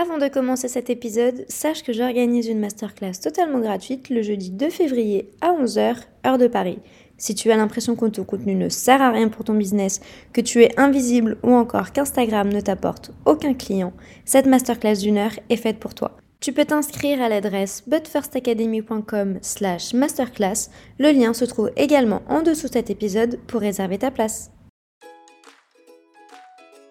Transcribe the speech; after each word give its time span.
Avant 0.00 0.18
de 0.18 0.28
commencer 0.28 0.68
cet 0.68 0.90
épisode, 0.90 1.44
sache 1.48 1.82
que 1.82 1.92
j'organise 1.92 2.46
une 2.46 2.60
masterclass 2.60 3.14
totalement 3.20 3.58
gratuite 3.58 4.10
le 4.10 4.22
jeudi 4.22 4.50
2 4.50 4.70
février 4.70 5.28
à 5.40 5.50
11h, 5.50 5.96
heure 6.24 6.38
de 6.38 6.46
Paris. 6.46 6.78
Si 7.16 7.34
tu 7.34 7.50
as 7.50 7.56
l'impression 7.56 7.96
que 7.96 8.06
ton 8.06 8.22
contenu 8.22 8.54
ne 8.54 8.68
sert 8.68 9.02
à 9.02 9.10
rien 9.10 9.28
pour 9.28 9.42
ton 9.42 9.54
business, 9.54 10.00
que 10.32 10.40
tu 10.40 10.62
es 10.62 10.78
invisible 10.78 11.36
ou 11.42 11.52
encore 11.52 11.90
qu'Instagram 11.90 12.48
ne 12.48 12.60
t'apporte 12.60 13.10
aucun 13.24 13.54
client, 13.54 13.92
cette 14.24 14.46
masterclass 14.46 14.98
d'une 14.98 15.18
heure 15.18 15.36
est 15.50 15.56
faite 15.56 15.80
pour 15.80 15.94
toi. 15.94 16.16
Tu 16.38 16.52
peux 16.52 16.64
t'inscrire 16.64 17.20
à 17.20 17.28
l'adresse 17.28 17.82
butfirstacademy.com 17.88 19.38
slash 19.42 19.94
masterclass. 19.94 20.70
Le 21.00 21.10
lien 21.10 21.34
se 21.34 21.44
trouve 21.44 21.72
également 21.76 22.22
en 22.28 22.42
dessous 22.42 22.68
de 22.68 22.74
cet 22.74 22.90
épisode 22.90 23.40
pour 23.48 23.62
réserver 23.62 23.98
ta 23.98 24.12
place. 24.12 24.52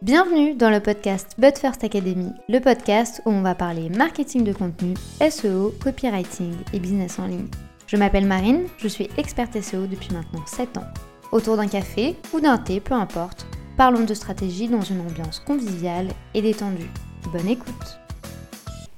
Bienvenue 0.03 0.53
dans 0.53 0.69
le 0.69 0.79
podcast 0.79 1.31
But 1.39 1.57
First 1.57 1.83
Academy, 1.83 2.29
le 2.49 2.59
podcast 2.59 3.19
où 3.25 3.31
on 3.31 3.41
va 3.41 3.55
parler 3.55 3.89
marketing 3.89 4.43
de 4.43 4.53
contenu, 4.53 4.93
SEO, 5.27 5.73
copywriting 5.83 6.53
et 6.71 6.79
business 6.79 7.17
en 7.17 7.25
ligne. 7.25 7.47
Je 7.87 7.97
m'appelle 7.97 8.27
Marine, 8.27 8.67
je 8.77 8.87
suis 8.87 9.09
experte 9.17 9.59
SEO 9.59 9.87
depuis 9.87 10.13
maintenant 10.13 10.45
7 10.45 10.77
ans. 10.77 10.85
Autour 11.31 11.57
d'un 11.57 11.67
café 11.67 12.15
ou 12.31 12.39
d'un 12.39 12.59
thé, 12.59 12.79
peu 12.79 12.93
importe, 12.93 13.47
parlons 13.75 14.03
de 14.03 14.13
stratégie 14.13 14.67
dans 14.67 14.81
une 14.81 15.01
ambiance 15.01 15.39
conviviale 15.39 16.09
et 16.35 16.43
détendue. 16.43 16.91
Bonne 17.33 17.47
écoute 17.47 17.99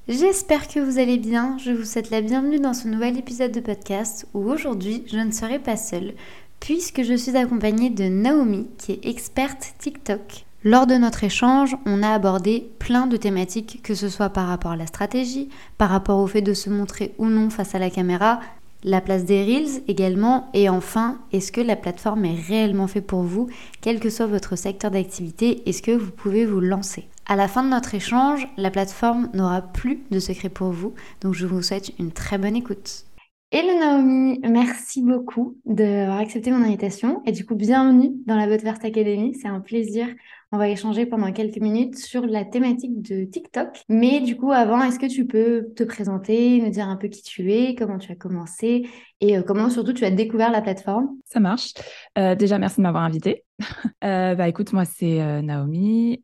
J'espère 0.09 0.67
que 0.67 0.81
vous 0.81 0.99
allez 0.99 1.17
bien, 1.17 1.57
je 1.59 1.71
vous 1.71 1.85
souhaite 1.85 2.09
la 2.09 2.19
bienvenue 2.19 2.59
dans 2.59 2.73
ce 2.73 2.89
nouvel 2.89 3.17
épisode 3.17 3.53
de 3.53 3.61
podcast 3.61 4.27
où 4.33 4.51
aujourd'hui 4.51 5.05
je 5.07 5.17
ne 5.17 5.31
serai 5.31 5.59
pas 5.59 5.77
seule 5.77 6.13
puisque 6.59 7.03
je 7.03 7.13
suis 7.13 7.37
accompagnée 7.37 7.89
de 7.89 8.03
Naomi 8.03 8.67
qui 8.77 8.91
est 8.91 9.05
experte 9.05 9.75
TikTok. 9.79 10.45
Lors 10.65 10.87
de 10.87 10.95
notre 10.95 11.23
échange, 11.23 11.77
on 11.85 12.03
a 12.03 12.09
abordé 12.09 12.69
plein 12.79 13.07
de 13.07 13.15
thématiques, 13.15 13.79
que 13.81 13.95
ce 13.95 14.09
soit 14.09 14.27
par 14.27 14.47
rapport 14.47 14.71
à 14.71 14.75
la 14.75 14.87
stratégie, 14.87 15.47
par 15.77 15.89
rapport 15.89 16.19
au 16.19 16.27
fait 16.27 16.41
de 16.41 16.53
se 16.53 16.69
montrer 16.69 17.15
ou 17.17 17.27
non 17.27 17.49
face 17.49 17.75
à 17.75 17.79
la 17.79 17.89
caméra, 17.89 18.41
la 18.83 18.99
place 18.99 19.23
des 19.23 19.41
Reels 19.45 19.83
également, 19.87 20.49
et 20.53 20.67
enfin, 20.67 21.17
est-ce 21.31 21.53
que 21.53 21.61
la 21.61 21.77
plateforme 21.77 22.25
est 22.25 22.41
réellement 22.41 22.87
faite 22.87 23.07
pour 23.07 23.21
vous, 23.21 23.47
quel 23.79 24.01
que 24.01 24.09
soit 24.09 24.27
votre 24.27 24.57
secteur 24.57 24.91
d'activité, 24.91 25.63
est-ce 25.65 25.81
que 25.81 25.91
vous 25.91 26.11
pouvez 26.11 26.45
vous 26.45 26.59
lancer? 26.59 27.07
À 27.25 27.37
la 27.37 27.47
fin 27.47 27.63
de 27.63 27.69
notre 27.69 27.95
échange, 27.95 28.45
la 28.57 28.69
plateforme 28.69 29.29
n'aura 29.33 29.61
plus 29.61 30.01
de 30.11 30.19
secret 30.19 30.49
pour 30.49 30.71
vous, 30.71 30.93
donc 31.21 31.35
je 31.35 31.47
vous 31.47 31.61
souhaite 31.61 31.93
une 31.99 32.11
très 32.11 32.37
bonne 32.37 32.57
écoute. 32.57 33.05
Hello 33.51 33.79
Naomi, 33.79 34.39
merci 34.43 35.01
beaucoup 35.01 35.57
d'avoir 35.65 36.19
accepté 36.19 36.51
mon 36.51 36.63
invitation 36.63 37.23
et 37.25 37.31
du 37.31 37.47
coup 37.47 37.55
bienvenue 37.55 38.11
dans 38.27 38.35
la 38.35 38.45
Botverse 38.45 38.85
Academy. 38.85 39.33
C'est 39.33 39.47
un 39.47 39.59
plaisir 39.59 40.07
on 40.51 40.57
va 40.57 40.67
échanger 40.67 41.05
pendant 41.05 41.31
quelques 41.31 41.59
minutes 41.59 41.97
sur 41.97 42.25
la 42.25 42.43
thématique 42.43 43.01
de 43.01 43.23
TikTok. 43.23 43.83
Mais 43.87 44.19
du 44.19 44.35
coup, 44.35 44.51
avant, 44.51 44.81
est-ce 44.83 44.97
que 44.97 45.05
tu 45.05 45.27
peux 45.27 45.67
te 45.75 45.83
présenter, 45.83 46.59
nous 46.59 46.69
dire 46.69 46.87
un 46.87 46.95
peu 46.95 47.07
qui 47.07 47.21
tu 47.21 47.53
es, 47.53 47.75
comment 47.75 47.99
tu 47.99 48.11
as 48.11 48.15
commencé 48.15 48.89
et 49.21 49.37
euh, 49.37 49.43
comment 49.43 49.69
surtout 49.69 49.93
tu 49.93 50.05
as 50.05 50.11
découvert 50.11 50.51
la 50.51 50.61
plateforme? 50.61 51.09
Ça 51.25 51.39
marche. 51.39 51.73
Euh, 52.17 52.33
déjà, 52.33 52.57
merci 52.57 52.77
de 52.77 52.83
m'avoir 52.83 53.03
invité. 53.03 53.43
Euh, 54.05 54.33
bah, 54.33 54.47
écoute, 54.47 54.71
moi, 54.71 54.85
c'est 54.85 55.41
Naomi. 55.41 56.23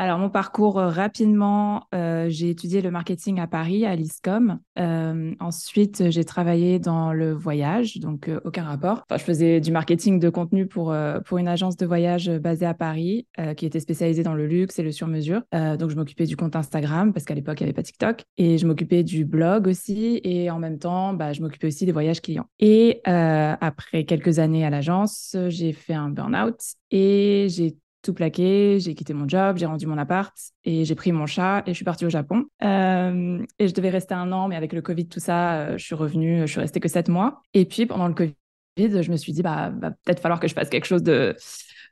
Alors, 0.00 0.18
mon 0.18 0.30
parcours, 0.30 0.78
euh, 0.78 0.88
rapidement, 0.88 1.86
euh, 1.94 2.24
j'ai 2.30 2.48
étudié 2.48 2.80
le 2.80 2.90
marketing 2.90 3.38
à 3.38 3.46
Paris, 3.46 3.84
à 3.84 3.94
l'ISCOM. 3.94 4.58
Euh, 4.78 5.34
ensuite, 5.40 6.08
j'ai 6.08 6.24
travaillé 6.24 6.78
dans 6.78 7.12
le 7.12 7.34
voyage, 7.34 7.98
donc 7.98 8.30
aucun 8.46 8.64
rapport. 8.64 9.04
Enfin, 9.10 9.18
je 9.18 9.24
faisais 9.24 9.60
du 9.60 9.70
marketing 9.70 10.18
de 10.18 10.30
contenu 10.30 10.66
pour, 10.66 10.96
pour 11.26 11.36
une 11.36 11.48
agence 11.48 11.76
de 11.76 11.84
voyage 11.84 12.30
basée 12.30 12.64
à 12.64 12.72
Paris, 12.72 13.26
qui 13.58 13.66
était 13.66 13.78
spécialisée 13.78 14.22
dans 14.22 14.32
le 14.32 14.46
luxe 14.46 14.78
et 14.78 14.82
le 14.82 14.90
sur-mesure. 14.90 15.42
donc, 15.52 15.90
je 15.90 15.96
m'occupais 15.96 16.24
du 16.24 16.34
compte 16.34 16.56
Instagram, 16.56 17.12
parce 17.12 17.26
qu'à 17.26 17.34
l'époque, 17.34 17.60
il 17.60 17.64
n'y 17.64 17.68
avait 17.68 17.74
pas 17.74 17.82
TikTok. 17.82 18.24
Et 18.38 18.56
je 18.56 18.66
m'occupais 18.66 19.02
du 19.02 19.26
blog 19.26 19.66
aussi. 19.66 20.18
Et 20.24 20.50
en 20.50 20.58
même 20.58 20.78
temps, 20.78 21.12
bah, 21.12 21.34
je 21.34 21.42
m'occupais 21.42 21.66
aussi 21.66 21.84
des 21.84 21.92
voyages 21.92 22.22
clients. 22.22 22.46
Et 22.58 23.02
après 23.04 24.04
quelques 24.04 24.38
années 24.38 24.64
à 24.64 24.70
l'agence, 24.70 25.36
j'ai 25.48 25.74
fait 25.74 25.92
un 25.92 26.08
burn-out 26.08 26.56
et 26.90 27.48
j'ai 27.50 27.76
tout 28.02 28.14
plaqué, 28.14 28.78
j'ai 28.80 28.94
quitté 28.94 29.12
mon 29.12 29.28
job, 29.28 29.58
j'ai 29.58 29.66
rendu 29.66 29.86
mon 29.86 29.98
appart 29.98 30.34
et 30.64 30.84
j'ai 30.84 30.94
pris 30.94 31.12
mon 31.12 31.26
chat 31.26 31.62
et 31.66 31.70
je 31.70 31.76
suis 31.76 31.84
partie 31.84 32.06
au 32.06 32.10
Japon. 32.10 32.46
Euh, 32.62 33.44
et 33.58 33.68
je 33.68 33.74
devais 33.74 33.90
rester 33.90 34.14
un 34.14 34.32
an, 34.32 34.48
mais 34.48 34.56
avec 34.56 34.72
le 34.72 34.82
Covid, 34.82 35.08
tout 35.08 35.20
ça, 35.20 35.54
euh, 35.54 35.78
je 35.78 35.84
suis 35.84 35.94
revenue, 35.94 36.40
je 36.42 36.52
suis 36.52 36.60
restée 36.60 36.80
que 36.80 36.88
sept 36.88 37.08
mois. 37.08 37.42
Et 37.54 37.64
puis 37.66 37.86
pendant 37.86 38.08
le 38.08 38.14
Covid, 38.14 38.34
je 38.78 39.10
me 39.10 39.16
suis 39.16 39.32
dit, 39.32 39.42
bah, 39.42 39.72
va 39.80 39.90
peut-être 39.90 40.20
falloir 40.20 40.40
que 40.40 40.48
je 40.48 40.54
fasse 40.54 40.70
quelque 40.70 40.86
chose 40.86 41.02
de, 41.02 41.36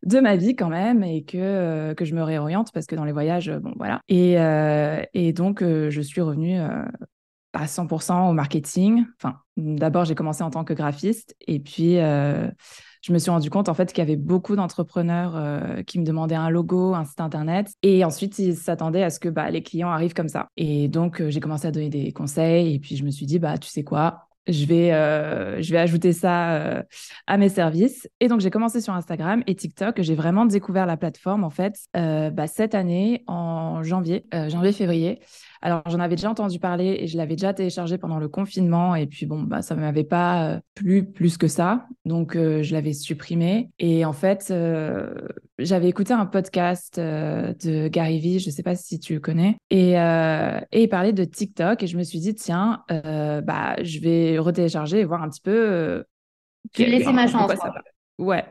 de 0.05 0.21
ma 0.21 0.37
vie 0.37 0.57
quand 0.57 0.71
même 0.71 1.03
et 1.05 1.25
que, 1.25 1.37
euh, 1.37 1.95
que 1.95 2.05
je 2.05 2.15
me 2.15 2.23
réoriente 2.23 2.73
parce 2.73 2.87
que 2.87 2.97
dans 2.97 3.05
les 3.05 3.13
voyages, 3.13 3.51
bon 3.51 3.75
voilà. 3.77 4.01
Et, 4.09 4.37
et 5.13 5.33
donc, 5.33 5.63
je 5.63 6.01
suis 6.01 6.21
revenue 6.21 6.59
à 6.59 7.67
100% 7.67 8.31
au 8.31 8.33
marketing. 8.33 9.05
Enfin, 9.21 9.37
d'abord, 9.57 10.07
j'ai 10.07 10.15
commencé 10.15 10.43
en 10.43 10.51
tant 10.51 10.65
que 10.65 10.73
graphiste 10.73 11.37
et 11.47 11.59
puis 11.59 11.99
je 13.03 13.13
me 13.13 13.19
suis 13.19 13.31
rendu 13.31 13.51
compte 13.51 13.69
en 13.69 13.75
fait 13.75 13.93
qu'il 13.93 13.99
y 13.99 14.07
avait 14.07 14.17
beaucoup 14.17 14.57
d'entrepreneurs 14.57 15.37
euh, 15.37 15.83
qui 15.83 15.99
me 15.99 16.05
demandaient 16.05 16.35
un 16.35 16.51
logo, 16.51 16.95
un 16.95 17.05
site 17.05 17.21
internet, 17.21 17.73
et 17.83 18.05
ensuite 18.05 18.39
ils 18.39 18.57
s'attendaient 18.57 19.03
à 19.03 19.11
ce 19.11 19.21
que 19.21 19.29
bah, 19.29 19.51
les 19.51 19.63
clients 19.63 19.91
arrivent 19.91 20.15
comme 20.15 20.29
ça. 20.29 20.49
Et 20.57 20.89
donc 20.89 21.21
euh, 21.21 21.31
j'ai 21.31 21.41
commencé 21.41 21.67
à 21.67 21.71
donner 21.71 21.91
des 21.91 22.13
conseils, 22.13 22.75
et 22.75 22.79
puis 22.79 22.97
je 22.97 23.05
me 23.05 23.11
suis 23.11 23.27
dit 23.27 23.39
bah 23.39 23.59
tu 23.59 23.69
sais 23.69 23.85
quoi, 23.85 24.29
je 24.47 24.65
vais, 24.65 24.93
euh, 24.93 25.61
je 25.61 25.71
vais 25.73 25.79
ajouter 25.79 26.13
ça 26.13 26.85
à 27.27 27.37
mes 27.37 27.51
services. 27.51 28.09
Et 28.21 28.29
donc, 28.29 28.41
j'ai 28.41 28.49
commencé 28.49 28.81
sur 28.81 28.95
Instagram 28.95 29.43
et 29.47 29.55
TikTok. 29.55 30.01
J'ai 30.01 30.15
vraiment 30.15 30.47
découvert 30.47 30.87
la 30.87 30.97
plateforme, 30.97 31.45
en 31.45 31.51
fait, 31.51 31.77
bah, 31.93 32.47
cette 32.47 32.75
année, 32.75 33.25
en 33.27 33.83
janvier, 33.83 34.25
janvier-février. 34.33 35.21
Alors, 35.61 35.83
j'en 35.87 35.99
avais 35.99 36.17
déjà 36.17 36.31
entendu 36.31 36.59
parler 36.59 36.99
et 37.01 37.07
je 37.07 37.17
l'avais 37.17 37.35
déjà 37.35 37.53
téléchargé 37.53 37.99
pendant 37.99 38.19
le 38.19 38.29
confinement. 38.29 38.95
Et 38.95 39.07
puis, 39.07 39.27
bon, 39.27 39.43
bah, 39.43 39.63
ça 39.63 39.75
ne 39.75 39.81
m'avait 39.81 40.05
pas 40.05 40.51
euh, 40.51 40.61
plu 40.75 41.05
plus 41.05 41.37
que 41.37 41.49
ça. 41.49 41.87
Donc, 42.05 42.37
euh, 42.37 42.63
je 42.63 42.73
l'avais 42.73 42.93
supprimé. 42.93 43.71
Et 43.79 44.05
en 44.05 44.13
fait, 44.13 44.49
euh, 44.51 45.13
j'avais 45.59 45.89
écouté 45.89 46.13
un 46.13 46.27
podcast 46.27 46.99
de 46.99 47.89
Gary 47.89 48.21
Vee, 48.21 48.39
je 48.39 48.49
ne 48.49 48.53
sais 48.53 48.63
pas 48.63 48.77
si 48.77 49.01
tu 49.01 49.15
le 49.15 49.21
connais. 49.21 49.57
Et, 49.71 49.93
et, 49.93 50.83
il 50.83 50.89
parlait 50.89 51.13
de 51.13 51.25
TikTok. 51.25 51.83
Et 51.83 51.87
je 51.87 51.97
me 51.97 52.03
suis 52.03 52.21
dit, 52.21 52.35
tiens, 52.35 52.85
bah, 52.89 53.77
je 53.83 54.01
vais 54.01 54.39
retélécharger 54.39 55.01
et 55.01 55.05
voir 55.05 55.23
un 55.23 55.29
petit 55.29 55.43
peu. 55.43 56.05
tu 56.73 56.85
laissé 56.85 57.13
ma 57.13 57.27
chance. 57.27 57.53
Ouais. 58.19 58.45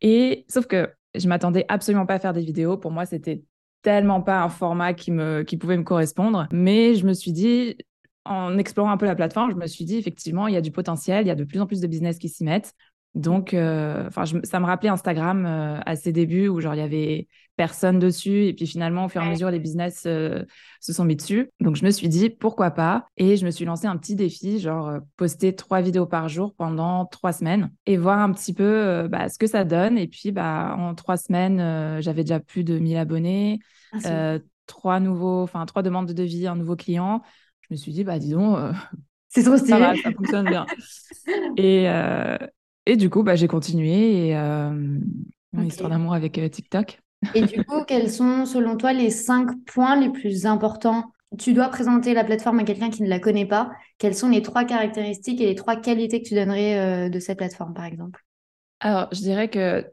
Et 0.00 0.44
sauf 0.48 0.66
que 0.66 0.90
je 1.14 1.28
m'attendais 1.28 1.64
absolument 1.68 2.06
pas 2.06 2.14
à 2.14 2.18
faire 2.18 2.32
des 2.32 2.44
vidéos. 2.44 2.76
Pour 2.76 2.90
moi, 2.90 3.06
c'était 3.06 3.42
tellement 3.86 4.20
pas 4.20 4.42
un 4.42 4.48
format 4.48 4.94
qui, 4.94 5.12
me, 5.12 5.44
qui 5.44 5.56
pouvait 5.56 5.76
me 5.76 5.84
correspondre. 5.84 6.48
Mais 6.50 6.96
je 6.96 7.06
me 7.06 7.14
suis 7.14 7.30
dit, 7.30 7.76
en 8.24 8.58
explorant 8.58 8.90
un 8.90 8.96
peu 8.96 9.06
la 9.06 9.14
plateforme, 9.14 9.52
je 9.52 9.56
me 9.56 9.68
suis 9.68 9.84
dit, 9.84 9.96
effectivement, 9.96 10.48
il 10.48 10.54
y 10.54 10.56
a 10.56 10.60
du 10.60 10.72
potentiel, 10.72 11.24
il 11.24 11.28
y 11.28 11.30
a 11.30 11.36
de 11.36 11.44
plus 11.44 11.60
en 11.60 11.68
plus 11.68 11.80
de 11.80 11.86
business 11.86 12.18
qui 12.18 12.28
s'y 12.28 12.42
mettent. 12.42 12.74
Donc, 13.14 13.54
euh, 13.54 14.10
ça 14.42 14.58
me 14.58 14.66
rappelait 14.66 14.88
Instagram 14.88 15.46
euh, 15.46 15.78
à 15.86 15.94
ses 15.94 16.10
débuts 16.10 16.48
où 16.48 16.60
genre 16.60 16.74
il 16.74 16.78
y 16.78 16.80
avait 16.80 17.28
personne 17.56 17.98
dessus 17.98 18.44
et 18.44 18.52
puis 18.52 18.66
finalement 18.66 19.06
au 19.06 19.08
fur 19.08 19.22
et 19.22 19.26
à 19.26 19.30
mesure 19.30 19.50
les 19.50 19.58
business 19.58 20.04
euh, 20.06 20.44
se 20.80 20.92
sont 20.92 21.04
mis 21.04 21.16
dessus. 21.16 21.50
Donc 21.60 21.76
je 21.76 21.84
me 21.84 21.90
suis 21.90 22.08
dit 22.08 22.30
pourquoi 22.30 22.70
pas? 22.70 23.06
Et 23.16 23.36
je 23.36 23.44
me 23.44 23.50
suis 23.50 23.64
lancé 23.64 23.86
un 23.86 23.96
petit 23.96 24.14
défi 24.14 24.60
genre 24.60 24.98
poster 25.16 25.54
trois 25.54 25.80
vidéos 25.80 26.06
par 26.06 26.28
jour 26.28 26.54
pendant 26.54 27.06
trois 27.06 27.32
semaines 27.32 27.70
et 27.86 27.96
voir 27.96 28.18
un 28.20 28.32
petit 28.32 28.52
peu 28.52 29.08
bah, 29.10 29.28
ce 29.28 29.38
que 29.38 29.46
ça 29.46 29.64
donne. 29.64 29.98
Et 29.98 30.06
puis 30.06 30.32
bah 30.32 30.74
en 30.78 30.94
trois 30.94 31.16
semaines 31.16 32.00
j'avais 32.00 32.22
déjà 32.22 32.40
plus 32.40 32.64
de 32.64 32.78
1000 32.78 32.96
abonnés, 32.96 33.58
ah, 34.04 34.38
trois 34.66 35.00
nouveaux, 35.00 35.42
enfin 35.42 35.64
trois 35.66 35.82
demandes 35.82 36.06
de 36.06 36.12
devis, 36.12 36.46
un 36.46 36.56
nouveau 36.56 36.76
client. 36.76 37.22
Je 37.62 37.68
me 37.70 37.76
suis 37.76 37.92
dit 37.92 38.04
bah 38.04 38.18
disons 38.18 38.72
c'est 39.28 39.42
trop 39.42 39.56
stylé. 39.56 39.78
Ça, 39.78 39.94
ça 40.02 40.12
fonctionne 40.12 40.48
bien. 40.48 40.66
et, 41.56 41.88
et 42.86 42.96
du 42.96 43.10
coup, 43.10 43.24
bah, 43.24 43.34
j'ai 43.34 43.48
continué 43.48 44.28
et 44.28 44.36
euh, 44.36 44.98
histoire 45.64 45.90
d'amour 45.90 46.14
avec 46.14 46.38
euh, 46.38 46.48
TikTok. 46.48 47.00
Et 47.34 47.42
du 47.42 47.64
coup, 47.64 47.84
quels 47.84 48.10
sont, 48.10 48.46
selon 48.46 48.76
toi, 48.76 48.92
les 48.92 49.10
cinq 49.10 49.50
points 49.66 49.98
les 49.98 50.10
plus 50.10 50.46
importants? 50.46 51.12
Tu 51.38 51.52
dois 51.52 51.68
présenter 51.68 52.14
la 52.14 52.24
plateforme 52.24 52.60
à 52.60 52.64
quelqu'un 52.64 52.90
qui 52.90 53.02
ne 53.02 53.08
la 53.08 53.18
connaît 53.18 53.46
pas. 53.46 53.70
Quelles 53.98 54.14
sont 54.14 54.28
les 54.28 54.42
trois 54.42 54.64
caractéristiques 54.64 55.40
et 55.40 55.46
les 55.46 55.54
trois 55.54 55.76
qualités 55.76 56.22
que 56.22 56.28
tu 56.28 56.34
donnerais 56.34 56.78
euh, 56.78 57.08
de 57.08 57.18
cette 57.18 57.38
plateforme, 57.38 57.74
par 57.74 57.84
exemple? 57.84 58.24
Alors, 58.80 59.08
je 59.12 59.20
dirais 59.20 59.48
que 59.48 59.84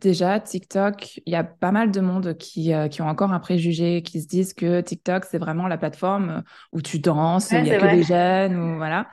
Déjà, 0.00 0.40
TikTok, 0.40 1.20
il 1.26 1.32
y 1.32 1.36
a 1.36 1.44
pas 1.44 1.70
mal 1.70 1.90
de 1.90 2.00
monde 2.00 2.36
qui, 2.38 2.72
euh, 2.72 2.88
qui 2.88 3.02
ont 3.02 3.08
encore 3.08 3.30
un 3.32 3.38
préjugé, 3.38 4.02
qui 4.02 4.22
se 4.22 4.26
disent 4.26 4.54
que 4.54 4.80
TikTok, 4.80 5.26
c'est 5.26 5.38
vraiment 5.38 5.68
la 5.68 5.76
plateforme 5.76 6.42
où 6.72 6.80
tu 6.80 6.98
danses, 6.98 7.50
où 7.52 7.56
il 7.56 7.66
y 7.66 7.72
a 7.72 7.78
que 7.78 7.94
des 7.94 8.02
jeunes, 8.02 8.56
ou 8.56 8.76
voilà. 8.76 9.08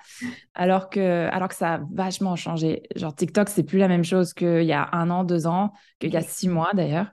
Alors 0.53 0.89
que, 0.89 1.27
alors 1.31 1.49
que 1.49 1.55
ça 1.55 1.75
a 1.75 1.79
vachement 1.91 2.35
changé. 2.37 2.83
Genre, 2.95 3.13
TikTok, 3.13 3.49
c'est 3.49 3.63
plus 3.63 3.77
la 3.77 3.89
même 3.89 4.05
chose 4.05 4.33
qu'il 4.33 4.63
y 4.63 4.73
a 4.73 4.87
un 4.93 5.09
an, 5.09 5.25
deux 5.25 5.47
ans, 5.47 5.73
qu'il 5.99 6.13
y 6.13 6.17
a 6.17 6.21
six 6.21 6.47
mois 6.47 6.71
d'ailleurs. 6.73 7.11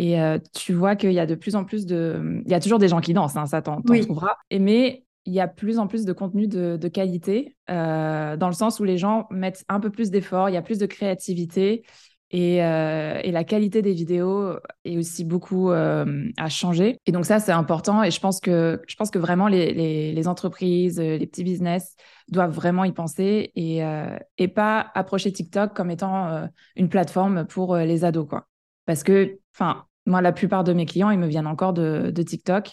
Et 0.00 0.20
euh, 0.20 0.38
tu 0.54 0.74
vois 0.74 0.94
qu'il 0.94 1.12
y 1.12 1.18
a 1.18 1.26
de 1.26 1.34
plus 1.34 1.56
en 1.56 1.64
plus 1.64 1.84
de. 1.84 2.40
Il 2.46 2.50
y 2.50 2.54
a 2.54 2.60
toujours 2.60 2.78
des 2.78 2.86
gens 2.86 3.00
qui 3.00 3.14
dansent, 3.14 3.36
hein, 3.36 3.46
ça 3.46 3.62
t'en 3.62 3.82
trouveras. 3.82 4.36
Et 4.48 4.60
mais 4.60 5.02
il 5.24 5.34
y 5.34 5.40
a 5.40 5.48
plus 5.48 5.80
en 5.80 5.88
plus 5.88 6.04
de 6.04 6.12
contenu 6.12 6.46
de, 6.46 6.78
de 6.80 6.88
qualité, 6.88 7.56
euh, 7.68 8.36
dans 8.36 8.46
le 8.46 8.54
sens 8.54 8.78
où 8.78 8.84
les 8.84 8.96
gens 8.96 9.26
mettent 9.30 9.64
un 9.68 9.80
peu 9.80 9.90
plus 9.90 10.10
d'efforts, 10.10 10.48
il 10.48 10.54
y 10.54 10.56
a 10.56 10.62
plus 10.62 10.78
de 10.78 10.86
créativité. 10.86 11.82
Et, 12.30 12.62
euh, 12.62 13.18
et, 13.24 13.32
la 13.32 13.42
qualité 13.42 13.80
des 13.82 13.94
vidéos 13.94 14.52
est 14.84 14.98
aussi 14.98 15.24
beaucoup 15.24 15.70
euh, 15.70 16.28
à 16.36 16.48
changer. 16.48 16.98
Et 17.06 17.12
donc 17.12 17.24
ça, 17.24 17.40
c'est 17.40 17.52
important. 17.52 18.02
Et 18.02 18.10
je 18.10 18.20
pense 18.20 18.38
que, 18.38 18.80
je 18.86 18.94
pense 18.96 19.10
que 19.10 19.18
vraiment 19.18 19.48
les, 19.48 19.72
les, 19.72 20.12
les 20.12 20.28
entreprises, 20.28 21.00
les 21.00 21.26
petits 21.26 21.44
business 21.44 21.96
doivent 22.28 22.54
vraiment 22.54 22.84
y 22.84 22.92
penser 22.92 23.50
et, 23.56 23.82
euh, 23.82 24.16
et 24.36 24.48
pas 24.48 24.90
approcher 24.94 25.32
TikTok 25.32 25.74
comme 25.74 25.90
étant 25.90 26.48
une 26.76 26.88
plateforme 26.88 27.46
pour 27.46 27.76
les 27.76 28.04
ados. 28.04 28.28
Quoi. 28.28 28.46
Parce 28.88 29.04
que, 29.04 29.38
enfin, 29.54 29.84
moi, 30.06 30.22
la 30.22 30.32
plupart 30.32 30.64
de 30.64 30.72
mes 30.72 30.86
clients, 30.86 31.10
ils 31.10 31.18
me 31.18 31.26
viennent 31.28 31.46
encore 31.46 31.74
de, 31.74 32.10
de 32.10 32.22
TikTok. 32.22 32.70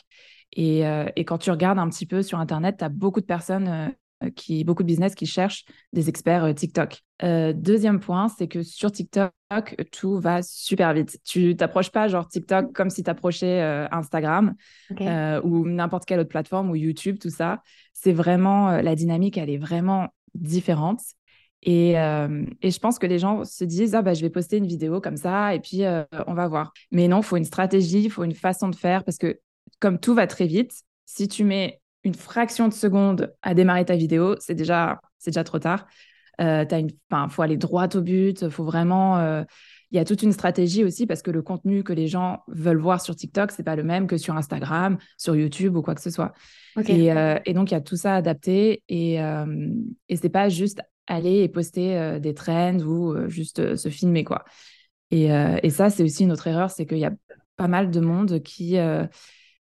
Et, 0.54 0.84
et, 1.16 1.26
quand 1.26 1.38
tu 1.38 1.52
regardes 1.52 1.80
un 1.80 1.90
petit 1.90 2.06
peu 2.06 2.22
sur 2.22 2.40
Internet, 2.40 2.78
tu 2.78 2.86
as 2.86 2.90
beaucoup 2.90 3.20
de 3.20 3.26
personnes 3.26 3.94
euh, 4.24 4.30
qui, 4.30 4.64
beaucoup 4.64 4.84
de 4.84 4.88
business 4.88 5.14
qui 5.14 5.26
cherchent 5.26 5.66
des 5.92 6.08
experts 6.08 6.46
euh, 6.46 6.54
TikTok. 6.54 7.02
Euh, 7.24 7.52
deuxième 7.52 8.00
point, 8.00 8.30
c'est 8.30 8.48
que 8.48 8.64
sur 8.64 8.90
TikTok, 8.92 9.32
tout 9.92 10.20
va 10.20 10.42
super 10.42 10.94
vite. 10.94 11.20
Tu 11.26 11.56
t'approches 11.56 11.92
pas 11.92 12.08
genre 12.08 12.28
TikTok 12.28 12.72
comme 12.74 12.90
si 12.90 13.04
tu 13.04 13.10
approchais 13.10 13.62
Instagram 13.92 14.56
ou 14.90 15.66
n'importe 15.66 16.06
quelle 16.06 16.20
autre 16.20 16.30
plateforme 16.30 16.70
ou 16.70 16.76
YouTube, 16.76 17.18
tout 17.20 17.30
ça. 17.30 17.62
C'est 17.94 18.12
vraiment, 18.12 18.82
la 18.82 18.96
dynamique, 18.96 19.38
elle 19.38 19.50
est 19.50 19.58
vraiment 19.58 20.10
différente. 20.34 21.00
Et, 21.66 21.94
et, 21.94 22.72
je 22.72 22.80
pense 22.80 23.00
que 23.00 23.08
les 23.08 23.18
gens 23.18 23.44
se 23.44 23.64
disent, 23.64 23.96
ah 23.96 24.04
bah, 24.04 24.14
je 24.14 24.22
vais 24.22 24.30
poster 24.30 24.58
une 24.58 24.68
vidéo 24.68 25.02
comme 25.02 25.18
ça 25.18 25.56
et 25.56 25.60
puis 25.60 25.82
on 26.28 26.34
va 26.36 26.48
voir. 26.48 26.72
Mais 26.92 27.08
non, 27.08 27.22
il 27.22 27.24
faut 27.24 27.38
une 27.38 27.44
stratégie, 27.44 28.04
il 28.04 28.12
faut 28.12 28.24
une 28.24 28.36
façon 28.36 28.70
de 28.70 28.76
faire 28.76 29.04
parce 29.04 29.18
que 29.18 29.40
comme 29.80 30.00
tout 30.00 30.14
va 30.14 30.28
très 30.28 30.46
vite, 30.46 30.74
si 31.06 31.28
tu 31.28 31.44
mets 31.44 31.82
une 32.04 32.14
fraction 32.14 32.68
de 32.68 32.74
seconde 32.74 33.34
à 33.42 33.54
démarrer 33.54 33.86
ta 33.86 33.96
vidéo, 33.96 34.36
c'est 34.40 34.56
déjà, 34.56 35.02
c'est 35.18 35.32
déjà 35.32 35.44
trop 35.44 35.60
tard. 35.60 35.88
Euh, 36.42 36.66
il 36.72 37.30
faut 37.30 37.42
aller 37.42 37.58
droit 37.58 37.88
au 37.96 38.02
but, 38.02 38.50
faut 38.50 38.66
vraiment. 38.66 39.18
Euh, 39.18 39.44
il 39.92 39.98
y 39.98 40.00
a 40.00 40.06
toute 40.06 40.24
une 40.24 40.34
stratégie 40.34 40.84
aussi 40.84 41.06
parce 41.06 41.22
que 41.22 41.32
le 41.32 41.42
contenu 41.42 41.84
que 41.84 41.94
les 41.94 42.08
gens 42.08 42.44
veulent 42.48 42.80
voir 42.80 43.00
sur 43.00 43.16
TikTok, 43.16 43.52
c'est 43.52 43.64
pas 43.64 43.76
le 43.76 43.84
même 43.84 44.08
que 44.08 44.18
sur 44.18 44.36
Instagram, 44.36 44.98
sur 45.18 45.36
YouTube 45.36 45.78
ou 45.78 45.82
quoi 45.82 45.96
que 45.96 46.02
ce 46.02 46.10
soit. 46.10 46.34
Euh, 46.78 47.40
et, 47.46 47.54
donc, 47.54 47.72
il 47.72 47.76
y 47.76 47.78
a 47.78 47.82
tout 47.82 47.96
ça 47.96 48.16
adapté 48.16 48.84
et, 48.90 49.22
euh, 49.22 49.70
et 50.10 50.18
c'est 50.18 50.30
pas 50.30 50.50
juste 50.50 50.82
aller 51.08 51.42
et 51.42 51.50
poster 51.50 52.20
des 52.20 52.34
trends 52.34 52.80
ou 52.80 53.30
juste 53.30 53.76
se 53.76 53.90
filmer, 53.90 54.24
quoi. 54.24 54.44
Et, 55.12 55.26
et 55.26 55.70
ça, 55.70 55.90
c'est 55.90 56.04
aussi 56.04 56.24
une 56.24 56.32
autre 56.32 56.48
erreur, 56.48 56.72
c'est 56.72 56.86
qu'il 56.86 56.98
y 56.98 57.06
a 57.06 57.14
pas 57.58 57.68
mal 57.68 57.92
de 57.92 58.00
monde 58.00 58.42
qui 58.42 58.78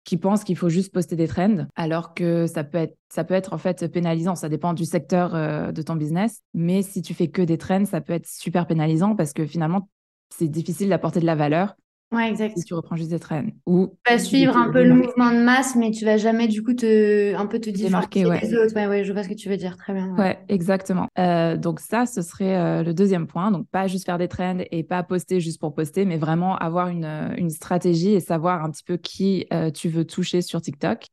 qui 0.05 0.17
pensent 0.17 0.45
qu'il 0.45 0.57
faut 0.57 0.69
juste 0.69 0.93
poster 0.93 1.17
des 1.17 1.29
trends, 1.29 1.67
alors 1.77 2.15
que 2.15 2.47
ça 2.47 2.65
peut 2.65 2.79
être, 2.79 2.97
ça 3.09 3.25
peut 3.25 3.35
être 3.35 3.53
en 3.53 3.59
fait 3.59 3.87
pénalisant. 3.89 4.35
Ça 4.35 4.49
dépend 4.49 4.75
du 4.75 4.85
secteur 4.85 5.35
euh, 5.35 5.73
de 5.73 5.83
ton 5.83 5.95
business. 5.95 6.43
Mais 6.55 6.83
si 6.83 7.03
tu 7.03 7.15
fais 7.15 7.29
que 7.29 7.43
des 7.43 7.59
trends, 7.59 7.85
ça 7.85 8.01
peut 8.01 8.13
être 8.13 8.27
super 8.27 8.67
pénalisant 8.67 9.15
parce 9.15 9.33
que 9.33 9.47
finalement, 9.47 9.89
c'est 10.31 10.49
difficile 10.49 10.89
d'apporter 10.89 11.21
de 11.21 11.27
la 11.27 11.35
valeur 11.37 11.77
Ouais, 12.13 12.29
exact. 12.29 12.57
Si 12.59 12.65
tu 12.65 12.75
reprends 12.75 12.97
juste 12.97 13.11
des 13.11 13.19
traînes. 13.19 13.53
Ou 13.67 13.95
tu 14.05 14.13
vas 14.13 14.19
suivre 14.19 14.57
un 14.57 14.71
peu 14.71 14.85
le 14.85 14.95
mouvement 14.95 15.31
de 15.31 15.43
masse, 15.43 15.75
mais 15.77 15.91
tu 15.91 16.05
vas 16.05 16.17
jamais 16.17 16.47
du 16.47 16.63
coup 16.63 16.75
te 16.75 17.35
un 17.35 17.47
peu 17.47 17.59
te 17.59 17.71
démarquer 17.71 18.27
ouais. 18.27 18.41
les 18.43 18.55
autres. 18.55 18.75
Ouais, 18.75 18.87
ouais, 18.87 19.05
je 19.05 19.13
vois 19.13 19.23
ce 19.23 19.29
que 19.29 19.35
tu 19.35 19.49
veux 19.49 19.57
dire. 19.57 19.77
Très 19.77 19.93
bien. 19.95 20.15
Ouais, 20.17 20.39
exactement. 20.49 21.09
Euh, 21.19 21.57
donc 21.57 21.81
ça, 21.81 22.07
ce 22.07 22.23
serait 22.23 22.57
euh, 22.57 22.83
le 22.83 22.95
deuxième 22.95 23.27
point. 23.27 23.51
Donc 23.51 23.67
pas 23.71 23.87
juste 23.87 24.05
faire 24.05 24.19
des 24.19 24.29
trends 24.29 24.59
et 24.71 24.83
pas 24.83 25.03
poster 25.03 25.41
juste 25.41 25.61
pour 25.61 25.75
poster, 25.75 26.05
mais 26.05 26.17
vraiment 26.17 26.57
avoir 26.57 26.89
une, 26.89 27.05
euh, 27.05 27.35
une 27.37 27.51
stratégie 27.51 28.13
et 28.13 28.21
savoir 28.21 28.65
un 28.65 28.71
petit 28.71 28.85
peu 28.85 28.97
qui 28.97 29.47
tu 29.75 29.89
veux 29.89 30.05
toucher 30.05 30.43
sur 30.43 30.61
TikTok. 30.61 31.07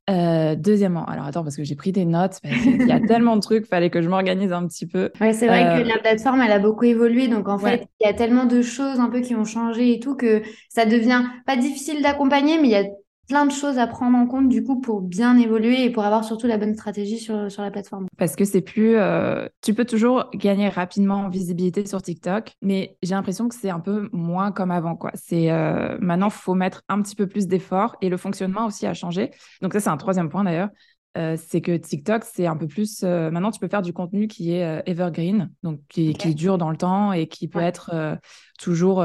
deuxièmement, 0.57 1.05
alors 1.05 1.25
attends 1.25 1.43
parce 1.43 1.55
que 1.55 1.63
j'ai 1.63 1.75
pris 1.75 1.91
des 1.91 2.05
notes. 2.05 2.37
Il 2.43 2.87
y 2.87 2.91
a 2.91 2.99
tellement 3.07 3.35
de 3.35 3.41
trucs, 3.41 3.65
fallait 3.65 3.89
que 3.89 4.01
je 4.01 4.09
m'organise 4.09 4.51
un 4.51 4.65
petit 4.67 4.87
peu. 4.87 5.11
Ouais, 5.21 5.33
c'est 5.33 5.47
vrai 5.47 5.81
que 5.81 5.87
la 5.87 5.97
plateforme, 5.97 6.41
elle 6.41 6.51
a 6.51 6.59
beaucoup 6.59 6.85
évolué. 6.85 7.27
Donc 7.27 7.47
en 7.47 7.57
fait, 7.57 7.87
il 7.99 8.05
y 8.05 8.09
a 8.09 8.13
tellement 8.13 8.45
de 8.45 8.61
choses 8.61 8.99
un 8.99 9.09
peu 9.09 9.21
qui 9.21 9.35
ont 9.35 9.45
changé 9.45 9.93
et 9.93 9.99
tout 9.99 10.15
que 10.15 10.41
ça 10.69 10.85
devient 10.89 11.23
pas 11.45 11.57
difficile 11.57 12.01
d'accompagner, 12.01 12.57
mais 12.59 12.67
il 12.67 12.71
y 12.71 12.75
a 12.75 12.85
plein 13.29 13.45
de 13.45 13.51
choses 13.51 13.77
à 13.77 13.87
prendre 13.87 14.17
en 14.17 14.25
compte 14.25 14.49
du 14.49 14.63
coup 14.63 14.81
pour 14.81 15.01
bien 15.01 15.37
évoluer 15.37 15.85
et 15.85 15.91
pour 15.91 16.03
avoir 16.03 16.25
surtout 16.25 16.47
la 16.47 16.57
bonne 16.57 16.73
stratégie 16.73 17.19
sur, 17.19 17.49
sur 17.49 17.61
la 17.61 17.69
plateforme. 17.71 18.07
Parce 18.17 18.35
que 18.35 18.43
c'est 18.43 18.61
plus... 18.61 18.95
Euh, 18.95 19.47
tu 19.61 19.73
peux 19.73 19.85
toujours 19.85 20.29
gagner 20.33 20.67
rapidement 20.67 21.25
en 21.25 21.29
visibilité 21.29 21.85
sur 21.85 22.01
TikTok, 22.01 22.51
mais 22.61 22.97
j'ai 23.03 23.13
l'impression 23.13 23.47
que 23.47 23.55
c'est 23.55 23.69
un 23.69 23.79
peu 23.79 24.09
moins 24.11 24.51
comme 24.51 24.71
avant. 24.71 24.95
quoi. 24.95 25.11
C'est 25.13 25.51
euh, 25.51 25.95
Maintenant, 26.01 26.27
il 26.27 26.33
faut 26.33 26.55
mettre 26.55 26.81
un 26.89 27.01
petit 27.01 27.15
peu 27.15 27.27
plus 27.27 27.47
d'efforts 27.47 27.95
et 28.01 28.09
le 28.09 28.17
fonctionnement 28.17 28.65
aussi 28.65 28.87
a 28.87 28.95
changé. 28.95 29.29
Donc 29.61 29.73
ça, 29.73 29.79
c'est 29.79 29.89
un 29.89 29.97
troisième 29.97 30.29
point 30.29 30.43
d'ailleurs. 30.43 30.69
Euh, 31.17 31.37
c'est 31.37 31.61
que 31.61 31.75
TikTok, 31.75 32.23
c'est 32.23 32.47
un 32.47 32.57
peu 32.57 32.67
plus. 32.67 33.03
maintenant, 33.03 33.51
tu 33.51 33.59
peux 33.59 33.67
faire 33.67 33.81
du 33.83 33.93
contenu 33.93 34.27
qui 34.27 34.53
est 34.53 34.83
evergreen, 34.87 35.51
donc 35.61 35.81
qui, 35.87 36.13
qui, 36.13 36.33
dure 36.33 36.57
dans 36.57 36.69
le 36.71 36.77
temps 36.77 37.13
et 37.13 37.27
qui 37.27 37.47
peut 37.47 37.61
être 37.61 38.17
toujours 38.59 39.03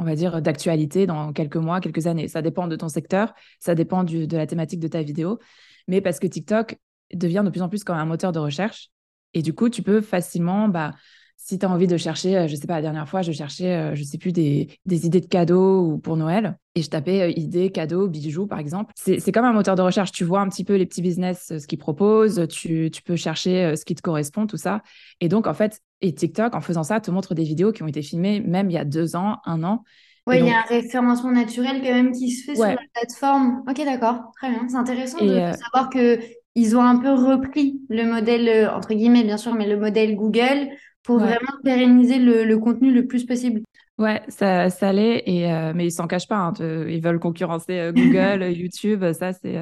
on 0.00 0.04
va 0.04 0.16
dire, 0.16 0.40
d'actualité 0.40 1.06
dans 1.06 1.32
quelques 1.32 1.56
mois, 1.56 1.80
quelques 1.80 2.06
années. 2.06 2.26
Ça 2.26 2.40
dépend 2.40 2.66
de 2.66 2.74
ton 2.74 2.88
secteur, 2.88 3.34
ça 3.60 3.74
dépend 3.74 4.02
de 4.02 4.36
la 4.36 4.46
thématique 4.46 4.80
de 4.80 4.88
ta 4.88 5.02
vidéo, 5.02 5.38
mais 5.86 6.00
parce 6.00 6.18
que 6.18 6.26
TikTok 6.26 6.78
devient 7.12 7.42
de 7.44 7.50
plus 7.50 7.60
en 7.60 7.68
plus 7.68 7.84
comme 7.84 7.96
un 7.96 8.06
moteur 8.06 8.32
de 8.32 8.38
recherche. 8.38 8.88
Et 9.34 9.42
du 9.42 9.52
coup, 9.52 9.68
tu 9.68 9.82
peux 9.82 10.00
facilement, 10.00 10.68
bah, 10.68 10.92
si 11.42 11.58
tu 11.58 11.64
as 11.64 11.70
envie 11.70 11.86
de 11.86 11.96
chercher, 11.96 12.36
euh, 12.36 12.46
je 12.46 12.54
sais 12.54 12.66
pas, 12.66 12.74
la 12.74 12.82
dernière 12.82 13.08
fois, 13.08 13.22
je 13.22 13.32
cherchais, 13.32 13.74
euh, 13.74 13.94
je 13.94 14.04
sais 14.04 14.18
plus, 14.18 14.30
des, 14.30 14.68
idées 14.86 15.20
de 15.20 15.26
cadeaux 15.26 15.80
ou 15.80 15.98
pour 15.98 16.16
Noël, 16.16 16.58
et 16.74 16.82
je 16.82 16.90
tapais 16.90 17.22
euh, 17.22 17.32
idées, 17.34 17.70
cadeaux, 17.70 18.08
bijoux, 18.08 18.46
par 18.46 18.58
exemple. 18.58 18.92
C'est 18.94 19.32
comme 19.32 19.46
un 19.46 19.52
moteur 19.52 19.74
de 19.74 19.82
recherche. 19.82 20.12
Tu 20.12 20.22
vois 20.22 20.40
un 20.40 20.48
petit 20.48 20.64
peu 20.64 20.76
les 20.76 20.86
petits 20.86 21.02
business, 21.02 21.52
ce 21.58 21.66
qu'ils 21.66 21.78
proposent, 21.78 22.46
tu, 22.48 22.90
tu 22.92 23.02
peux 23.02 23.16
chercher 23.16 23.74
ce 23.74 23.84
qui 23.84 23.94
te 23.94 24.02
correspond, 24.02 24.46
tout 24.46 24.58
ça. 24.58 24.82
Et 25.20 25.28
donc, 25.28 25.46
en 25.46 25.54
fait, 25.54 25.80
et 26.02 26.14
TikTok, 26.14 26.54
en 26.54 26.60
faisant 26.60 26.82
ça, 26.82 27.00
te 27.00 27.10
montre 27.10 27.34
des 27.34 27.44
vidéos 27.44 27.72
qui 27.72 27.82
ont 27.82 27.88
été 27.88 28.02
filmées 28.02 28.40
même 28.40 28.70
il 28.70 28.74
y 28.74 28.78
a 28.78 28.84
deux 28.84 29.16
ans, 29.16 29.38
un 29.44 29.64
an. 29.64 29.82
Oui, 30.26 30.36
il 30.38 30.46
y 30.46 30.50
a 30.50 30.58
un 30.58 30.68
référencement 30.68 31.32
naturel 31.32 31.80
quand 31.82 31.92
même 31.92 32.12
qui 32.12 32.30
se 32.30 32.44
fait 32.44 32.54
sur 32.54 32.66
la 32.66 32.76
plateforme. 32.94 33.64
Ok, 33.68 33.82
d'accord, 33.84 34.30
très 34.36 34.50
bien. 34.50 34.68
C'est 34.68 34.76
intéressant 34.76 35.18
de 35.24 35.30
euh, 35.30 35.52
savoir 35.52 35.90
que 35.90 36.20
ils 36.54 36.76
ont 36.76 36.82
un 36.82 36.98
peu 36.98 37.12
repris 37.12 37.80
le 37.88 38.04
modèle, 38.04 38.68
entre 38.68 38.92
guillemets, 38.92 39.24
bien 39.24 39.36
sûr, 39.36 39.54
mais 39.54 39.66
le 39.66 39.78
modèle 39.78 40.14
Google 40.16 40.68
pour 41.10 41.26
vraiment 41.26 41.58
pérenniser 41.64 42.18
le, 42.18 42.56
contenu 42.58 42.92
le 42.92 43.06
plus 43.06 43.24
possible. 43.24 43.60
Ouais, 43.98 44.22
ça, 44.28 44.70
ça 44.70 44.92
l'est, 44.92 45.22
et, 45.26 45.52
euh, 45.52 45.72
mais 45.74 45.86
ils 45.86 45.92
s'en 45.92 46.06
cachent 46.06 46.28
pas. 46.28 46.36
Hein, 46.36 46.52
ils 46.60 47.02
veulent 47.02 47.20
concurrencer 47.20 47.90
Google, 47.94 48.44
YouTube, 48.56 49.04
ça 49.12 49.32
c'est 49.32 49.56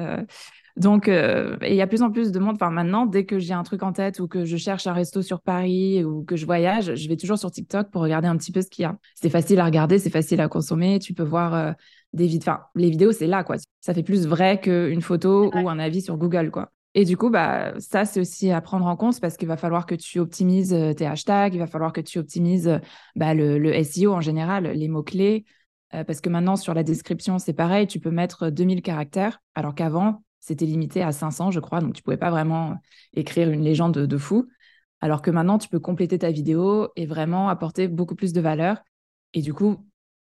donc, 0.79 1.09
euh, 1.09 1.57
il 1.61 1.75
y 1.75 1.81
a 1.81 1.87
plus 1.87 2.01
en 2.01 2.09
plus 2.09 2.31
de 2.31 2.39
monde. 2.39 2.55
Enfin, 2.55 2.71
maintenant, 2.71 3.05
dès 3.05 3.25
que 3.25 3.37
j'ai 3.37 3.53
un 3.53 3.63
truc 3.63 3.83
en 3.83 3.91
tête 3.91 4.21
ou 4.21 4.29
que 4.29 4.45
je 4.45 4.55
cherche 4.55 4.87
un 4.87 4.93
resto 4.93 5.21
sur 5.21 5.41
Paris 5.41 6.05
ou 6.05 6.23
que 6.23 6.37
je 6.37 6.45
voyage, 6.45 6.95
je 6.95 7.09
vais 7.09 7.17
toujours 7.17 7.37
sur 7.37 7.51
TikTok 7.51 7.91
pour 7.91 8.01
regarder 8.01 8.29
un 8.29 8.37
petit 8.37 8.53
peu 8.53 8.61
ce 8.61 8.69
qu'il 8.69 8.83
y 8.83 8.85
a. 8.85 8.97
C'est 9.13 9.29
facile 9.29 9.59
à 9.59 9.65
regarder, 9.65 9.99
c'est 9.99 10.09
facile 10.09 10.39
à 10.39 10.47
consommer. 10.47 10.99
Tu 10.99 11.13
peux 11.13 11.23
voir 11.23 11.53
euh, 11.53 11.71
des 12.13 12.27
vidéos. 12.27 12.49
Enfin, 12.53 12.61
les 12.75 12.89
vidéos, 12.89 13.11
c'est 13.11 13.27
là, 13.27 13.43
quoi. 13.43 13.57
Ça 13.81 13.93
fait 13.93 14.03
plus 14.03 14.25
vrai 14.25 14.61
qu'une 14.61 15.01
photo 15.01 15.51
ou 15.53 15.67
un 15.67 15.79
avis 15.79 16.01
sur 16.01 16.15
Google, 16.15 16.49
quoi. 16.49 16.71
Et 16.99 17.05
du 17.05 17.15
coup, 17.15 17.29
bah, 17.29 17.79
ça, 17.79 18.03
c'est 18.03 18.19
aussi 18.19 18.51
à 18.51 18.59
prendre 18.59 18.85
en 18.85 18.97
compte 18.97 19.21
parce 19.21 19.37
qu'il 19.37 19.47
va 19.47 19.55
falloir 19.55 19.85
que 19.85 19.95
tu 19.95 20.19
optimises 20.19 20.73
euh, 20.73 20.91
tes 20.93 21.05
hashtags, 21.05 21.53
il 21.53 21.59
va 21.59 21.65
falloir 21.65 21.93
que 21.93 22.01
tu 22.01 22.19
optimises 22.19 22.77
bah, 23.15 23.33
le, 23.33 23.71
SEO 23.85 24.11
en 24.11 24.19
général, 24.19 24.65
les 24.65 24.89
mots-clés. 24.89 25.45
parce 25.91 26.19
que 26.19 26.27
maintenant, 26.27 26.57
sur 26.57 26.73
la 26.73 26.83
description, 26.83 27.39
c'est 27.39 27.53
pareil, 27.53 27.87
tu 27.87 28.01
peux 28.01 28.11
mettre 28.11 28.49
2000 28.49 28.81
caractères, 28.81 29.41
alors 29.55 29.75
qu'avant, 29.75 30.23
c'était 30.41 30.65
limité 30.65 31.01
à 31.01 31.13
500, 31.13 31.51
je 31.51 31.61
crois, 31.61 31.79
donc 31.79 31.93
tu 31.93 32.03
pouvais 32.03 32.17
pas 32.17 32.31
vraiment 32.31 32.75
écrire 33.13 33.49
une 33.49 33.63
légende 33.63 33.93
de, 33.93 34.17
fou. 34.17 34.49
Alors 34.99 35.21
que 35.21 35.31
maintenant, 35.31 35.57
tu 35.57 35.69
peux 35.69 35.79
compléter 35.79 36.19
ta 36.19 36.31
vidéo 36.31 36.89
et 36.97 37.05
vraiment 37.05 37.47
apporter 37.47 37.87
beaucoup 37.87 38.15
plus 38.15 38.33
de 38.33 38.41
valeur. 38.41 38.83
Et 39.33 39.41
du 39.41 39.53
coup, 39.53 39.77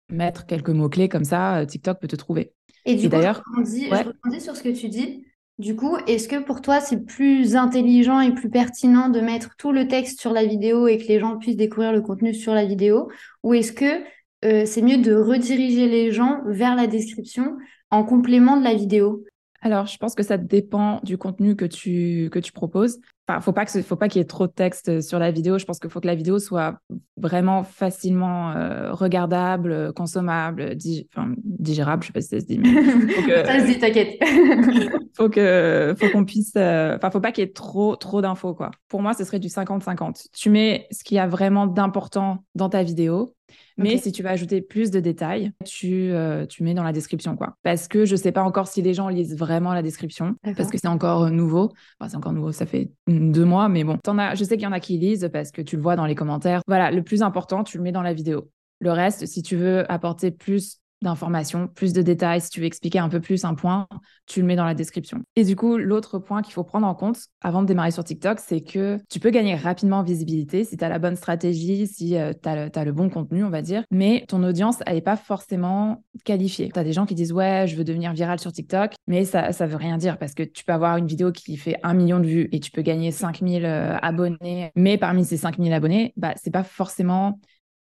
mettre 0.09 0.45
quelques 0.45 0.69
mots-clés 0.69 1.09
comme 1.09 1.23
ça, 1.23 1.57
euh, 1.57 1.65
TikTok 1.65 1.99
peut 1.99 2.07
te 2.07 2.15
trouver. 2.15 2.53
Et 2.85 2.95
du 2.95 3.09
d'ailleurs, 3.09 3.41
je 3.65 4.07
rebondis 4.09 4.41
sur 4.41 4.55
ce 4.55 4.61
que 4.61 4.69
tu 4.69 4.89
dis. 4.89 5.26
Du 5.57 5.75
coup, 5.75 5.97
est-ce 6.05 6.27
que 6.27 6.43
pour 6.43 6.61
toi, 6.61 6.79
c'est 6.81 7.03
plus 7.03 7.55
intelligent 7.55 8.19
et 8.19 8.31
plus 8.33 8.49
pertinent 8.49 9.09
de 9.09 9.19
mettre 9.19 9.55
tout 9.57 9.71
le 9.71 9.87
texte 9.87 10.19
sur 10.19 10.31
la 10.31 10.45
vidéo 10.45 10.87
et 10.87 10.99
que 10.99 11.07
les 11.07 11.19
gens 11.19 11.37
puissent 11.39 11.55
découvrir 11.55 11.91
le 11.93 12.01
contenu 12.01 12.33
sur 12.35 12.53
la 12.53 12.63
vidéo? 12.65 13.09
Ou 13.41 13.55
est-ce 13.55 13.71
que 13.71 14.03
euh, 14.45 14.65
c'est 14.67 14.83
mieux 14.83 14.99
de 14.99 15.15
rediriger 15.15 15.87
les 15.87 16.11
gens 16.11 16.41
vers 16.45 16.75
la 16.75 16.85
description 16.85 17.57
en 17.89 18.03
complément 18.03 18.57
de 18.57 18.63
la 18.63 18.75
vidéo? 18.75 19.23
Alors, 19.61 19.87
je 19.87 19.97
pense 19.97 20.13
que 20.13 20.23
ça 20.23 20.37
dépend 20.37 20.99
du 21.03 21.17
contenu 21.17 21.55
que 21.55 21.65
tu, 21.65 22.29
que 22.31 22.37
tu 22.37 22.51
proposes. 22.51 22.99
Enfin, 23.27 23.41
faut 23.41 23.51
pas 23.51 23.65
que 23.65 23.81
faut 23.81 23.95
pas 23.95 24.07
qu'il 24.07 24.19
y 24.19 24.21
ait 24.21 24.27
trop 24.27 24.45
de 24.45 24.51
texte 24.51 25.01
sur 25.01 25.19
la 25.19 25.31
vidéo. 25.31 25.57
Je 25.57 25.65
pense 25.65 25.79
qu'il 25.79 25.89
faut 25.89 25.99
que 25.99 26.07
la 26.07 26.15
vidéo 26.15 26.37
soit 26.39 26.77
vraiment 27.17 27.63
facilement 27.63 28.51
euh, 28.51 28.93
regardable, 28.93 29.91
consommable, 29.93 30.77
enfin, 31.13 31.33
digérable. 31.43 32.03
Je 32.03 32.07
sais 32.07 32.13
pas 32.13 32.21
si 32.21 32.29
ça 32.29 32.39
se 32.39 32.45
dit. 32.45 32.59
Mais 32.59 32.73
ça 33.45 33.59
se 33.59 33.65
dit, 33.65 33.79
t'inquiète. 33.79 34.21
faut 35.17 35.29
que, 35.29 35.95
faut 35.99 36.09
qu'on 36.09 36.23
puisse. 36.23 36.53
Euh, 36.55 36.95
enfin, 36.95 37.09
faut 37.09 37.19
pas 37.19 37.31
qu'il 37.31 37.43
y 37.43 37.47
ait 37.47 37.51
trop, 37.51 37.95
trop 37.95 38.21
d'infos 38.21 38.53
quoi. 38.53 38.69
Pour 38.87 39.01
moi, 39.01 39.13
ce 39.13 39.23
serait 39.23 39.39
du 39.39 39.47
50-50. 39.47 40.27
Tu 40.33 40.49
mets 40.51 40.87
ce 40.91 41.03
qu'il 41.03 41.17
y 41.17 41.19
a 41.19 41.27
vraiment 41.27 41.65
d'important 41.65 42.43
dans 42.53 42.69
ta 42.69 42.83
vidéo 42.83 43.33
mais 43.77 43.97
si 43.97 44.11
tu 44.11 44.23
veux 44.23 44.29
ajouter 44.29 44.61
plus 44.61 44.91
de 44.91 44.99
détails, 44.99 45.51
tu, 45.65 46.11
euh, 46.11 46.45
tu 46.45 46.63
mets 46.63 46.73
dans 46.73 46.83
la 46.83 46.91
description. 46.91 47.35
quoi. 47.35 47.55
Parce 47.63 47.87
que 47.87 48.05
je 48.05 48.13
ne 48.13 48.17
sais 48.17 48.31
pas 48.31 48.43
encore 48.43 48.67
si 48.67 48.81
les 48.81 48.93
gens 48.93 49.09
lisent 49.09 49.37
vraiment 49.37 49.73
la 49.73 49.81
description, 49.81 50.35
parce 50.55 50.69
que 50.69 50.77
c'est 50.77 50.87
encore 50.87 51.23
euh, 51.23 51.29
nouveau. 51.29 51.71
Enfin, 51.99 52.09
c'est 52.09 52.17
encore 52.17 52.33
nouveau, 52.33 52.51
ça 52.51 52.65
fait 52.65 52.89
deux 53.07 53.45
mois, 53.45 53.69
mais 53.69 53.83
bon. 53.83 53.97
En 54.07 54.17
as, 54.17 54.35
je 54.35 54.43
sais 54.43 54.57
qu'il 54.57 54.63
y 54.63 54.67
en 54.67 54.71
a 54.71 54.79
qui 54.79 54.97
lisent 54.97 55.29
parce 55.31 55.51
que 55.51 55.61
tu 55.61 55.75
le 55.75 55.81
vois 55.81 55.95
dans 55.95 56.05
les 56.05 56.15
commentaires. 56.15 56.61
Voilà, 56.67 56.91
le 56.91 57.03
plus 57.03 57.21
important, 57.21 57.63
tu 57.63 57.77
le 57.77 57.83
mets 57.83 57.91
dans 57.91 58.01
la 58.01 58.13
vidéo. 58.13 58.49
Le 58.79 58.91
reste, 58.91 59.25
si 59.25 59.41
tu 59.41 59.55
veux 59.55 59.89
apporter 59.91 60.31
plus 60.31 60.79
d'informations, 61.01 61.67
plus 61.67 61.93
de 61.93 62.01
détails. 62.01 62.41
Si 62.41 62.49
tu 62.49 62.59
veux 62.59 62.65
expliquer 62.65 62.99
un 62.99 63.09
peu 63.09 63.19
plus 63.19 63.45
un 63.45 63.53
point, 63.53 63.87
tu 64.25 64.41
le 64.41 64.47
mets 64.47 64.55
dans 64.55 64.65
la 64.65 64.73
description. 64.73 65.21
Et 65.35 65.43
du 65.43 65.55
coup, 65.55 65.77
l'autre 65.77 66.19
point 66.19 66.41
qu'il 66.41 66.53
faut 66.53 66.63
prendre 66.63 66.87
en 66.87 66.95
compte 66.95 67.17
avant 67.41 67.61
de 67.61 67.67
démarrer 67.67 67.91
sur 67.91 68.03
TikTok, 68.03 68.39
c'est 68.39 68.61
que 68.61 68.99
tu 69.09 69.19
peux 69.19 69.29
gagner 69.29 69.55
rapidement 69.55 69.97
en 69.97 70.03
visibilité 70.03 70.63
si 70.63 70.77
tu 70.77 70.83
as 70.83 70.89
la 70.89 70.99
bonne 70.99 71.15
stratégie, 71.15 71.87
si 71.87 72.17
euh, 72.17 72.33
tu 72.33 72.49
as, 72.49 72.85
le 72.85 72.91
bon 72.91 73.09
contenu, 73.09 73.43
on 73.43 73.49
va 73.49 73.61
dire, 73.61 73.83
mais 73.91 74.25
ton 74.27 74.43
audience, 74.43 74.77
elle 74.85 74.95
n'est 74.95 75.01
pas 75.01 75.17
forcément 75.17 76.03
qualifiée. 76.23 76.69
Tu 76.73 76.79
as 76.79 76.83
des 76.83 76.93
gens 76.93 77.05
qui 77.05 77.15
disent 77.15 77.33
ouais, 77.33 77.65
je 77.67 77.75
veux 77.75 77.83
devenir 77.83 78.13
viral 78.13 78.39
sur 78.39 78.51
TikTok, 78.51 78.93
mais 79.07 79.25
ça 79.25 79.51
ça 79.51 79.67
veut 79.67 79.75
rien 79.75 79.97
dire 79.97 80.17
parce 80.17 80.33
que 80.33 80.43
tu 80.43 80.63
peux 80.63 80.73
avoir 80.73 80.97
une 80.97 81.07
vidéo 81.07 81.31
qui 81.31 81.57
fait 81.57 81.77
un 81.83 81.93
million 81.93 82.19
de 82.19 82.25
vues 82.25 82.49
et 82.51 82.59
tu 82.59 82.71
peux 82.71 82.81
gagner 82.81 83.11
5000 83.11 83.65
euh, 83.65 83.97
abonnés, 84.01 84.71
mais 84.75 84.97
parmi 84.97 85.25
ces 85.25 85.37
5000 85.37 85.73
abonnés, 85.73 86.13
bah 86.17 86.33
pas 86.51 86.63
forcément 86.63 87.39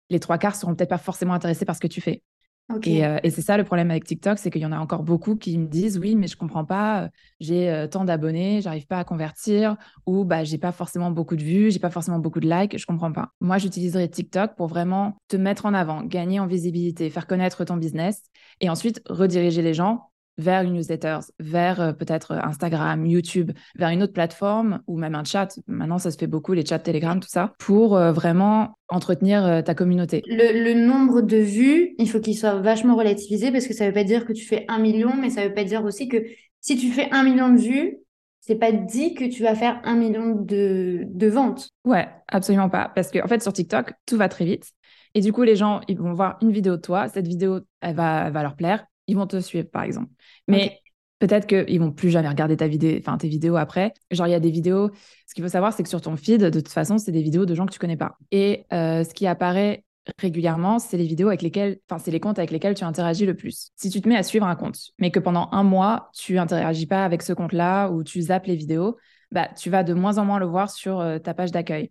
les 0.10 0.19
trois 0.19 0.38
quarts 0.38 0.55
seront 0.55 0.75
peut-être 0.75 0.89
pas 0.89 0.98
forcément 0.98 1.34
intéressés 1.34 1.65
par 1.65 1.75
ce 1.75 1.81
que 1.81 1.88
tu 1.88 2.01
fais. 2.01 2.22
Euh, 2.72 3.19
et, 3.22 3.29
c'est 3.29 3.41
ça 3.41 3.57
le 3.57 3.63
problème 3.63 3.91
avec 3.91 4.05
TikTok, 4.05 4.39
c'est 4.39 4.50
qu'il 4.50 4.62
y 4.62 4.65
en 4.65 4.72
a 4.72 4.79
encore 4.79 5.03
beaucoup 5.03 5.36
qui 5.36 5.57
me 5.57 5.67
disent 5.67 6.00
oui, 6.00 6.15
mais 6.15 6.27
je 6.27 6.36
comprends 6.36 6.65
pas, 6.65 7.03
euh, 7.03 7.10
j'ai 7.39 7.69
euh, 7.69 7.88
tant 7.88 8.05
d'abonnés, 8.05 8.62
j'arrive 8.62 8.88
pas 8.88 8.98
à 8.98 9.03
convertir, 9.03 9.77
ou 10.07 10.25
bah 10.25 10.43
j'ai 10.43 10.57
pas 10.57 10.72
forcément 10.72 11.12
beaucoup 11.12 11.36
de 11.36 11.43
vues, 11.43 11.69
j'ai 11.69 11.79
pas 11.79 11.91
forcément 11.91 12.17
beaucoup 12.17 12.39
de 12.39 12.50
likes, 12.50 12.77
je 12.77 12.86
comprends 12.86 13.12
pas. 13.12 13.29
Moi, 13.39 13.60
j'utiliserai 13.60 14.10
TikTok 14.10 14.55
pour 14.55 14.67
vraiment 14.67 15.17
te 15.27 15.38
mettre 15.38 15.67
en 15.67 15.74
avant, 15.75 16.01
gagner 16.01 16.39
en 16.39 16.48
visibilité, 16.48 17.10
faire 17.12 17.27
connaître 17.27 17.63
ton 17.65 17.77
business, 17.77 18.24
et 18.62 18.69
ensuite 18.69 19.01
rediriger 19.07 19.62
les 19.62 19.75
gens 19.75 20.10
vers 20.37 20.61
une 20.61 20.73
newsletter, 20.73 21.19
vers 21.39 21.81
euh, 21.81 21.93
peut-être 21.93 22.33
Instagram, 22.33 23.05
YouTube, 23.05 23.51
vers 23.75 23.89
une 23.89 24.03
autre 24.03 24.13
plateforme 24.13 24.81
ou 24.87 24.97
même 24.97 25.15
un 25.15 25.23
chat. 25.23 25.59
Maintenant, 25.67 25.97
ça 25.97 26.11
se 26.11 26.17
fait 26.17 26.27
beaucoup, 26.27 26.53
les 26.53 26.65
chats 26.65 26.79
Telegram, 26.79 27.19
tout 27.19 27.29
ça, 27.29 27.53
pour 27.59 27.95
euh, 27.95 28.11
vraiment 28.11 28.77
entretenir 28.89 29.45
euh, 29.45 29.61
ta 29.61 29.75
communauté. 29.75 30.21
Le, 30.27 30.73
nombre 30.73 31.21
de 31.21 31.37
vues, 31.37 31.95
il 31.97 32.09
faut 32.09 32.19
qu'il 32.19 32.37
soit 32.37 32.55
vachement 32.55 32.95
relativisé 32.95 33.51
parce 33.51 33.67
que 33.67 33.73
ça 33.73 33.85
ne 33.85 33.89
veut 33.89 33.93
pas 33.93 34.03
dire 34.03 34.25
que 34.25 34.33
tu 34.33 34.45
fais 34.45 34.65
un 34.67 34.79
million, 34.79 35.15
mais 35.15 35.29
ça 35.29 35.43
ne 35.43 35.47
veut 35.47 35.53
pas 35.53 35.63
dire 35.63 35.83
aussi 35.85 36.07
que 36.07 36.17
si 36.61 36.77
tu 36.77 36.91
fais 36.91 37.09
un 37.11 37.23
million 37.23 37.49
de 37.49 37.59
vues, 37.59 37.97
c'est 38.41 38.55
pas 38.55 38.71
dit 38.71 39.15
que 39.15 39.25
tu 39.25 39.41
vas 39.41 39.55
faire 39.55 39.81
un 39.85 39.95
million 39.95 40.35
de, 40.35 41.03
de 41.05 41.27
ventes. 41.27 41.69
Ouais, 41.83 42.07
absolument 42.27 42.69
pas. 42.69 42.91
Parce 42.93 43.09
qu'en 43.09 43.23
en 43.23 43.27
fait, 43.27 43.41
sur 43.41 43.53
TikTok, 43.53 43.93
tout 44.05 44.17
va 44.17 44.29
très 44.29 44.45
vite. 44.45 44.71
Et 45.15 45.21
du 45.21 45.31
coup, 45.31 45.43
les 45.43 45.55
gens, 45.55 45.81
ils 45.87 45.97
vont 45.97 46.13
voir 46.13 46.37
une 46.41 46.51
vidéo 46.51 46.75
de 46.75 46.81
toi. 46.81 47.07
Cette 47.07 47.27
vidéo, 47.27 47.61
elle 47.81 47.95
va, 47.95 48.27
elle 48.27 48.33
va 48.33 48.43
leur 48.43 48.55
plaire 48.55 48.85
ils 49.07 49.15
vont 49.15 49.27
te 49.27 49.39
suivre, 49.39 49.69
par 49.69 49.83
exemple. 49.83 50.09
Mais 50.47 50.81
peut-être 51.19 51.47
qu'ils 51.47 51.79
vont 51.79 51.91
plus 51.91 52.09
jamais 52.09 52.29
regarder 52.29 52.57
ta 52.57 52.67
vidéo, 52.67 52.97
enfin 53.00 53.17
tes 53.17 53.27
vidéos 53.27 53.55
après. 53.55 53.93
Genre, 54.12 54.27
il 54.27 54.31
y 54.31 54.35
a 54.35 54.39
des 54.39 54.51
vidéos. 54.51 54.91
Ce 55.27 55.33
qu'il 55.33 55.43
faut 55.43 55.50
savoir, 55.50 55.74
c'est 55.74 55.83
que 55.83 55.89
sur 55.89 56.01
ton 56.01 56.15
feed, 56.15 56.41
de 56.41 56.59
toute 56.59 56.71
façon, 56.71 56.97
c'est 56.97 57.12
des 57.12 57.21
vidéos 57.21 57.45
de 57.45 57.55
gens 57.55 57.65
que 57.65 57.74
tu 57.74 57.79
connais 57.79 57.97
pas. 57.97 58.17
Et 58.31 58.65
euh, 58.74 59.03
ce 59.03 59.13
qui 59.13 59.27
apparaît 59.27 59.83
régulièrement, 60.19 60.77
c'est 60.77 60.97
les 60.97 61.05
vidéos 61.05 61.29
avec 61.29 61.41
lesquelles, 61.41 61.79
enfin, 61.89 62.00
c'est 62.00 62.12
les 62.12 62.19
comptes 62.19 62.38
avec 62.38 62.51
lesquels 62.51 62.75
tu 62.75 62.83
interagis 62.83 63.25
le 63.25 63.33
plus. 63.33 63.71
Si 63.75 63.89
tu 63.89 64.01
te 64.01 64.07
mets 64.07 64.17
à 64.17 64.24
suivre 64.24 64.45
un 64.45 64.55
compte, 64.55 64.77
mais 65.00 65.09
que 65.09 65.19
pendant 65.19 65.50
un 65.51 65.63
mois, 65.63 66.12
tu 66.13 66.38
interagis 66.38 66.85
pas 66.85 67.03
avec 67.05 67.24
ce 67.24 67.33
compte-là 67.33 67.89
ou 67.89 68.03
tu 68.03 68.21
zappes 68.21 68.45
les 68.45 68.55
vidéos, 68.55 68.97
bah, 69.31 69.50
tu 69.57 69.69
vas 69.69 69.83
de 69.83 69.93
moins 69.93 70.17
en 70.19 70.25
moins 70.25 70.39
le 70.39 70.45
voir 70.45 70.69
sur 70.69 71.00
euh, 71.00 71.17
ta 71.17 71.33
page 71.33 71.51
d'accueil. 71.51 71.89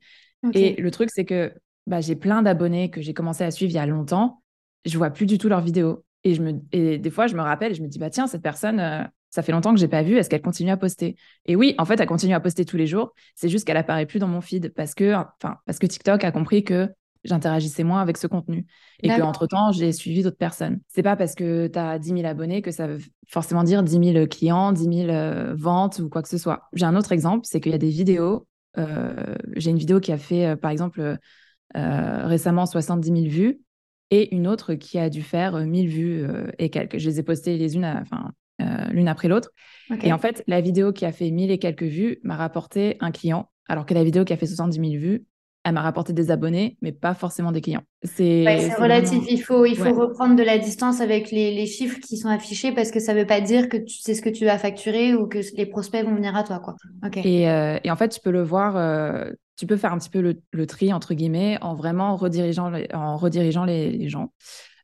Et 0.53 0.81
le 0.81 0.91
truc, 0.91 1.11
c'est 1.13 1.25
que 1.25 1.53
bah, 1.87 2.01
j'ai 2.01 2.17
plein 2.17 2.43
d'abonnés 2.43 2.91
que 2.91 3.01
j'ai 3.01 3.15
commencé 3.15 3.45
à 3.45 3.51
suivre 3.51 3.73
il 3.73 3.77
y 3.77 3.79
a 3.79 3.87
longtemps. 3.87 4.43
Je 4.85 4.97
vois 4.99 5.11
plus 5.11 5.27
du 5.27 5.39
tout 5.39 5.49
leurs 5.49 5.63
vidéos. 5.63 6.05
Et, 6.25 6.35
je 6.35 6.43
me, 6.43 6.55
et 6.73 6.99
des 6.99 7.11
fois, 7.11 7.27
je 7.27 7.35
me 7.35 7.43
rappelle 7.43 7.73
et 7.73 7.75
je 7.75 7.83
me 7.83 7.89
dis, 7.89 7.99
bah 7.99 8.11
tiens, 8.11 8.27
cette 8.27 8.43
personne, 8.43 8.81
euh, 8.81 9.03
ça 9.31 9.43
fait 9.43 9.53
longtemps 9.53 9.75
que 9.75 9.81
j'ai 9.81 9.89
pas 9.89 10.03
vu, 10.03 10.17
est-ce 10.17 10.31
qu'elle 10.31 10.43
continue 10.43 10.71
à 10.71 10.77
poster? 10.77 11.17
Et 11.45 11.55
oui, 11.55 11.75
en 11.79 11.85
fait, 11.85 12.01
elle 12.01 12.07
continue 12.07 12.35
à 12.35 12.41
poster 12.41 12.65
tous 12.65 12.79
les 12.79 12.87
jours. 12.87 13.13
C'est 13.35 13.49
juste 13.49 13.67
qu'elle 13.67 13.77
apparaît 13.77 14.07
plus 14.07 14.19
dans 14.19 14.29
mon 14.29 14.41
feed 14.41 14.73
parce 14.75 14.95
que, 14.95 15.13
enfin, 15.13 15.59
parce 15.67 15.79
que 15.79 15.87
TikTok 15.87 16.25
a 16.25 16.33
compris 16.33 16.65
que 16.65 16.89
j'interagissais 17.25 17.85
moins 17.85 18.01
avec 18.01 18.17
ce 18.17 18.27
contenu 18.27 18.67
et 19.03 19.09
qu'entre-temps, 19.09 19.73
j'ai 19.73 19.93
suivi 19.93 20.23
d'autres 20.23 20.37
personnes. 20.37 20.81
C'est 20.89 21.03
pas 21.03 21.17
parce 21.17 21.35
que 21.35 21.67
tu 21.69 21.79
as 21.79 21.99
10 21.99 22.09
000 22.11 22.27
abonnés 22.27 22.63
que 22.63 22.71
ça 22.71 22.87
veut 22.87 22.99
forcément 23.29 23.65
dire 23.65 23.83
10 23.83 24.13
000 24.13 24.27
clients, 24.27 24.73
10 24.73 24.85
000 24.85 25.09
euh, 25.09 25.55
ventes 25.57 25.99
ou 25.99 26.09
quoi 26.09 26.23
que 26.23 26.29
ce 26.29 26.39
soit. 26.39 26.69
J'ai 26.75 26.85
un 26.85 26.97
autre 26.97 27.13
exemple, 27.13 27.45
c'est 27.45 27.61
qu'il 27.61 27.73
y 27.73 27.75
a 27.75 27.79
des 27.79 27.89
vidéos. 27.89 28.47
Euh, 28.77 29.35
j'ai 29.57 29.71
une 29.71 29.79
vidéo 29.79 30.01
qui 30.01 30.13
a 30.13 30.19
fait, 30.19 30.57
par 30.57 30.71
exemple, 30.71 31.19
récemment 31.75 32.67
70 32.67 33.09
000 33.09 33.21
vues 33.29 33.61
et 34.11 34.35
une 34.35 34.47
autre 34.47 34.75
qui 34.75 34.99
a 34.99 35.11
dû 35.11 35.23
faire 35.23 35.59
1000 35.59 35.87
euh, 35.87 35.91
vues 35.91 36.25
euh, 36.25 36.47
et 36.59 36.71
quelques. 36.71 36.99
Je 36.99 37.09
les 37.09 37.21
ai 37.21 37.23
postées 37.23 37.57
les 37.57 37.75
unes, 37.77 37.85
enfin, 37.85 38.33
euh, 38.61 38.89
l'une 38.91 39.09
après 39.09 39.29
l'autre. 39.29 39.51
Et 40.03 40.13
en 40.13 40.19
fait, 40.19 40.43
la 40.47 40.61
vidéo 40.61 40.93
qui 40.93 41.05
a 41.05 41.13
fait 41.13 41.31
1000 41.31 41.51
et 41.51 41.59
quelques 41.59 41.83
vues 41.83 42.19
m'a 42.23 42.37
rapporté 42.37 42.97
un 43.01 43.11
client, 43.11 43.51
alors 43.69 43.87
que 43.87 43.95
la 43.95 44.05
vidéo 44.05 44.25
qui 44.25 44.33
a 44.33 44.37
fait 44.37 44.47
70 44.47 44.91
000 44.91 45.03
vues, 45.03 45.25
elle 45.67 45.73
m'a 45.73 45.81
rapporté 45.81 46.13
des 46.13 46.31
abonnés, 46.31 46.77
mais 46.83 46.93
pas 46.93 47.15
forcément 47.15 47.51
des 47.51 47.63
clients. 47.63 47.83
C'est 48.03 48.45
relatif. 48.79 49.25
Il 49.31 49.39
faut, 49.39 49.65
il 49.65 49.79
faut 49.79 49.95
reprendre 49.95 50.37
de 50.37 50.43
la 50.43 50.59
distance 50.59 51.01
avec 51.01 51.31
les, 51.31 51.65
chiffres 51.65 51.99
qui 52.01 52.19
sont 52.19 52.29
affichés 52.29 52.73
parce 52.73 52.91
que 52.91 53.01
ça 53.01 53.15
ne 53.15 53.21
veut 53.21 53.27
pas 53.27 53.41
dire 53.41 53.71
que 53.71 53.79
tu 53.79 53.99
sais 53.99 54.13
ce 54.13 54.21
que 54.21 54.29
tu 54.29 54.45
vas 54.45 54.59
facturer 54.59 55.15
ou 55.15 55.27
que 55.27 55.39
les 55.57 55.65
prospects 55.65 56.05
vont 56.05 56.15
venir 56.15 56.37
à 56.37 56.45
toi. 56.45 56.59
Quoi. 56.59 56.77
Et, 57.17 57.45
et, 57.45 57.91
en 57.91 57.97
fait, 57.97 58.11
tu 58.11 58.21
peux 58.21 58.31
le 58.31 58.43
voir 58.43 58.77
tu 59.57 59.67
peux 59.67 59.77
faire 59.77 59.93
un 59.93 59.99
petit 59.99 60.11
peu 60.11 60.21
le, 60.53 60.67
tri, 60.67 60.93
entre 60.93 61.15
guillemets, 61.15 61.59
en 61.61 61.75
vraiment 61.75 62.17
redirigeant, 62.17 62.73
en 62.93 63.17
redirigeant 63.17 63.65
les, 63.65 64.09
gens, 64.09 64.33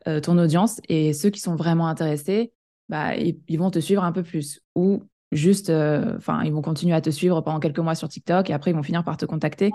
euh, 0.09 0.21
ton 0.21 0.39
audience. 0.39 0.81
Et 0.89 1.13
ceux 1.13 1.31
qui 1.31 1.41
sont 1.41 1.57
vraiment 1.57 1.89
intéressés, 1.89 2.53
bah, 2.89 3.17
ils, 3.17 3.59
vont 3.59 3.71
te 3.71 3.79
suivre 3.79 4.05
un 4.05 4.13
peu 4.13 4.23
plus. 4.23 4.61
Ou 4.75 5.03
juste, 5.33 5.71
euh, 5.71 6.17
enfin, 6.17 6.43
ils 6.45 6.53
vont 6.53 6.63
continuer 6.63 6.95
à 6.95 7.01
te 7.01 7.11
suivre 7.11 7.41
pendant 7.41 7.61
quelques 7.61 7.79
mois 7.79 7.95
sur 7.95 8.09
TikTok 8.09 8.51
et 8.51 8.53
après, 8.53 8.71
ils 8.71 8.75
vont 8.75 8.83
finir 8.83 9.05
par 9.05 9.17
te 9.17 9.27
contacter. 9.27 9.71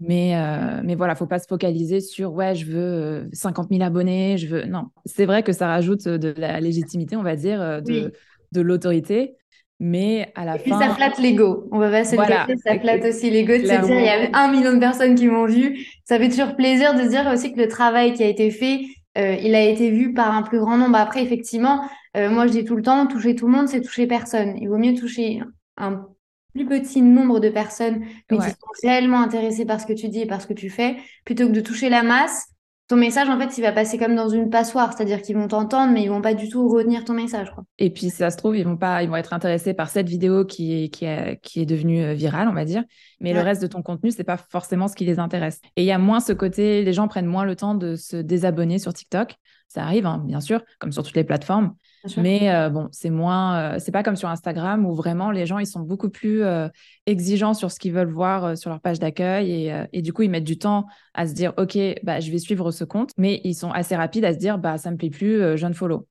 Mais, 0.00 0.36
euh, 0.36 0.80
mais 0.84 0.94
voilà, 0.94 1.14
faut 1.14 1.26
pas 1.26 1.38
se 1.38 1.46
focaliser 1.46 2.00
sur, 2.00 2.32
ouais, 2.32 2.54
je 2.54 2.66
veux 2.66 3.28
50 3.32 3.68
000 3.70 3.82
abonnés, 3.82 4.38
je 4.38 4.46
veux. 4.46 4.64
Non, 4.64 4.86
c'est 5.04 5.26
vrai 5.26 5.42
que 5.42 5.52
ça 5.52 5.66
rajoute 5.66 6.08
de 6.08 6.34
la 6.38 6.60
légitimité, 6.60 7.16
on 7.16 7.22
va 7.22 7.36
dire, 7.36 7.82
de, 7.82 8.12
de 8.52 8.60
l'autorité. 8.60 9.36
Mais 9.78 10.32
à 10.34 10.44
la 10.46 10.56
et 10.56 10.58
puis 10.58 10.70
ça 10.70 10.94
flatte 10.94 11.18
l'ego. 11.18 11.68
On 11.70 11.78
va 11.78 11.90
pas 11.90 12.04
se 12.04 12.16
le 12.16 12.26
cacher, 12.26 12.56
ça 12.56 12.78
flatte 12.78 13.04
aussi 13.04 13.30
l'ego 13.30 13.52
de 13.52 13.66
se 13.66 13.84
dire 13.84 13.98
il 13.98 14.04
y 14.04 14.08
a 14.08 14.30
un 14.32 14.50
million 14.50 14.72
de 14.72 14.78
personnes 14.78 15.14
qui 15.14 15.26
m'ont 15.26 15.44
vu. 15.44 15.86
Ça 16.04 16.18
fait 16.18 16.30
toujours 16.30 16.56
plaisir 16.56 16.94
de 16.94 17.02
se 17.02 17.08
dire 17.08 17.30
aussi 17.32 17.52
que 17.52 17.60
le 17.60 17.68
travail 17.68 18.14
qui 18.14 18.22
a 18.22 18.26
été 18.26 18.50
fait, 18.50 18.80
euh, 19.18 19.36
il 19.42 19.54
a 19.54 19.62
été 19.62 19.90
vu 19.90 20.14
par 20.14 20.34
un 20.34 20.42
plus 20.42 20.58
grand 20.58 20.78
nombre. 20.78 20.96
Après, 20.96 21.22
effectivement, 21.22 21.82
euh, 22.16 22.30
moi 22.30 22.46
je 22.46 22.52
dis 22.52 22.64
tout 22.64 22.76
le 22.76 22.82
temps, 22.82 23.06
toucher 23.06 23.34
tout 23.34 23.46
le 23.46 23.52
monde, 23.52 23.68
c'est 23.68 23.82
toucher 23.82 24.06
personne. 24.06 24.56
Il 24.58 24.68
vaut 24.68 24.78
mieux 24.78 24.94
toucher 24.94 25.42
un 25.76 26.06
plus 26.54 26.66
petit 26.66 27.02
nombre 27.02 27.38
de 27.38 27.50
personnes 27.50 28.02
qui 28.30 28.36
sont 28.36 28.56
réellement 28.82 29.20
intéressées 29.20 29.66
par 29.66 29.78
ce 29.78 29.86
que 29.86 29.92
tu 29.92 30.08
dis 30.08 30.20
et 30.20 30.26
par 30.26 30.40
ce 30.40 30.46
que 30.46 30.54
tu 30.54 30.70
fais, 30.70 30.96
plutôt 31.26 31.48
que 31.48 31.52
de 31.52 31.60
toucher 31.60 31.90
la 31.90 32.02
masse 32.02 32.46
ton 32.88 32.96
message, 32.96 33.28
en 33.28 33.38
fait, 33.38 33.58
il 33.58 33.62
va 33.62 33.72
passer 33.72 33.98
comme 33.98 34.14
dans 34.14 34.28
une 34.28 34.48
passoire, 34.48 34.92
c'est-à-dire 34.92 35.20
qu'ils 35.20 35.36
vont 35.36 35.48
t'entendre, 35.48 35.92
mais 35.92 36.04
ils 36.04 36.08
vont 36.08 36.22
pas 36.22 36.34
du 36.34 36.48
tout 36.48 36.68
retenir 36.68 37.04
ton 37.04 37.14
message. 37.14 37.50
Quoi. 37.52 37.64
Et 37.78 37.90
puis, 37.90 38.02
si 38.02 38.10
ça 38.10 38.30
se 38.30 38.36
trouve, 38.36 38.56
ils 38.56 38.64
vont 38.64 38.76
pas, 38.76 39.02
ils 39.02 39.08
vont 39.08 39.16
être 39.16 39.32
intéressés 39.32 39.74
par 39.74 39.88
cette 39.88 40.08
vidéo 40.08 40.44
qui 40.44 40.84
est, 40.84 40.88
qui 40.88 41.04
est, 41.04 41.40
qui 41.42 41.60
est 41.60 41.66
devenue 41.66 42.04
euh, 42.04 42.14
virale, 42.14 42.48
on 42.48 42.52
va 42.52 42.64
dire, 42.64 42.84
mais 43.20 43.32
le 43.32 43.40
reste 43.40 43.60
de 43.60 43.66
ton 43.66 43.82
contenu, 43.82 44.12
c'est 44.12 44.24
pas 44.24 44.36
forcément 44.36 44.86
ce 44.86 44.94
qui 44.94 45.04
les 45.04 45.18
intéresse. 45.18 45.60
Et 45.74 45.82
il 45.82 45.86
y 45.86 45.92
a 45.92 45.98
moins 45.98 46.20
ce 46.20 46.32
côté, 46.32 46.84
les 46.84 46.92
gens 46.92 47.08
prennent 47.08 47.26
moins 47.26 47.44
le 47.44 47.56
temps 47.56 47.74
de 47.74 47.96
se 47.96 48.16
désabonner 48.16 48.78
sur 48.78 48.94
TikTok. 48.94 49.34
Ça 49.68 49.82
arrive, 49.82 50.06
hein, 50.06 50.22
bien 50.24 50.40
sûr, 50.40 50.62
comme 50.78 50.92
sur 50.92 51.02
toutes 51.02 51.16
les 51.16 51.24
plateformes. 51.24 51.74
Mais 52.16 52.50
euh, 52.50 52.68
bon, 52.68 52.88
c'est 52.92 53.10
moins, 53.10 53.74
euh, 53.74 53.78
c'est 53.78 53.92
pas 53.92 54.02
comme 54.02 54.16
sur 54.16 54.28
Instagram 54.28 54.86
où 54.86 54.94
vraiment 54.94 55.30
les 55.30 55.46
gens 55.46 55.58
ils 55.58 55.66
sont 55.66 55.80
beaucoup 55.80 56.10
plus 56.10 56.42
euh, 56.42 56.68
exigeants 57.06 57.54
sur 57.54 57.70
ce 57.70 57.78
qu'ils 57.78 57.92
veulent 57.92 58.10
voir 58.10 58.56
sur 58.56 58.70
leur 58.70 58.80
page 58.80 58.98
d'accueil 58.98 59.50
et, 59.50 59.84
et, 59.92 60.02
du 60.02 60.12
coup 60.12 60.22
ils 60.22 60.30
mettent 60.30 60.44
du 60.44 60.58
temps 60.58 60.86
à 61.14 61.26
se 61.26 61.32
dire 61.32 61.52
ok 61.56 61.78
bah 62.02 62.20
je 62.20 62.30
vais 62.30 62.38
suivre 62.38 62.70
ce 62.70 62.84
compte, 62.84 63.10
mais 63.16 63.40
ils 63.44 63.54
sont 63.54 63.70
assez 63.70 63.96
rapides 63.96 64.24
à 64.24 64.32
se 64.32 64.38
dire 64.38 64.58
bah 64.58 64.78
ça 64.78 64.90
me 64.90 64.96
plaît 64.96 65.10
plus, 65.10 65.56
je 65.56 65.66
ne 65.66 65.72
follow. 65.72 66.06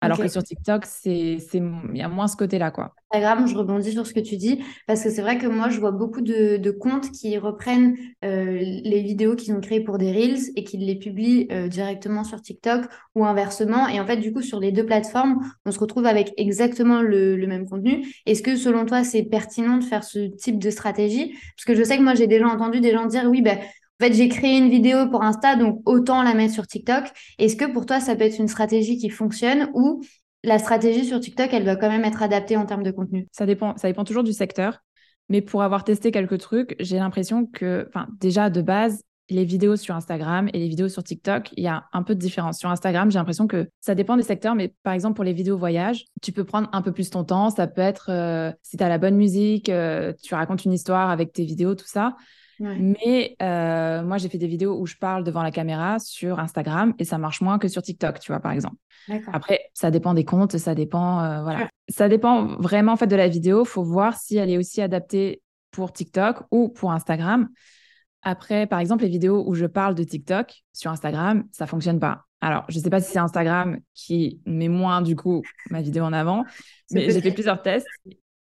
Alors 0.00 0.18
que 0.18 0.28
sur 0.28 0.42
TikTok, 0.42 0.84
c'est, 0.86 1.38
il 1.54 1.96
y 1.96 2.02
a 2.02 2.08
moins 2.08 2.28
ce 2.28 2.36
côté-là, 2.36 2.70
quoi. 2.70 2.94
Instagram, 3.10 3.46
je 3.46 3.56
rebondis 3.56 3.92
sur 3.92 4.06
ce 4.06 4.12
que 4.12 4.20
tu 4.20 4.36
dis, 4.36 4.62
parce 4.86 5.02
que 5.02 5.10
c'est 5.10 5.22
vrai 5.22 5.38
que 5.38 5.46
moi, 5.46 5.70
je 5.70 5.80
vois 5.80 5.92
beaucoup 5.92 6.20
de, 6.20 6.70
comptes 6.70 7.10
qui 7.10 7.36
reprennent 7.38 7.96
euh, 8.24 8.58
les 8.60 9.02
vidéos 9.02 9.34
qu'ils 9.34 9.54
ont 9.54 9.60
créées 9.60 9.80
pour 9.80 9.98
des 9.98 10.12
Reels 10.12 10.52
et 10.54 10.62
qui 10.62 10.76
les 10.76 10.96
publient 10.96 11.48
euh, 11.50 11.68
directement 11.68 12.22
sur 12.22 12.40
TikTok 12.40 12.84
ou 13.14 13.24
inversement. 13.24 13.88
Et 13.88 13.98
en 13.98 14.06
fait, 14.06 14.18
du 14.18 14.32
coup, 14.32 14.42
sur 14.42 14.60
les 14.60 14.70
deux 14.70 14.84
plateformes, 14.84 15.38
on 15.64 15.72
se 15.72 15.80
retrouve 15.80 16.06
avec 16.06 16.32
exactement 16.36 17.00
le, 17.00 17.46
même 17.48 17.66
contenu. 17.66 18.06
Est-ce 18.26 18.42
que, 18.42 18.56
selon 18.56 18.84
toi, 18.84 19.02
c'est 19.04 19.22
pertinent 19.22 19.78
de 19.78 19.84
faire 19.84 20.04
ce 20.04 20.18
type 20.36 20.58
de 20.58 20.70
stratégie? 20.70 21.34
Parce 21.56 21.64
que 21.64 21.74
je 21.74 21.82
sais 21.82 21.96
que 21.96 22.02
moi, 22.02 22.14
j'ai 22.14 22.26
déjà 22.26 22.46
entendu 22.46 22.80
des 22.80 22.92
gens 22.92 23.06
dire, 23.06 23.24
oui, 23.28 23.40
ben, 23.40 23.58
en 24.00 24.04
fait, 24.04 24.12
j'ai 24.12 24.28
créé 24.28 24.58
une 24.58 24.70
vidéo 24.70 25.08
pour 25.08 25.24
Insta, 25.24 25.56
donc 25.56 25.82
autant 25.84 26.22
la 26.22 26.34
mettre 26.34 26.54
sur 26.54 26.66
TikTok. 26.66 27.04
Est-ce 27.38 27.56
que 27.56 27.64
pour 27.64 27.84
toi, 27.84 27.98
ça 27.98 28.14
peut 28.14 28.22
être 28.22 28.38
une 28.38 28.46
stratégie 28.46 28.96
qui 28.96 29.10
fonctionne 29.10 29.70
ou 29.74 30.02
la 30.44 30.60
stratégie 30.60 31.04
sur 31.04 31.18
TikTok, 31.18 31.52
elle 31.52 31.64
doit 31.64 31.74
quand 31.74 31.88
même 31.88 32.04
être 32.04 32.22
adaptée 32.22 32.56
en 32.56 32.64
termes 32.64 32.84
de 32.84 32.92
contenu? 32.92 33.26
Ça 33.32 33.44
dépend, 33.44 33.76
ça 33.76 33.88
dépend 33.88 34.04
toujours 34.04 34.22
du 34.22 34.32
secteur. 34.32 34.84
Mais 35.28 35.42
pour 35.42 35.62
avoir 35.62 35.82
testé 35.82 36.12
quelques 36.12 36.38
trucs, 36.38 36.76
j'ai 36.78 36.96
l'impression 36.96 37.44
que, 37.44 37.90
déjà 38.20 38.50
de 38.50 38.62
base, 38.62 39.02
les 39.30 39.44
vidéos 39.44 39.76
sur 39.76 39.94
Instagram 39.94 40.48
et 40.54 40.58
les 40.58 40.68
vidéos 40.68 40.88
sur 40.88 41.02
TikTok, 41.02 41.50
il 41.56 41.64
y 41.64 41.66
a 41.66 41.84
un 41.92 42.02
peu 42.04 42.14
de 42.14 42.20
différence. 42.20 42.58
Sur 42.58 42.70
Instagram, 42.70 43.10
j'ai 43.10 43.18
l'impression 43.18 43.46
que 43.46 43.68
ça 43.80 43.94
dépend 43.94 44.16
des 44.16 44.22
secteurs, 44.22 44.54
mais 44.54 44.72
par 44.84 44.94
exemple 44.94 45.16
pour 45.16 45.24
les 45.24 45.34
vidéos 45.34 45.58
voyage, 45.58 46.04
tu 46.22 46.32
peux 46.32 46.44
prendre 46.44 46.70
un 46.72 46.80
peu 46.80 46.92
plus 46.92 47.10
ton 47.10 47.24
temps. 47.24 47.50
Ça 47.50 47.66
peut 47.66 47.82
être, 47.82 48.10
euh, 48.10 48.52
si 48.62 48.78
tu 48.78 48.84
as 48.84 48.88
la 48.88 48.96
bonne 48.96 49.16
musique, 49.16 49.68
euh, 49.68 50.14
tu 50.22 50.34
racontes 50.34 50.64
une 50.64 50.72
histoire 50.72 51.10
avec 51.10 51.32
tes 51.34 51.44
vidéos, 51.44 51.74
tout 51.74 51.86
ça 51.86 52.16
Mais 52.60 53.36
euh, 53.42 54.02
moi, 54.02 54.18
j'ai 54.18 54.28
fait 54.28 54.38
des 54.38 54.46
vidéos 54.46 54.78
où 54.78 54.86
je 54.86 54.96
parle 54.96 55.24
devant 55.24 55.42
la 55.42 55.50
caméra 55.50 55.98
sur 55.98 56.40
Instagram 56.40 56.94
et 56.98 57.04
ça 57.04 57.18
marche 57.18 57.40
moins 57.40 57.58
que 57.58 57.68
sur 57.68 57.82
TikTok, 57.82 58.20
tu 58.20 58.32
vois, 58.32 58.40
par 58.40 58.52
exemple. 58.52 58.76
Après, 59.32 59.60
ça 59.74 59.90
dépend 59.90 60.14
des 60.14 60.24
comptes, 60.24 60.56
ça 60.58 60.74
dépend, 60.74 61.22
euh, 61.22 61.42
voilà. 61.42 61.68
Ça 61.88 62.08
dépend 62.08 62.56
vraiment 62.58 62.92
en 62.92 62.96
fait 62.96 63.06
de 63.06 63.16
la 63.16 63.28
vidéo. 63.28 63.62
Il 63.64 63.68
faut 63.68 63.84
voir 63.84 64.18
si 64.18 64.36
elle 64.36 64.50
est 64.50 64.58
aussi 64.58 64.82
adaptée 64.82 65.42
pour 65.70 65.92
TikTok 65.92 66.42
ou 66.50 66.68
pour 66.68 66.92
Instagram. 66.92 67.48
Après, 68.22 68.66
par 68.66 68.80
exemple, 68.80 69.04
les 69.04 69.08
vidéos 69.08 69.44
où 69.46 69.54
je 69.54 69.66
parle 69.66 69.94
de 69.94 70.02
TikTok 70.02 70.52
sur 70.72 70.90
Instagram, 70.90 71.44
ça 71.52 71.66
fonctionne 71.66 72.00
pas. 72.00 72.24
Alors, 72.40 72.64
je 72.68 72.78
ne 72.78 72.82
sais 72.82 72.90
pas 72.90 73.00
si 73.00 73.12
c'est 73.12 73.18
Instagram 73.18 73.78
qui 73.94 74.40
met 74.46 74.68
moins 74.68 75.02
du 75.02 75.16
coup 75.16 75.42
ma 75.70 75.80
vidéo 75.80 76.04
en 76.04 76.12
avant, 76.12 76.44
mais 76.90 77.10
j'ai 77.10 77.20
fait 77.20 77.32
plusieurs 77.32 77.62
tests 77.62 77.86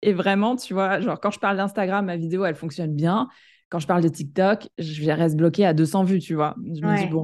et 0.01 0.13
vraiment, 0.13 0.55
tu 0.55 0.73
vois, 0.73 0.99
genre 0.99 1.19
quand 1.19 1.31
je 1.31 1.39
parle 1.39 1.57
d'Instagram, 1.57 2.05
ma 2.05 2.17
vidéo 2.17 2.45
elle 2.45 2.55
fonctionne 2.55 2.93
bien. 2.95 3.27
Quand 3.71 3.79
je 3.79 3.87
parle 3.87 4.03
de 4.03 4.09
TikTok, 4.09 4.67
je 4.77 5.09
reste 5.09 5.37
bloquée 5.37 5.65
à 5.65 5.73
200 5.73 6.03
vues, 6.03 6.19
tu 6.19 6.35
vois. 6.35 6.55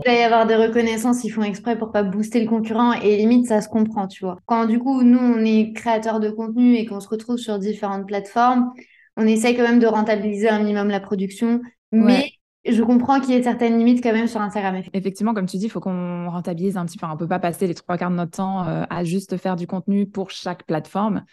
Il 0.05 0.11
va 0.11 0.17
y 0.17 0.23
avoir 0.23 0.47
des 0.47 0.55
reconnaissances, 0.55 1.25
ils 1.25 1.29
font 1.29 1.43
exprès 1.43 1.77
pour 1.77 1.91
pas 1.91 2.03
booster 2.03 2.39
le 2.39 2.47
concurrent 2.47 2.93
et 2.93 3.17
limite 3.17 3.47
ça 3.47 3.59
se 3.59 3.67
comprend, 3.67 4.07
tu 4.07 4.23
vois. 4.23 4.37
Quand 4.45 4.65
du 4.65 4.79
coup 4.79 5.03
nous 5.03 5.19
on 5.19 5.43
est 5.43 5.73
créateur 5.73 6.21
de 6.21 6.29
contenu 6.29 6.75
et 6.75 6.85
qu'on 6.85 7.01
se 7.01 7.09
retrouve 7.09 7.35
sur 7.35 7.59
différentes 7.59 8.07
plateformes, 8.07 8.71
on 9.17 9.27
essaye 9.27 9.57
quand 9.57 9.63
même 9.63 9.79
de 9.79 9.87
rentabiliser 9.87 10.47
un 10.47 10.59
minimum 10.59 10.87
la 10.87 11.01
production, 11.01 11.59
mais 11.91 12.31
je 12.65 12.81
comprends 12.81 13.19
qu'il 13.19 13.33
y 13.33 13.37
ait 13.37 13.43
certaines 13.43 13.77
limites 13.77 14.01
quand 14.01 14.13
même 14.13 14.27
sur 14.27 14.39
Instagram. 14.41 14.81
Effectivement, 14.93 15.33
comme 15.33 15.47
tu 15.47 15.57
dis, 15.57 15.65
il 15.65 15.69
faut 15.69 15.79
qu'on 15.81 16.29
rentabilise 16.29 16.77
un 16.77 16.85
petit 16.85 16.97
peu. 16.97 17.05
On 17.05 17.13
ne 17.13 17.17
peut 17.17 17.27
pas 17.27 17.39
passer 17.39 17.67
les 17.67 17.73
trois 17.75 17.97
quarts 17.97 18.11
de 18.11 18.15
notre 18.15 18.31
temps 18.31 18.67
euh, 18.67 18.83
à 18.89 19.03
juste 19.03 19.37
faire 19.37 19.55
du 19.55 19.67
contenu 19.67 20.07
pour 20.07 20.31
chaque 20.31 20.65
plateforme. 20.65 21.25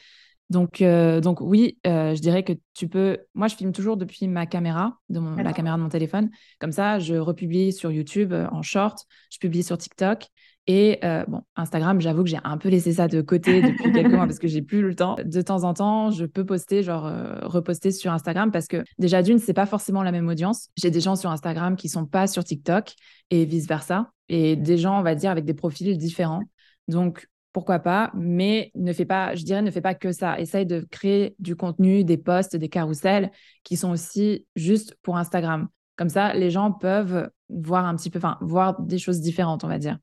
Donc, 0.50 0.82
euh, 0.82 1.20
donc 1.20 1.40
oui, 1.40 1.78
euh, 1.86 2.14
je 2.14 2.20
dirais 2.20 2.42
que 2.42 2.52
tu 2.74 2.88
peux. 2.88 3.18
Moi, 3.34 3.48
je 3.48 3.56
filme 3.56 3.72
toujours 3.72 3.96
depuis 3.96 4.28
ma 4.28 4.46
caméra, 4.46 4.98
de 5.08 5.20
la 5.42 5.52
caméra 5.52 5.76
de 5.76 5.82
mon 5.82 5.88
téléphone. 5.88 6.30
Comme 6.60 6.72
ça, 6.72 6.98
je 6.98 7.14
republie 7.14 7.72
sur 7.72 7.90
YouTube 7.90 8.32
en 8.32 8.62
short, 8.62 9.06
je 9.30 9.38
publie 9.38 9.62
sur 9.62 9.78
TikTok 9.78 10.28
et 10.66 10.98
euh, 11.04 11.24
bon, 11.28 11.42
Instagram, 11.56 12.00
j'avoue 12.00 12.24
que 12.24 12.30
j'ai 12.30 12.38
un 12.42 12.56
peu 12.56 12.70
laissé 12.70 12.94
ça 12.94 13.06
de 13.06 13.20
côté 13.20 13.60
depuis 13.60 13.92
quelques 13.92 14.12
mois 14.12 14.26
parce 14.26 14.38
que 14.38 14.48
j'ai 14.48 14.62
plus 14.62 14.80
le 14.80 14.94
temps. 14.94 15.16
De 15.22 15.42
temps 15.42 15.64
en 15.64 15.74
temps, 15.74 16.10
je 16.10 16.24
peux 16.24 16.46
poster, 16.46 16.82
genre 16.82 17.06
euh, 17.06 17.38
reposter 17.42 17.90
sur 17.90 18.12
Instagram 18.12 18.50
parce 18.50 18.66
que 18.66 18.82
déjà 18.98 19.22
d'une, 19.22 19.38
c'est 19.38 19.52
pas 19.52 19.66
forcément 19.66 20.02
la 20.02 20.10
même 20.10 20.26
audience. 20.28 20.70
J'ai 20.76 20.90
des 20.90 21.00
gens 21.00 21.16
sur 21.16 21.30
Instagram 21.30 21.76
qui 21.76 21.90
sont 21.90 22.06
pas 22.06 22.26
sur 22.26 22.44
TikTok 22.44 22.94
et 23.30 23.44
vice 23.44 23.68
versa, 23.68 24.10
et 24.30 24.56
des 24.56 24.78
gens, 24.78 24.98
on 24.98 25.02
va 25.02 25.14
dire, 25.14 25.30
avec 25.30 25.44
des 25.44 25.54
profils 25.54 25.98
différents. 25.98 26.42
Donc 26.88 27.28
pourquoi 27.54 27.78
pas, 27.78 28.10
mais 28.14 28.70
ne 28.74 28.92
fais 28.92 29.06
pas, 29.06 29.34
je 29.34 29.44
dirais, 29.44 29.62
ne 29.62 29.70
fais 29.70 29.80
pas 29.80 29.94
que 29.94 30.12
ça. 30.12 30.38
Essaye 30.38 30.66
de 30.66 30.86
créer 30.90 31.34
du 31.38 31.56
contenu, 31.56 32.04
des 32.04 32.18
posts, 32.18 32.56
des 32.56 32.68
carousels 32.68 33.30
qui 33.62 33.78
sont 33.78 33.90
aussi 33.90 34.46
juste 34.56 34.94
pour 35.02 35.16
Instagram. 35.16 35.68
Comme 35.96 36.10
ça, 36.10 36.34
les 36.34 36.50
gens 36.50 36.72
peuvent 36.72 37.30
voir 37.48 37.86
un 37.86 37.96
petit 37.96 38.10
peu, 38.10 38.18
enfin, 38.18 38.36
voir 38.42 38.78
des 38.82 38.98
choses 38.98 39.22
différentes, 39.22 39.64
on 39.64 39.68
va 39.68 39.78
dire 39.78 39.98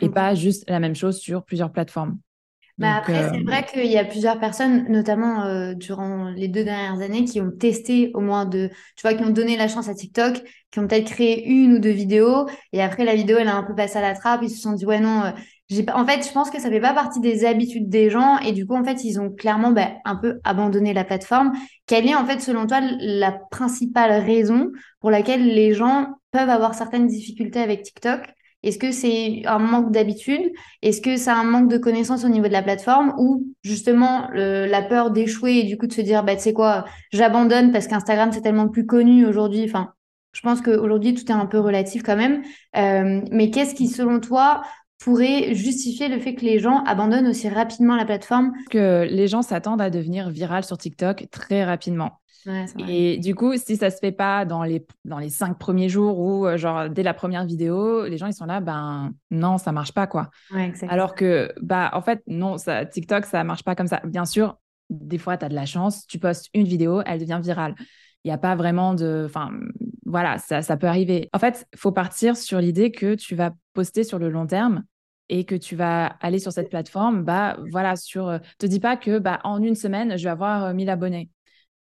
et 0.00 0.08
pas 0.08 0.34
juste 0.34 0.68
la 0.68 0.80
même 0.80 0.94
chose 0.94 1.18
sur 1.18 1.44
plusieurs 1.44 1.72
plateformes. 1.72 2.18
Bah 2.76 2.96
après, 2.96 3.30
c'est 3.30 3.38
euh, 3.38 3.44
vrai 3.44 3.64
qu'il 3.64 3.86
y 3.86 3.98
a 3.98 4.04
plusieurs 4.04 4.40
personnes, 4.40 4.90
notamment 4.90 5.44
euh, 5.44 5.74
durant 5.74 6.30
les 6.30 6.48
deux 6.48 6.64
dernières 6.64 7.00
années, 7.00 7.24
qui 7.24 7.40
ont 7.40 7.52
testé 7.52 8.10
au 8.14 8.20
moins 8.20 8.46
de, 8.46 8.68
tu 8.96 9.02
vois, 9.02 9.14
qui 9.14 9.22
ont 9.22 9.30
donné 9.30 9.56
la 9.56 9.68
chance 9.68 9.88
à 9.88 9.94
TikTok, 9.94 10.42
qui 10.72 10.80
ont 10.80 10.88
peut-être 10.88 11.08
créé 11.08 11.46
une 11.46 11.74
ou 11.74 11.78
deux 11.78 11.92
vidéos, 11.92 12.48
et 12.72 12.82
après 12.82 13.04
la 13.04 13.14
vidéo, 13.14 13.36
elle 13.38 13.46
a 13.46 13.54
un 13.54 13.62
peu 13.62 13.76
passé 13.76 13.98
à 13.98 14.02
la 14.02 14.14
trappe, 14.14 14.40
ils 14.42 14.50
se 14.50 14.60
sont 14.60 14.72
dit, 14.72 14.86
ouais, 14.86 14.98
non, 14.98 15.22
euh, 15.22 15.30
en 15.92 16.06
fait, 16.06 16.26
je 16.26 16.32
pense 16.32 16.50
que 16.50 16.60
ça 16.60 16.68
fait 16.68 16.80
pas 16.80 16.92
partie 16.92 17.20
des 17.20 17.44
habitudes 17.44 17.88
des 17.88 18.10
gens, 18.10 18.38
et 18.38 18.52
du 18.52 18.66
coup, 18.66 18.74
en 18.74 18.84
fait, 18.84 19.04
ils 19.04 19.20
ont 19.20 19.30
clairement 19.30 19.72
bah, 19.72 19.92
un 20.04 20.16
peu 20.16 20.40
abandonné 20.44 20.92
la 20.92 21.04
plateforme. 21.04 21.52
Quelle 21.86 22.06
est, 22.06 22.14
en 22.14 22.26
fait, 22.26 22.40
selon 22.40 22.66
toi, 22.66 22.80
la 23.00 23.32
principale 23.50 24.22
raison 24.24 24.70
pour 25.00 25.10
laquelle 25.10 25.46
les 25.46 25.74
gens 25.74 26.08
peuvent 26.32 26.50
avoir 26.50 26.74
certaines 26.74 27.06
difficultés 27.06 27.60
avec 27.60 27.82
TikTok? 27.82 28.20
Est-ce 28.64 28.78
que 28.78 28.92
c'est 28.92 29.42
un 29.44 29.58
manque 29.58 29.92
d'habitude? 29.92 30.50
Est-ce 30.80 31.02
que 31.02 31.16
c'est 31.18 31.30
un 31.30 31.44
manque 31.44 31.70
de 31.70 31.76
connaissances 31.76 32.24
au 32.24 32.28
niveau 32.28 32.46
de 32.46 32.52
la 32.52 32.62
plateforme? 32.62 33.14
Ou 33.18 33.46
justement 33.62 34.28
la 34.32 34.82
peur 34.82 35.10
d'échouer 35.10 35.58
et 35.58 35.64
du 35.64 35.76
coup 35.76 35.86
de 35.86 35.92
se 35.92 36.00
dire 36.00 36.24
bah 36.24 36.34
tu 36.34 36.42
sais 36.42 36.54
quoi, 36.54 36.86
j'abandonne 37.12 37.72
parce 37.72 37.86
qu'Instagram 37.88 38.30
c'est 38.32 38.40
tellement 38.40 38.68
plus 38.68 38.86
connu 38.86 39.26
aujourd'hui. 39.26 39.64
Enfin, 39.64 39.92
je 40.32 40.40
pense 40.40 40.62
qu'aujourd'hui 40.62 41.12
tout 41.12 41.26
est 41.26 41.34
un 41.34 41.44
peu 41.44 41.58
relatif 41.58 42.02
quand 42.02 42.16
même. 42.16 42.42
Euh, 42.76 43.20
mais 43.30 43.50
qu'est-ce 43.50 43.74
qui 43.74 43.86
selon 43.86 44.18
toi 44.18 44.62
pourrait 44.98 45.54
justifier 45.54 46.08
le 46.08 46.18
fait 46.18 46.34
que 46.34 46.44
les 46.44 46.58
gens 46.58 46.82
abandonnent 46.84 47.26
aussi 47.26 47.48
rapidement 47.48 47.96
la 47.96 48.04
plateforme 48.04 48.52
Que 48.70 49.06
les 49.08 49.28
gens 49.28 49.42
s'attendent 49.42 49.80
à 49.80 49.90
devenir 49.90 50.30
viral 50.30 50.64
sur 50.64 50.78
TikTok 50.78 51.26
très 51.30 51.64
rapidement 51.64 52.20
et 52.78 53.18
du 53.18 53.34
coup, 53.34 53.56
si 53.56 53.76
ça 53.76 53.90
se 53.90 53.98
fait 53.98 54.12
pas 54.12 54.44
dans 54.44 54.64
les, 54.64 54.86
dans 55.04 55.18
les 55.18 55.30
cinq 55.30 55.58
premiers 55.58 55.88
jours 55.88 56.18
ou 56.18 56.46
euh, 56.46 56.56
genre 56.56 56.90
dès 56.90 57.02
la 57.02 57.14
première 57.14 57.44
vidéo, 57.44 58.06
les 58.06 58.18
gens 58.18 58.26
ils 58.26 58.34
sont 58.34 58.44
là, 58.44 58.60
ben 58.60 59.12
non, 59.30 59.58
ça 59.58 59.72
marche 59.72 59.92
pas 59.92 60.06
quoi. 60.06 60.30
Alors 60.88 61.14
que, 61.14 61.52
bah 61.60 61.90
en 61.94 62.02
fait, 62.02 62.22
non, 62.26 62.58
ça, 62.58 62.84
TikTok, 62.84 63.24
ça 63.24 63.44
marche 63.44 63.64
pas 63.64 63.74
comme 63.74 63.86
ça. 63.86 64.00
Bien 64.04 64.24
sûr, 64.26 64.58
des 64.90 65.18
fois, 65.18 65.36
tu 65.36 65.44
as 65.44 65.48
de 65.48 65.54
la 65.54 65.66
chance, 65.66 66.06
tu 66.06 66.18
postes 66.18 66.48
une 66.54 66.66
vidéo, 66.66 67.02
elle 67.06 67.20
devient 67.20 67.40
virale. 67.42 67.74
Il 68.24 68.28
n'y 68.28 68.32
a 68.32 68.38
pas 68.38 68.54
vraiment 68.54 68.94
de. 68.94 69.24
Enfin, 69.26 69.52
voilà, 70.06 70.38
ça, 70.38 70.62
ça 70.62 70.76
peut 70.76 70.86
arriver. 70.86 71.28
En 71.32 71.38
fait, 71.38 71.66
il 71.72 71.78
faut 71.78 71.92
partir 71.92 72.36
sur 72.36 72.58
l'idée 72.58 72.90
que 72.90 73.14
tu 73.14 73.34
vas 73.34 73.52
poster 73.72 74.04
sur 74.04 74.18
le 74.18 74.28
long 74.28 74.46
terme 74.46 74.84
et 75.28 75.44
que 75.44 75.54
tu 75.54 75.76
vas 75.76 76.06
aller 76.20 76.38
sur 76.38 76.52
cette 76.52 76.70
plateforme, 76.70 77.22
bah 77.22 77.56
voilà, 77.70 77.96
sur. 77.96 78.28
Euh, 78.28 78.38
te 78.58 78.66
dis 78.66 78.80
pas 78.80 78.96
que 78.96 79.18
bah 79.18 79.40
en 79.44 79.62
une 79.62 79.74
semaine, 79.74 80.16
je 80.16 80.24
vais 80.24 80.30
avoir 80.30 80.72
1000 80.72 80.88
euh, 80.88 80.92
abonnés 80.92 81.30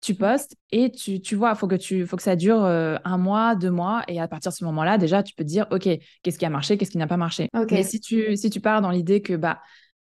tu 0.02 0.16
postes 0.16 0.56
et 0.72 0.92
tu, 0.92 1.22
tu 1.22 1.36
vois, 1.36 1.52
il 1.52 1.58
faut, 1.58 1.68
que 1.68 1.76
tu, 1.76 2.06
faut 2.06 2.18
que 2.18 2.24
ça 2.24 2.36
dure 2.36 2.64
euh, 2.64 2.98
un 3.04 3.18
mois, 3.18 3.56
deux 3.56 3.72
mois. 3.72 4.04
Et 4.08 4.20
à 4.20 4.28
partir 4.28 4.52
de 4.52 4.56
ce 4.56 4.64
moment-là, 4.66 4.98
déjà, 4.98 5.24
tu 5.24 5.34
peux 5.34 5.44
te 5.44 5.50
dire, 5.50 5.66
OK, 5.72 5.90
qu'est-ce 6.22 6.38
qui 6.38 6.46
a 6.46 6.50
marché, 6.50 6.78
qu'est-ce 6.78 6.92
qui 6.92 6.98
n'a 6.98 7.08
pas 7.08 7.18
marché. 7.18 7.50
Mais 7.72 7.84
si 7.84 8.00
tu, 8.00 8.36
si 8.38 8.50
tu 8.50 8.60
pars 8.62 8.82
dans 8.82 8.92
l'idée 8.92 9.22
que 9.22 9.34
bah, 9.34 9.60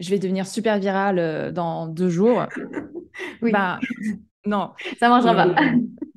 je 0.01 0.11
vais 0.11 0.19
devenir 0.19 0.47
super 0.47 0.79
viral 0.79 1.19
euh, 1.19 1.53
dans 1.53 1.87
deux 1.87 2.09
jours, 2.09 2.47
oui. 3.43 3.53
bah, 3.53 3.79
non. 4.47 4.73
Ça 4.99 5.09
marchera 5.09 5.35
pas. 5.35 5.55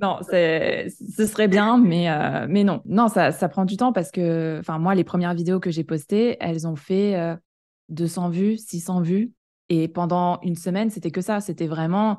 non, 0.02 0.20
ce 0.22 1.26
serait 1.26 1.48
bien, 1.48 1.78
mais, 1.78 2.10
euh, 2.10 2.46
mais 2.50 2.63
non. 2.63 2.82
Non, 2.86 3.08
ça, 3.08 3.32
ça 3.32 3.50
prend 3.50 3.66
du 3.66 3.78
temps 3.78 3.94
parce 3.94 4.12
que, 4.12 4.58
enfin, 4.60 4.80
moi, 4.80 4.96
les 4.96 5.04
premières 5.04 5.34
vidéos 5.34 5.60
que 5.60 5.72
j'ai 5.72 5.84
postées, 5.84 6.38
elles 6.40 6.68
ont 6.68 6.76
fait 6.76 7.38
200 7.90 8.30
vues, 8.30 8.58
600 8.58 9.02
vues. 9.02 9.32
Et 9.70 9.88
pendant 9.88 10.40
une 10.44 10.56
semaine, 10.56 10.90
c'était 10.90 11.12
que 11.12 11.22
ça. 11.22 11.42
C'était 11.42 11.68
vraiment 11.68 12.18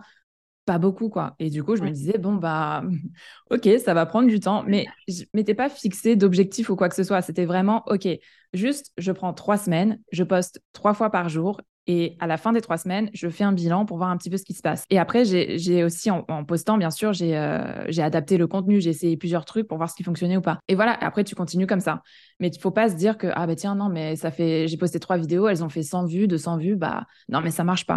pas 0.69 0.79
beaucoup, 0.79 1.09
quoi. 1.09 1.35
Et 1.39 1.49
du 1.49 1.65
coup, 1.65 1.77
je 1.77 1.83
me 1.83 1.91
disais, 1.91 2.19
bon, 2.19 2.35
bah, 2.35 2.83
ok, 3.51 3.69
ça 3.83 3.95
va 3.95 4.05
prendre 4.05 4.29
du 4.29 4.39
temps, 4.39 4.65
mais 4.67 4.87
je 5.09 5.25
m'étais 5.33 5.55
pas 5.55 5.71
fixé 5.71 6.15
d'objectif 6.15 6.69
ou 6.69 6.77
quoi 6.77 6.91
que 6.91 6.95
ce 6.95 7.05
soit. 7.05 7.23
C'était 7.23 7.47
vraiment, 7.47 7.83
ok, 7.87 8.07
juste, 8.53 8.93
je 8.99 9.11
prends 9.13 9.33
trois 9.33 9.57
semaines, 9.57 9.99
je 10.13 10.25
poste 10.25 10.61
trois 10.75 10.93
fois 10.93 11.11
par 11.11 11.31
jour. 11.31 11.63
Et 11.91 12.17
à 12.21 12.27
la 12.27 12.37
fin 12.37 12.53
des 12.53 12.61
trois 12.61 12.77
semaines, 12.77 13.09
je 13.15 13.29
fais 13.31 13.45
un 13.45 13.53
bilan 13.53 13.87
pour 13.87 13.97
voir 13.97 14.11
un 14.11 14.19
petit 14.19 14.29
peu 14.29 14.37
ce 14.37 14.45
qui 14.45 14.53
se 14.53 14.61
passe. 14.61 14.85
Et 14.91 14.99
après, 14.99 15.25
j'ai 15.25 15.83
aussi, 15.83 16.11
en, 16.11 16.45
postant, 16.45 16.77
bien 16.77 16.91
sûr, 16.91 17.13
euh, 17.23 17.85
j'ai 17.89 18.03
adapté 18.03 18.37
le 18.37 18.47
contenu, 18.47 18.79
j'ai 18.79 18.91
essayé 18.91 19.17
plusieurs 19.17 19.47
trucs 19.47 19.67
pour 19.67 19.79
voir 19.79 19.89
ce 19.89 19.97
qui 19.97 20.05
fonctionnait 20.05 20.37
ou 20.37 20.43
pas. 20.43 20.59
Et 20.69 20.75
voilà, 20.75 20.93
après, 21.01 21.25
tu 21.25 21.35
continues 21.35 21.67
comme 21.67 21.81
ça. 21.81 22.03
Mais 22.41 22.49
il 22.49 22.61
faut 22.61 22.71
pas 22.71 22.91
se 22.91 22.95
dire 22.95 23.17
que, 23.17 23.29
ah 23.35 23.47
bah 23.47 23.57
tiens, 23.57 23.75
non, 23.75 23.89
mais 23.89 24.17
ça 24.17 24.31
fait, 24.31 24.69
j'ai 24.69 24.77
posté 24.77 25.01
trois 25.01 25.17
vidéos, 25.17 25.49
elles 25.49 25.65
ont 25.65 25.71
fait 25.71 25.83
100 25.83 26.05
vues, 26.05 26.29
200 26.29 26.59
vues, 26.59 26.77
bah 26.77 27.07
non, 27.31 27.41
mais 27.41 27.51
ça 27.51 27.65
marche 27.65 27.87
pas. 27.87 27.97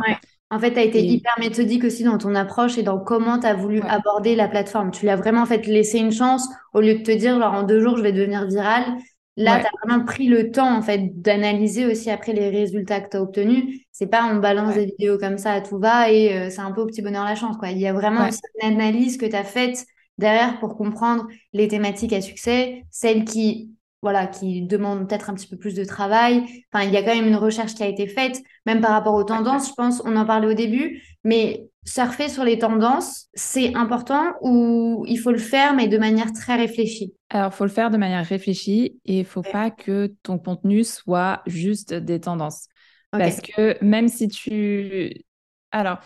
En 0.50 0.60
fait, 0.60 0.72
tu 0.72 0.80
as 0.80 0.84
été 0.84 1.04
hyper 1.04 1.34
méthodique 1.40 1.84
aussi 1.84 2.04
dans 2.04 2.18
ton 2.18 2.34
approche 2.36 2.78
et 2.78 2.84
dans 2.84 3.00
comment 3.00 3.40
tu 3.40 3.48
as 3.48 3.54
voulu 3.54 3.82
aborder 3.82 4.36
la 4.36 4.48
plateforme. 4.48 4.92
Tu 4.92 5.06
l'as 5.06 5.16
vraiment 5.16 5.46
fait 5.46 5.66
laisser 5.66 6.00
une 6.00 6.12
chance 6.12 6.48
au 6.74 6.80
lieu 6.80 6.96
de 6.96 7.04
te 7.04 7.12
dire, 7.12 7.40
genre, 7.40 7.54
en 7.54 7.64
deux 7.64 7.82
jours, 7.82 7.98
je 7.98 8.04
vais 8.04 8.12
devenir 8.14 8.46
viral. 8.48 8.84
Là, 9.38 9.60
tu 9.60 9.66
as 9.66 9.70
vraiment 9.84 10.06
pris 10.06 10.28
le 10.28 10.52
temps, 10.52 10.76
en 10.76 10.82
fait, 10.82 11.22
d'analyser 11.22 11.86
aussi 11.86 12.10
après 12.12 12.34
les 12.34 12.50
résultats 12.50 13.00
que 13.00 13.10
tu 13.10 13.18
as 13.18 13.22
obtenus. 13.22 13.82
C'est 13.92 14.08
pas 14.08 14.26
on 14.32 14.38
balance 14.38 14.76
des 14.76 14.86
vidéos 14.86 15.18
comme 15.18 15.38
ça 15.38 15.54
à 15.54 15.62
tout 15.62 15.80
va 15.80 16.12
et 16.12 16.38
euh, 16.38 16.50
c'est 16.50 16.60
un 16.60 16.72
peu 16.72 16.82
au 16.82 16.86
petit 16.86 17.02
bonheur 17.02 17.24
la 17.24 17.36
chance, 17.36 17.58
quoi. 17.58 17.70
Il 17.70 17.80
y 17.80 17.88
a 17.88 17.94
vraiment 17.94 18.28
aussi 18.28 18.42
une 18.62 18.74
analyse 18.74 19.18
que 19.18 19.26
tu 19.26 19.36
as 19.36 19.44
faite 19.44 19.86
derrière 20.18 20.60
pour 20.60 20.76
comprendre 20.76 21.28
les 21.54 21.68
thématiques 21.68 22.14
à 22.14 22.22
succès, 22.22 22.84
celles 22.92 23.26
qui 23.26 23.72
voilà, 24.02 24.26
qui 24.26 24.64
demande 24.64 25.08
peut-être 25.08 25.30
un 25.30 25.36
petit 25.36 25.48
peu 25.48 25.58
plus 25.58 25.76
de 25.76 25.86
travail. 25.86 26.44
Enfin, 26.74 26.86
il 26.86 26.92
y 26.92 26.98
a 26.98 27.04
quand 27.04 27.14
même 27.16 27.28
une 27.28 27.36
recherche 27.36 27.76
qui 27.76 27.84
a 27.84 27.88
été 27.88 28.08
faite, 28.08 28.42
même 28.66 28.82
par 28.82 28.92
rapport 28.92 29.14
aux 29.14 29.24
tendances, 29.24 29.70
je 29.70 29.74
pense, 29.74 30.02
on 30.06 30.16
en 30.16 30.26
parlait 30.26 30.48
au 30.48 30.54
début, 30.56 31.04
mais 31.24 31.70
surfer 31.86 32.30
sur 32.30 32.44
les 32.44 32.60
tendances, 32.60 33.28
c'est 33.34 33.76
important 33.76 34.34
ou 34.42 35.04
il 35.08 35.18
faut 35.18 35.32
le 35.32 35.38
faire, 35.38 35.74
mais 35.74 35.88
de 35.88 35.98
manière 35.98 36.32
très 36.32 36.56
réfléchie? 36.56 37.14
Alors, 37.30 37.52
il 37.52 37.56
faut 37.56 37.66
le 37.66 37.72
faire 37.72 37.90
de 37.90 37.98
manière 37.98 38.26
réfléchie 38.26 39.00
et 39.06 39.20
il 39.20 39.26
faut 39.26 39.42
pas 39.42 39.72
que 39.72 40.14
ton 40.24 40.38
contenu 40.38 40.84
soit 40.84 41.42
juste 41.48 41.94
des 41.94 42.20
tendances. 42.20 42.68
Parce 43.12 43.42
que 43.42 43.84
même 43.84 44.08
si 44.08 44.28
tu... 44.28 45.14
Alors, 45.72 46.00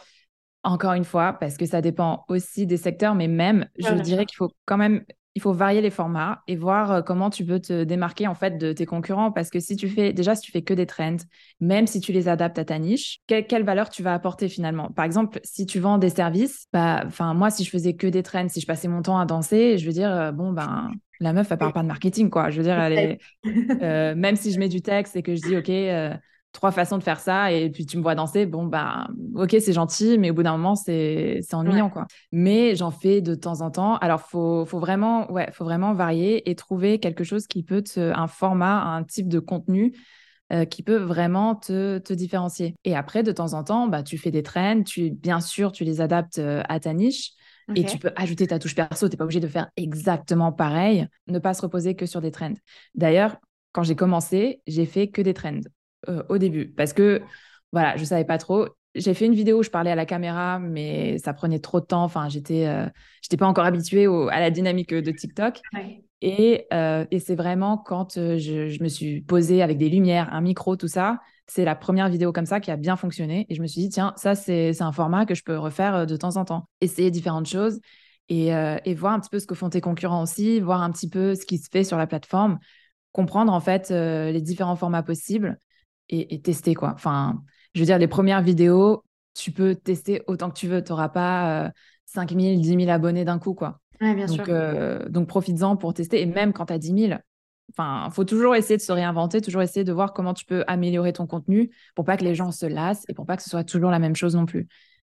encore 0.64 0.94
une 0.94 1.04
fois, 1.04 1.34
parce 1.34 1.58
que 1.58 1.66
ça 1.66 1.82
dépend 1.82 2.26
aussi 2.28 2.66
des 2.66 2.78
secteurs, 2.78 3.14
mais 3.14 3.28
même, 3.28 3.68
je 3.78 3.94
dirais 3.96 4.26
qu'il 4.26 4.38
faut 4.38 4.52
quand 4.66 4.78
même 4.78 5.04
il 5.36 5.42
faut 5.42 5.52
varier 5.52 5.82
les 5.82 5.90
formats 5.90 6.42
et 6.48 6.56
voir 6.56 6.92
euh, 6.92 7.02
comment 7.02 7.30
tu 7.30 7.46
peux 7.46 7.60
te 7.60 7.84
démarquer 7.84 8.26
en 8.26 8.36
fait 8.36 8.58
de 8.58 8.72
tes 8.72 8.86
concurrents. 8.86 9.34
Parce 9.34 9.50
que 9.50 9.60
si 9.60 9.76
tu 9.76 9.90
fais, 9.90 10.14
déjà, 10.14 10.34
si 10.34 10.42
tu 10.42 10.52
fais 10.52 10.62
que 10.62 10.74
des 10.74 10.86
trends, 10.86 11.18
même 11.60 11.88
si 11.88 12.00
tu 12.00 12.14
les 12.14 12.30
adaptes 12.30 12.58
à 12.58 12.64
ta 12.64 12.80
niche, 12.80 13.20
quelle, 13.28 13.64
valeur 13.66 13.90
tu 13.90 14.02
vas 14.02 14.14
apporter 14.14 14.48
finalement? 14.48 14.90
Par 14.92 15.04
exemple, 15.04 15.40
si 15.44 15.66
tu 15.66 15.80
vends 15.80 15.98
des 15.98 16.10
services, 16.10 16.68
bah, 16.72 17.04
enfin, 17.06 17.34
moi, 17.34 17.50
si 17.50 17.66
je 17.66 17.70
faisais 17.70 17.96
que 17.96 18.08
des 18.08 18.24
trends, 18.24 18.48
si 18.48 18.62
je 18.62 18.66
passais 18.66 18.88
mon 18.88 19.02
temps 19.02 19.20
à 19.20 19.26
danser, 19.26 19.78
je 19.78 19.86
veux 19.86 19.94
dire, 19.94 20.12
euh, 20.12 20.32
bon, 20.32 20.54
ben, 20.54 20.92
la 21.20 21.34
meuf, 21.34 21.52
elle 21.52 21.58
parle 21.58 21.74
pas 21.74 21.84
de 21.84 21.88
marketing, 21.88 22.30
quoi. 22.30 22.50
Je 22.50 22.58
veux 22.58 22.64
dire, 22.64 22.80
elle 22.80 22.94
est, 22.94 23.20
euh, 23.82 24.16
même 24.16 24.38
si 24.38 24.54
je 24.54 24.60
mets 24.60 24.70
du 24.70 24.82
texte 24.82 25.18
et 25.18 25.22
que 25.22 25.36
je 25.36 25.42
dis, 25.42 25.58
OK, 25.58 25.70
trois 26.56 26.72
façons 26.72 26.98
de 26.98 27.04
faire 27.04 27.20
ça 27.20 27.52
et 27.52 27.70
puis 27.70 27.86
tu 27.86 27.98
me 27.98 28.02
vois 28.02 28.16
danser, 28.16 28.46
bon, 28.46 28.66
bah, 28.66 29.08
ok, 29.36 29.56
c'est 29.60 29.74
gentil, 29.74 30.18
mais 30.18 30.32
au 30.32 30.34
bout 30.34 30.44
d'un 30.44 30.58
moment, 30.58 30.76
c'est 30.76 31.42
ennuyant, 31.54 31.90
quoi. 31.90 32.08
Mais 32.32 32.76
j'en 32.76 32.90
fais 32.90 33.22
de 33.22 33.36
temps 33.36 33.62
en 33.62 33.70
temps. 33.70 33.98
Alors, 33.98 34.22
faut, 34.22 34.66
faut 34.66 34.80
vraiment, 34.80 35.32
ouais, 35.32 35.50
faut 35.52 35.66
vraiment 35.66 35.94
varier 35.94 36.50
et 36.50 36.56
trouver 36.56 37.00
quelque 37.00 37.24
chose 37.24 37.46
qui 37.46 37.62
peut 37.62 37.84
te, 37.84 38.00
un 38.00 38.28
format, 38.28 38.82
un 38.82 39.04
type 39.04 39.28
de 39.28 39.40
contenu 39.40 39.96
euh, 40.54 40.66
qui 40.66 40.84
peut 40.84 40.98
vraiment 40.98 41.56
te, 41.56 41.98
te, 42.00 42.14
différencier. 42.14 42.76
Et 42.84 42.96
après, 42.96 43.24
de 43.24 43.32
temps 43.32 43.54
en 43.54 43.64
temps, 43.64 43.88
bah, 43.88 44.04
tu 44.04 44.18
fais 44.18 44.32
des 44.32 44.44
trends, 44.44 44.84
tu, 44.84 45.12
bien 45.12 45.42
sûr, 45.42 45.72
tu 45.72 45.84
les 45.84 46.02
adaptes 46.02 46.40
euh, 46.40 46.62
à 46.70 46.80
ta 46.80 46.94
niche. 46.94 47.32
Et 47.76 47.84
tu 47.84 47.98
peux 47.98 48.12
ajouter 48.16 48.46
ta 48.46 48.60
touche 48.60 48.76
perso, 48.76 49.08
tu 49.08 49.14
n'es 49.14 49.18
pas 49.18 49.24
obligé 49.24 49.40
de 49.40 49.48
faire 49.48 49.72
exactement 49.76 50.52
pareil, 50.52 51.08
ne 51.26 51.40
pas 51.40 51.56
se 51.56 51.64
reposer 51.64 51.96
que 51.96 52.06
sur 52.06 52.22
des 52.22 52.30
trends. 52.30 52.54
D'ailleurs, 52.94 53.38
quand 53.72 53.82
j'ai 53.82 53.96
commencé, 53.96 54.62
j'ai 54.68 54.86
fait 54.86 55.08
que 55.08 55.22
des 55.22 55.34
trends. 55.34 55.62
Euh, 56.10 56.24
au 56.30 56.38
début 56.38 56.68
parce 56.68 56.94
que 56.94 57.22
voilà, 57.72 57.98
je 57.98 58.06
savais 58.06 58.26
pas 58.26 58.38
trop. 58.38 58.68
J'ai 58.94 59.14
fait 59.14 59.26
une 59.26 59.34
vidéo 59.34 59.60
où 59.60 59.64
je 59.64 59.70
parlais 59.70 59.92
à 59.92 59.96
la 59.96 60.06
caméra, 60.06 60.60
mais 60.60 61.18
ça 61.18 61.34
prenait 61.34 61.60
trop 61.60 61.82
de 61.82 61.86
temps. 61.86 62.04
Enfin, 62.04 62.30
j'étais, 62.30 62.68
euh, 62.68 62.88
j'étais 63.22 63.36
pas 63.36 63.48
encore 63.48 63.66
habituée 63.66 64.08
à 64.08 64.40
la 64.40 64.52
dynamique 64.52 64.94
de 64.94 65.12
TikTok. 65.12 65.60
Et, 66.22 66.66
euh, 66.72 67.06
et 67.12 67.20
c'est 67.20 67.36
vraiment 67.36 67.78
quand 67.78 68.14
je, 68.14 68.70
je, 68.70 68.82
me 68.84 68.88
suis 68.88 69.22
posée 69.22 69.62
avec 69.62 69.78
des 69.78 69.90
lumières, 69.90 70.34
un 70.34 70.40
micro, 70.40 70.78
tout 70.78 70.88
ça, 70.88 71.20
c'est 71.48 71.66
la 71.66 71.76
première 71.76 72.08
vidéo 72.08 72.32
comme 72.32 72.46
ça 72.46 72.62
qui 72.62 72.72
a 72.72 72.78
bien 72.78 72.96
fonctionné. 72.96 73.46
Et 73.50 73.56
je 73.56 73.62
me 73.62 73.68
suis 73.68 73.82
dit, 73.82 73.90
tiens, 73.90 74.14
ça, 74.16 74.34
c'est 74.34 74.82
un 74.82 74.94
format 74.94 75.26
que 75.26 75.36
je 75.36 75.44
peux 75.44 75.58
refaire 75.58 76.08
de 76.08 76.16
temps 76.16 76.38
en 76.38 76.46
temps. 76.46 76.70
Essayer 76.80 77.12
différentes 77.12 77.48
choses 77.48 77.82
et, 78.30 78.48
et, 78.48 78.94
voir 78.94 79.12
un 79.14 79.20
petit 79.20 79.30
peu 79.30 79.40
ce 79.40 79.46
que 79.46 79.56
font 79.56 79.70
tes 79.70 79.82
concurrents 79.82 80.24
aussi, 80.24 80.62
voir 80.62 80.82
un 80.82 80.92
petit 80.92 81.10
peu 81.10 81.36
ce 81.36 81.46
qui 81.46 81.58
se 81.58 81.70
fait 81.70 81.84
sur 81.84 81.98
la 81.98 82.08
plateforme, 82.08 82.60
comprendre 83.12 83.52
en 83.52 83.60
fait 83.60 83.90
les 83.90 84.42
différents 84.42 84.78
formats 84.78 85.04
possibles 85.04 85.60
et, 86.10 86.42
tester, 86.42 86.76
quoi. 86.76 86.92
Enfin, 86.94 87.42
je 87.74 87.80
veux 87.80 87.86
dire, 87.86 87.98
les 87.98 88.08
premières 88.08 88.42
vidéos, 88.42 89.04
tu 89.34 89.52
peux 89.52 89.76
tester 89.76 90.22
autant 90.28 90.50
que 90.50 90.58
tu 90.58 90.68
veux. 90.68 90.84
Tu 90.84 90.92
n'auras 90.92 91.10
pas 91.10 91.72
5 92.06 92.32
000, 92.32 92.62
10 92.62 92.64
000 92.64 92.90
abonnés 92.90 93.26
d'un 93.26 93.40
coup, 93.40 93.54
quoi. 93.54 93.80
bien 94.00 94.26
donc, 94.26 94.50
euh, 94.50 95.08
donc, 95.10 95.28
profites-en 95.28 95.76
pour 95.76 95.94
tester. 95.94 96.22
Et 96.22 96.26
même 96.26 96.54
quand 96.54 96.68
tu 96.68 96.74
as 96.74 96.78
10 96.78 97.08
000, 97.08 97.20
enfin, 97.72 98.10
faut 98.12 98.24
toujours 98.24 98.56
essayer 98.56 98.78
de 98.78 98.82
se 98.82 98.92
réinventer, 98.92 99.42
toujours 99.42 99.62
essayer 99.62 99.84
de 99.84 99.94
voir 99.94 100.14
comment 100.14 100.34
tu 100.34 100.46
peux 100.46 100.64
améliorer 100.68 101.14
ton 101.14 101.28
contenu 101.28 101.72
pour 101.96 102.06
pas 102.06 102.18
que 102.18 102.24
les 102.24 102.36
gens 102.36 102.52
se 102.52 102.66
lassent 102.66 103.06
et 103.10 103.14
pour 103.14 103.26
pas 103.26 103.38
que 103.38 103.44
ce 103.44 103.50
soit 103.50 103.64
toujours 103.64 103.92
la 103.92 104.00
même 104.00 104.16
chose 104.16 104.36
non 104.36 104.46
plus. 104.46 104.68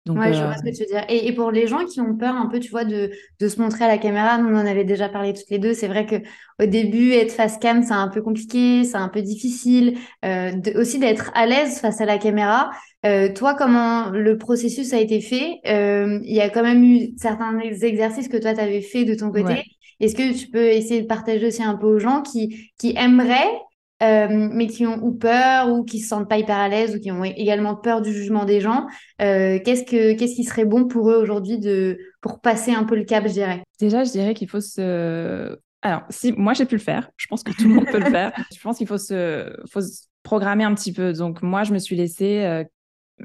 Donc, 0.09 0.17
ouais, 0.17 0.33
je 0.33 0.39
vois 0.39 0.53
euh, 0.53 0.55
ce 0.55 0.63
que 0.63 0.75
tu 0.75 0.81
veux 0.81 0.87
dire. 0.87 1.05
Et, 1.07 1.31
pour 1.33 1.51
les 1.51 1.67
gens 1.67 1.85
qui 1.85 2.01
ont 2.01 2.15
peur 2.15 2.35
un 2.35 2.47
peu, 2.47 2.59
tu 2.59 2.71
vois, 2.71 2.83
de, 2.83 3.11
de 3.39 3.47
se 3.47 3.61
montrer 3.61 3.85
à 3.85 3.87
la 3.87 3.99
caméra, 3.99 4.39
nous 4.39 4.49
on 4.49 4.59
en 4.59 4.65
avait 4.65 4.83
déjà 4.83 5.07
parlé 5.07 5.33
toutes 5.35 5.51
les 5.51 5.59
deux. 5.59 5.75
C'est 5.75 5.87
vrai 5.87 6.07
que 6.07 6.15
au 6.59 6.65
début, 6.65 7.11
être 7.11 7.31
face 7.31 7.59
cam, 7.59 7.83
c'est 7.83 7.93
un 7.93 8.07
peu 8.07 8.23
compliqué, 8.23 8.85
c'est 8.85 8.97
un 8.97 9.07
peu 9.07 9.21
difficile. 9.21 9.99
Euh, 10.25 10.51
aussi 10.73 10.97
d'être 10.97 11.29
à 11.35 11.45
l'aise 11.45 11.79
face 11.79 12.01
à 12.01 12.05
la 12.05 12.17
caméra. 12.17 12.71
Euh, 13.05 13.31
toi, 13.31 13.53
comment 13.53 14.09
le 14.09 14.35
processus 14.39 14.93
a 14.93 14.99
été 14.99 15.21
fait? 15.21 15.59
Il 15.63 16.33
y 16.33 16.41
a 16.41 16.49
quand 16.49 16.63
même 16.63 16.83
eu 16.83 17.11
certains 17.17 17.59
exercices 17.59 18.29
que 18.29 18.37
toi, 18.37 18.55
tu 18.55 18.61
avais 18.61 18.81
fait 18.81 19.05
de 19.05 19.13
ton 19.13 19.31
côté. 19.31 19.63
Est-ce 19.99 20.15
que 20.15 20.35
tu 20.35 20.47
peux 20.47 20.69
essayer 20.69 21.03
de 21.03 21.07
partager 21.07 21.45
aussi 21.45 21.61
un 21.61 21.75
peu 21.75 21.85
aux 21.85 21.99
gens 21.99 22.23
qui, 22.23 22.71
qui 22.79 22.95
aimeraient 22.97 23.61
euh, 24.01 24.27
mais 24.29 24.67
qui 24.67 24.87
ont 24.87 25.03
ou 25.03 25.11
peur 25.11 25.69
ou 25.69 25.83
qui 25.83 25.99
se 25.99 26.07
sentent 26.07 26.29
pas 26.29 26.37
hyper 26.37 26.57
à 26.57 26.69
l'aise 26.69 26.95
ou 26.95 26.99
qui 26.99 27.11
ont 27.11 27.23
également 27.23 27.75
peur 27.75 28.01
du 28.01 28.13
jugement 28.13 28.45
des 28.45 28.61
gens. 28.61 28.87
Euh, 29.21 29.59
qu'est-ce 29.63 29.83
que 29.83 30.13
qu'est-ce 30.13 30.35
qui 30.35 30.45
serait 30.45 30.65
bon 30.65 30.87
pour 30.87 31.11
eux 31.11 31.17
aujourd'hui 31.17 31.59
de 31.59 31.99
pour 32.21 32.39
passer 32.39 32.71
un 32.71 32.85
peu 32.85 32.95
le 32.95 33.03
cap, 33.03 33.27
je 33.27 33.33
dirais? 33.33 33.61
Déjà, 33.79 34.05
je 34.05 34.11
dirais 34.11 34.33
qu'il 34.33 34.49
faut 34.49 34.61
se 34.61 35.57
alors, 35.81 36.03
si 36.09 36.31
moi 36.33 36.53
j'ai 36.53 36.65
pu 36.65 36.75
le 36.75 36.81
faire, 36.81 37.09
je 37.17 37.27
pense 37.27 37.43
que 37.43 37.51
tout 37.51 37.67
le 37.67 37.75
monde 37.75 37.85
peut 37.85 37.99
le 37.99 38.05
faire. 38.11 38.33
Je 38.53 38.59
pense 38.61 38.77
qu'il 38.77 38.87
faut 38.87 38.97
se, 38.97 39.53
faut 39.69 39.81
se 39.81 40.03
programmer 40.23 40.63
un 40.63 40.75
petit 40.75 40.91
peu. 40.91 41.13
Donc, 41.13 41.41
moi, 41.41 41.63
je 41.63 41.73
me 41.73 41.79
suis 41.79 41.95
laissé 41.95 42.43
euh, 42.43 42.65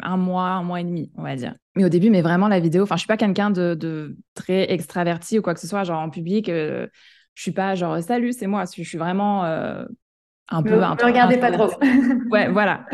un 0.03 0.17
mois, 0.17 0.51
un 0.51 0.63
mois 0.63 0.81
et 0.81 0.85
demi, 0.85 1.11
on 1.17 1.23
va 1.23 1.35
dire. 1.35 1.55
Mais 1.75 1.85
au 1.85 1.89
début, 1.89 2.11
mais 2.11 2.23
vraiment 2.23 2.47
la 2.47 2.61
vidéo, 2.61 2.85
enfin, 2.85 2.95
je 2.95 3.01
suis 3.01 3.09
pas 3.09 3.17
quelqu'un 3.17 3.51
de, 3.51 3.75
de, 3.75 4.17
très 4.35 4.73
extraverti 4.73 5.39
ou 5.39 5.43
quoi 5.43 5.55
que 5.55 5.61
ce 5.61 5.67
soit, 5.67 5.83
genre 5.83 6.01
en 6.01 6.11
public. 6.11 6.47
je 6.47 6.89
suis 7.35 7.51
pas 7.51 7.75
genre 7.75 8.01
salut, 8.01 8.33
c'est 8.33 8.47
moi. 8.47 8.65
Je 8.77 8.83
suis 8.83 8.99
vraiment 8.99 9.43
un 10.49 10.63
peu. 10.63 10.77
Ne 10.77 11.05
regardez 11.05 11.39
pas 11.39 11.51
trop. 11.51 11.71
ouais, 12.31 12.49
voilà. 12.49 12.87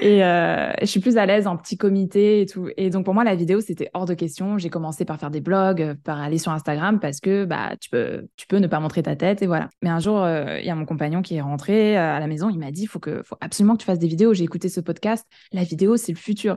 Et 0.00 0.24
euh, 0.24 0.72
je 0.80 0.86
suis 0.86 1.00
plus 1.00 1.18
à 1.18 1.26
l'aise 1.26 1.46
en 1.46 1.56
petit 1.56 1.76
comité 1.76 2.40
et 2.40 2.46
tout. 2.46 2.68
Et 2.76 2.88
donc 2.88 3.04
pour 3.04 3.12
moi, 3.12 3.24
la 3.24 3.34
vidéo, 3.34 3.60
c'était 3.60 3.90
hors 3.92 4.06
de 4.06 4.14
question. 4.14 4.56
J'ai 4.56 4.70
commencé 4.70 5.04
par 5.04 5.18
faire 5.18 5.30
des 5.30 5.42
blogs, 5.42 5.94
par 6.02 6.20
aller 6.20 6.38
sur 6.38 6.50
Instagram 6.50 6.98
parce 6.98 7.20
que 7.20 7.44
bah, 7.44 7.74
tu, 7.78 7.90
peux, 7.90 8.26
tu 8.36 8.46
peux 8.46 8.56
ne 8.56 8.66
pas 8.66 8.80
montrer 8.80 9.02
ta 9.02 9.16
tête 9.16 9.42
et 9.42 9.46
voilà. 9.46 9.68
Mais 9.82 9.90
un 9.90 10.00
jour, 10.00 10.22
euh, 10.22 10.58
il 10.58 10.66
y 10.66 10.70
a 10.70 10.74
mon 10.74 10.86
compagnon 10.86 11.20
qui 11.20 11.36
est 11.36 11.42
rentré 11.42 11.98
euh, 11.98 12.16
à 12.16 12.20
la 12.20 12.26
maison. 12.26 12.48
Il 12.48 12.58
m'a 12.58 12.70
dit, 12.70 12.84
il 12.84 12.86
faut, 12.86 13.00
que, 13.00 13.22
faut 13.22 13.36
absolument 13.40 13.74
que 13.74 13.80
tu 13.80 13.86
fasses 13.86 13.98
des 13.98 14.08
vidéos. 14.08 14.32
J'ai 14.32 14.44
écouté 14.44 14.70
ce 14.70 14.80
podcast. 14.80 15.26
La 15.52 15.62
vidéo, 15.62 15.98
c'est 15.98 16.12
le 16.12 16.18
futur. 16.18 16.56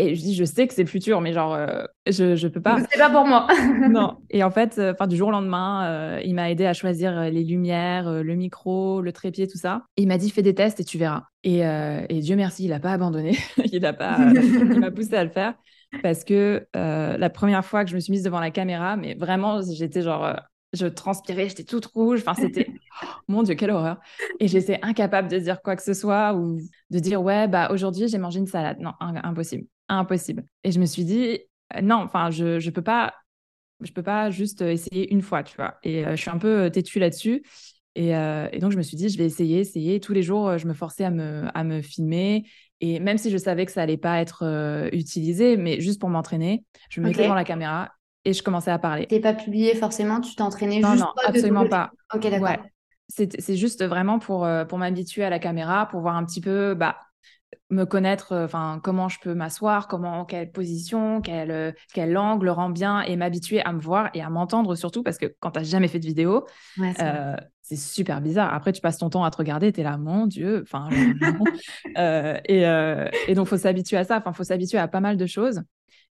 Et 0.00 0.14
je 0.14 0.20
dis, 0.20 0.34
je 0.36 0.44
sais 0.44 0.68
que 0.68 0.74
c'est 0.74 0.84
le 0.84 0.88
futur, 0.88 1.20
mais 1.20 1.32
genre, 1.32 1.54
euh, 1.54 1.82
je, 2.06 2.36
je 2.36 2.46
peux 2.46 2.62
pas. 2.62 2.78
C'est 2.88 2.98
pas 2.98 3.10
pour 3.10 3.26
moi. 3.26 3.48
non. 3.90 4.16
Et 4.30 4.44
en 4.44 4.50
fait, 4.52 4.78
euh, 4.78 4.94
du 5.08 5.16
jour 5.16 5.28
au 5.28 5.32
lendemain, 5.32 5.86
euh, 5.86 6.20
il 6.24 6.36
m'a 6.36 6.50
aidé 6.50 6.66
à 6.66 6.72
choisir 6.72 7.20
les 7.24 7.42
lumières, 7.42 8.22
le 8.22 8.34
micro, 8.36 9.00
le 9.00 9.12
trépied, 9.12 9.48
tout 9.48 9.58
ça. 9.58 9.82
Et 9.96 10.02
il 10.02 10.08
m'a 10.08 10.16
dit, 10.16 10.30
fais 10.30 10.42
des 10.42 10.54
tests 10.54 10.78
et 10.78 10.84
tu 10.84 10.98
verras. 10.98 11.24
Et, 11.42 11.58
et 11.60 12.20
Dieu 12.20 12.36
merci, 12.36 12.64
il 12.64 12.70
n'a 12.70 12.80
pas 12.80 12.92
abandonné. 12.92 13.36
il 13.72 13.84
a 13.84 13.92
pas, 13.92 14.18
il 14.20 14.80
m'a 14.80 14.90
poussé 14.92 15.16
à 15.16 15.24
le 15.24 15.30
faire. 15.30 15.54
Parce 16.02 16.22
que 16.22 16.64
la 16.74 17.30
première 17.30 17.64
fois 17.64 17.84
que 17.84 17.90
je 17.90 17.96
me 17.96 18.00
suis 18.00 18.12
mise 18.12 18.22
devant 18.22 18.40
la 18.40 18.50
caméra, 18.52 18.96
mais 18.96 19.14
vraiment, 19.14 19.60
j'étais 19.62 20.02
genre, 20.02 20.36
je 20.72 20.86
transpirais, 20.86 21.48
j'étais 21.48 21.64
toute 21.64 21.86
rouge. 21.86 22.20
Enfin, 22.26 22.34
c'était, 22.34 22.68
mon 23.28 23.42
Dieu, 23.42 23.54
quelle 23.54 23.70
horreur. 23.70 23.98
Et 24.40 24.48
j'étais 24.48 24.78
incapable 24.82 25.28
de 25.28 25.38
dire 25.38 25.62
quoi 25.62 25.76
que 25.76 25.82
ce 25.82 25.94
soit 25.94 26.34
ou 26.34 26.58
de 26.90 26.98
dire, 26.98 27.22
ouais, 27.22 27.48
bah, 27.48 27.70
aujourd'hui, 27.70 28.08
j'ai 28.08 28.18
mangé 28.18 28.38
une 28.38 28.46
salade. 28.46 28.78
Non, 28.80 28.92
impossible 29.00 29.66
impossible. 29.88 30.44
Et 30.64 30.72
je 30.72 30.80
me 30.80 30.86
suis 30.86 31.04
dit, 31.04 31.40
euh, 31.76 31.80
non, 31.80 31.96
enfin, 31.96 32.30
je 32.30 32.64
ne 32.64 32.70
peux 32.70 32.82
pas 32.82 33.14
je 33.80 33.92
peux 33.92 34.02
pas 34.02 34.30
juste 34.30 34.62
euh, 34.62 34.72
essayer 34.72 35.12
une 35.12 35.22
fois, 35.22 35.44
tu 35.44 35.56
vois. 35.56 35.78
Et 35.84 36.04
euh, 36.04 36.16
je 36.16 36.20
suis 36.20 36.30
un 36.30 36.38
peu 36.38 36.68
têtue 36.70 36.98
là-dessus. 36.98 37.44
Et, 37.94 38.12
donc, 38.60 38.70
je 38.70 38.76
me 38.76 38.82
suis 38.82 38.96
dit, 38.96 39.08
je 39.08 39.18
vais 39.18 39.24
essayer, 39.24 39.58
essayer. 39.58 39.98
Tous 39.98 40.12
les 40.12 40.22
jours, 40.22 40.56
je 40.56 40.68
me 40.68 40.72
forçais 40.72 41.02
à 41.02 41.10
me, 41.10 41.46
à 41.52 41.64
me 41.64 41.82
filmer. 41.82 42.44
Et 42.80 43.00
même 43.00 43.18
si 43.18 43.28
je 43.28 43.36
savais 43.36 43.66
que 43.66 43.72
ça 43.72 43.82
allait 43.82 43.96
pas 43.96 44.20
être 44.20 44.88
utilisé, 44.92 45.56
mais 45.56 45.80
juste 45.80 46.00
pour 46.00 46.08
m'entraîner, 46.08 46.64
je 46.90 47.00
me 47.00 47.08
mettais 47.08 47.24
devant 47.24 47.34
la 47.34 47.42
caméra 47.42 47.90
et 48.24 48.32
je 48.32 48.42
commençais 48.42 48.70
à 48.70 48.78
parler. 48.78 49.06
T'es 49.06 49.20
pas 49.20 49.34
publié 49.34 49.74
forcément, 49.74 50.20
tu 50.20 50.34
t'entraînais 50.34 50.82
juste 50.82 50.96
Non, 50.96 51.12
absolument 51.26 51.68
pas. 51.68 51.90
Ok, 52.14 52.28
d'accord. 52.28 52.56
C'est 53.08 53.56
juste 53.56 53.84
vraiment 53.84 54.18
pour, 54.18 54.46
pour 54.68 54.78
m'habituer 54.78 55.24
à 55.24 55.30
la 55.30 55.38
caméra, 55.38 55.86
pour 55.86 56.00
voir 56.00 56.16
un 56.16 56.24
petit 56.26 56.42
peu 56.42 56.74
bah, 56.74 56.96
me 57.70 57.84
connaître, 57.84 58.32
euh, 58.32 58.44
enfin 58.44 58.80
comment 58.82 59.08
je 59.08 59.18
peux 59.20 59.34
m'asseoir, 59.34 59.88
comment 59.88 60.24
quelle 60.24 60.50
position, 60.50 61.20
quel, 61.20 61.50
euh, 61.50 61.72
quel 61.92 62.16
angle 62.16 62.48
rend 62.48 62.70
bien 62.70 63.02
et 63.02 63.16
m'habituer 63.16 63.60
à 63.62 63.72
me 63.72 63.80
voir 63.80 64.10
et 64.14 64.22
à 64.22 64.30
m'entendre 64.30 64.74
surtout 64.74 65.02
parce 65.02 65.18
que 65.18 65.26
quand 65.40 65.50
tu 65.52 65.58
n'as 65.58 65.64
jamais 65.64 65.88
fait 65.88 65.98
de 65.98 66.06
vidéo, 66.06 66.46
euh, 66.80 67.36
c'est 67.60 67.76
super 67.76 68.22
bizarre. 68.22 68.54
Après, 68.54 68.72
tu 68.72 68.80
passes 68.80 68.98
ton 68.98 69.10
temps 69.10 69.24
à 69.24 69.30
te 69.30 69.36
regarder, 69.36 69.72
tu 69.72 69.80
es 69.80 69.82
là, 69.82 69.98
mon 69.98 70.26
Dieu, 70.26 70.62
enfin, 70.62 70.88
et, 72.46 72.62
et, 73.28 73.34
donc 73.34 73.46
faut 73.46 73.58
s'habituer 73.58 73.98
à 73.98 74.04
ça. 74.04 74.16
Enfin, 74.18 74.32
faut 74.32 74.44
s'habituer 74.44 74.78
à 74.78 74.88
pas 74.88 75.00
mal 75.00 75.18
de 75.18 75.26
choses. 75.26 75.62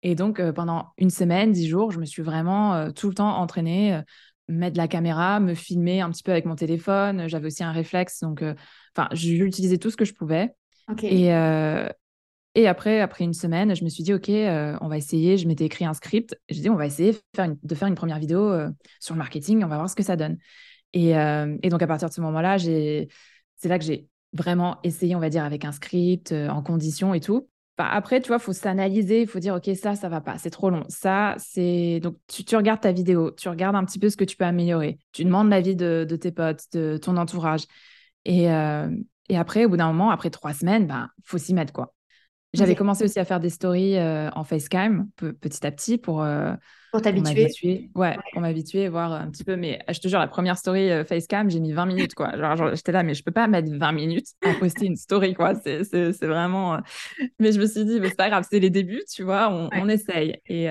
Et 0.03 0.15
donc 0.15 0.41
pendant 0.51 0.93
une 0.97 1.09
semaine, 1.09 1.51
dix 1.51 1.67
jours, 1.67 1.91
je 1.91 1.99
me 1.99 2.05
suis 2.05 2.23
vraiment 2.23 2.91
tout 2.91 3.07
le 3.07 3.13
temps 3.13 3.37
entraînée 3.37 4.01
mettre 4.47 4.77
la 4.77 4.87
caméra, 4.87 5.39
me 5.39 5.53
filmer 5.53 6.01
un 6.01 6.09
petit 6.09 6.23
peu 6.23 6.31
avec 6.31 6.45
mon 6.45 6.55
téléphone. 6.55 7.27
J'avais 7.27 7.47
aussi 7.47 7.63
un 7.63 7.71
réflexe, 7.71 8.19
donc 8.21 8.43
enfin, 8.95 9.07
j'utilisais 9.13 9.77
tout 9.77 9.91
ce 9.91 9.97
que 9.97 10.05
je 10.05 10.13
pouvais. 10.13 10.53
Et, 11.03 11.33
euh, 11.33 11.87
et 12.55 12.67
après, 12.67 12.99
après 12.99 13.23
une 13.23 13.33
semaine, 13.33 13.75
je 13.75 13.83
me 13.83 13.89
suis 13.89 14.03
dit, 14.03 14.13
OK, 14.13 14.29
euh, 14.29 14.77
on 14.81 14.87
va 14.87 14.97
essayer. 14.97 15.37
Je 15.37 15.47
m'étais 15.47 15.65
écrit 15.65 15.85
un 15.85 15.93
script. 15.93 16.37
J'ai 16.49 16.61
dit, 16.61 16.69
on 16.69 16.75
va 16.75 16.85
essayer 16.85 17.13
de 17.63 17.75
faire 17.75 17.87
une, 17.87 17.95
première 17.95 18.19
vidéo 18.19 18.49
euh, 18.51 18.69
sur 18.99 19.13
le 19.13 19.19
marketing. 19.19 19.63
On 19.63 19.67
va 19.67 19.77
voir 19.77 19.89
ce 19.89 19.95
que 19.95 20.03
ça 20.03 20.15
donne. 20.15 20.37
Et, 20.93 21.11
et 21.11 21.69
donc, 21.69 21.81
à 21.81 21.87
partir 21.87 22.09
de 22.09 22.13
ce 22.13 22.19
moment-là, 22.19 22.57
c'est 22.59 23.07
là 23.63 23.79
que 23.79 23.85
j'ai 23.85 24.07
vraiment 24.33 24.77
essayé, 24.83 25.15
on 25.15 25.21
va 25.21 25.29
dire, 25.29 25.45
avec 25.45 25.63
un 25.63 25.71
script, 25.71 26.33
en 26.33 26.61
conditions 26.61 27.13
et 27.13 27.21
tout. 27.21 27.47
Après, 27.85 28.21
tu 28.21 28.27
vois, 28.27 28.37
il 28.37 28.43
faut 28.43 28.53
s'analyser, 28.53 29.21
il 29.21 29.27
faut 29.27 29.39
dire, 29.39 29.55
OK, 29.55 29.69
ça, 29.75 29.95
ça 29.95 30.09
va 30.09 30.21
pas, 30.21 30.37
c'est 30.37 30.49
trop 30.49 30.69
long. 30.69 30.83
Ça, 30.89 31.35
c'est. 31.37 31.99
Donc, 32.01 32.17
tu, 32.27 32.55
regardes 32.55 32.81
ta 32.81 32.91
vidéo, 32.91 33.31
tu 33.31 33.49
regardes 33.49 33.75
un 33.75 33.85
petit 33.85 33.99
peu 33.99 34.09
ce 34.09 34.17
que 34.17 34.23
tu 34.23 34.35
peux 34.37 34.45
améliorer. 34.45 34.99
Tu 35.11 35.23
demandes 35.23 35.49
l'avis 35.49 35.75
de, 35.75 36.05
de 36.07 36.15
tes 36.15 36.31
potes, 36.31 36.63
de 36.73 36.97
ton 36.97 37.17
entourage. 37.17 37.65
Et, 38.25 38.43
et 39.29 39.37
après, 39.37 39.65
au 39.65 39.69
bout 39.69 39.77
d'un 39.77 39.87
moment, 39.87 40.11
après 40.11 40.29
trois 40.29 40.53
semaines, 40.53 40.87
ben, 40.87 41.09
faut 41.23 41.37
s'y 41.37 41.53
mettre, 41.53 41.73
quoi. 41.73 41.93
J'avais 42.53 42.75
commencé 42.75 43.03
aussi 43.05 43.19
à 43.19 43.25
faire 43.25 43.39
des 43.39 43.49
stories 43.49 43.97
en 43.99 44.43
facecam 44.43 45.07
petit 45.17 45.65
à 45.65 45.71
petit 45.71 45.97
pour, 45.97 46.25
pour 46.91 47.01
t'habituer. 47.01 47.47
Ouais, 47.95 48.17
pour 48.31 48.41
m'habituer, 48.41 48.87
voir 48.89 49.13
un 49.13 49.29
petit 49.29 49.43
peu. 49.43 49.55
Mais 49.55 49.79
je 49.89 49.99
te 49.99 50.07
jure, 50.07 50.19
la 50.19 50.27
première 50.27 50.57
story 50.57 50.89
facecam, 51.05 51.49
j'ai 51.49 51.59
mis 51.59 51.71
20 51.71 51.85
minutes, 51.85 52.13
quoi. 52.13 52.37
Genre, 52.37 52.75
j'étais 52.75 52.91
là, 52.91 53.03
mais 53.03 53.13
je 53.13 53.23
peux 53.23 53.31
pas 53.31 53.47
mettre 53.47 53.69
20 53.71 53.91
minutes 53.91 54.27
à 54.43 54.53
poster 54.53 54.85
une 54.85 54.95
story, 54.97 55.33
quoi. 55.33 55.53
C'est 55.55 56.25
vraiment. 56.25 56.79
Mais 57.39 57.51
je 57.51 57.59
me 57.59 57.65
suis 57.65 57.85
dit, 57.85 57.99
mais 57.99 58.09
c'est 58.09 58.15
pas 58.15 58.29
grave, 58.29 58.45
c'est 58.49 58.59
les 58.59 58.69
débuts, 58.69 59.03
tu 59.13 59.23
vois, 59.23 59.49
on, 59.49 59.69
on 59.73 59.89
essaye. 59.89 60.37
Et, 60.47 60.67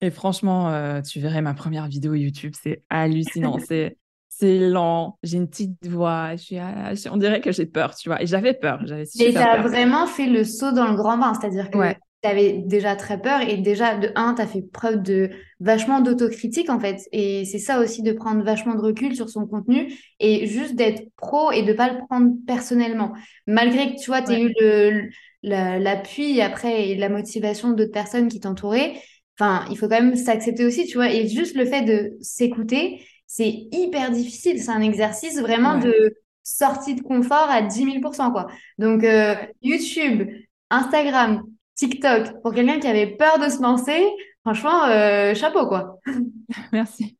et 0.00 0.10
franchement, 0.10 1.00
tu 1.02 1.20
verrais 1.20 1.42
ma 1.42 1.54
première 1.54 1.88
vidéo 1.88 2.14
YouTube, 2.14 2.54
c'est 2.60 2.82
hallucinant. 2.90 3.58
c'est 3.58 3.96
c'est 4.36 4.58
lent, 4.58 5.18
j'ai 5.22 5.36
une 5.36 5.48
petite 5.48 5.86
voix, 5.86 6.34
je 6.36 7.08
on 7.10 7.16
dirait 7.16 7.40
que 7.40 7.52
j'ai 7.52 7.66
peur, 7.66 7.94
tu 7.94 8.08
vois. 8.08 8.22
Et 8.22 8.26
j'avais 8.26 8.54
peur, 8.54 8.80
j'avais 8.84 9.04
Et 9.20 9.32
tu 9.32 9.38
as 9.38 9.60
vraiment 9.62 10.06
fait 10.06 10.26
le 10.26 10.44
saut 10.44 10.72
dans 10.72 10.88
le 10.88 10.96
grand 10.96 11.18
bain, 11.18 11.34
c'est-à-dire 11.34 11.70
que 11.70 11.78
tu 12.22 12.28
avais 12.28 12.62
déjà 12.64 12.96
très 12.96 13.20
peur 13.20 13.42
et 13.42 13.58
déjà, 13.58 13.96
de 13.96 14.10
un, 14.16 14.34
tu 14.34 14.42
as 14.42 14.46
fait 14.46 14.62
preuve 14.62 15.02
de 15.02 15.30
vachement 15.60 16.00
d'autocritique, 16.00 16.70
en 16.70 16.80
fait. 16.80 17.02
Et 17.12 17.44
c'est 17.44 17.58
ça 17.58 17.80
aussi 17.80 18.02
de 18.02 18.12
prendre 18.12 18.42
vachement 18.42 18.74
de 18.74 18.80
recul 18.80 19.14
sur 19.14 19.28
son 19.28 19.46
contenu 19.46 19.92
et 20.20 20.46
juste 20.46 20.74
d'être 20.74 21.02
pro 21.16 21.52
et 21.52 21.62
de 21.62 21.72
pas 21.72 21.92
le 21.92 21.98
prendre 22.08 22.32
personnellement. 22.46 23.12
Malgré 23.46 23.94
que, 23.94 24.00
tu 24.00 24.06
vois, 24.06 24.22
tu 24.22 24.32
as 24.32 24.40
eu 24.40 25.12
l'appui 25.42 26.40
après 26.40 26.88
et 26.88 26.94
la 26.96 27.08
motivation 27.08 27.70
d'autres 27.70 27.92
personnes 27.92 28.28
qui 28.28 28.40
t'entouraient, 28.40 28.94
enfin, 29.38 29.64
il 29.70 29.76
faut 29.76 29.88
quand 29.88 30.00
même 30.00 30.16
s'accepter 30.16 30.64
aussi, 30.64 30.86
tu 30.86 30.96
vois. 30.96 31.12
Et 31.12 31.28
juste 31.28 31.56
le 31.56 31.66
fait 31.66 31.82
de 31.82 32.16
s'écouter, 32.20 33.00
c'est 33.36 33.66
hyper 33.72 34.12
difficile. 34.12 34.62
C'est 34.62 34.70
un 34.70 34.80
exercice 34.80 35.40
vraiment 35.40 35.76
de 35.78 36.14
sortie 36.44 36.94
de 36.94 37.02
confort 37.02 37.48
à 37.50 37.62
10 37.62 38.00
000 38.00 38.00
quoi. 38.00 38.46
Donc, 38.78 39.02
euh, 39.02 39.34
YouTube, 39.60 40.30
Instagram, 40.70 41.42
TikTok, 41.74 42.40
pour 42.42 42.54
quelqu'un 42.54 42.78
qui 42.78 42.86
avait 42.86 43.08
peur 43.08 43.40
de 43.40 43.48
se 43.48 43.60
lancer, 43.60 44.06
franchement, 44.44 44.84
euh, 44.84 45.34
chapeau, 45.34 45.66
quoi. 45.66 45.98
Merci. 46.72 47.18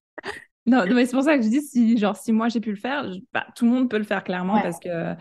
Non, 0.66 0.84
mais 0.86 1.04
c'est 1.04 1.16
pour 1.16 1.24
ça 1.24 1.36
que 1.36 1.42
je 1.42 1.48
dis, 1.48 1.62
si, 1.62 1.98
genre, 1.98 2.16
si 2.16 2.30
moi 2.30 2.48
j'ai 2.48 2.60
pu 2.60 2.70
le 2.70 2.76
faire, 2.76 3.10
bah, 3.32 3.48
tout 3.56 3.64
le 3.64 3.72
monde 3.72 3.90
peut 3.90 3.98
le 3.98 4.04
faire 4.04 4.22
clairement 4.22 4.60
parce 4.62 4.78
que. 4.78 5.14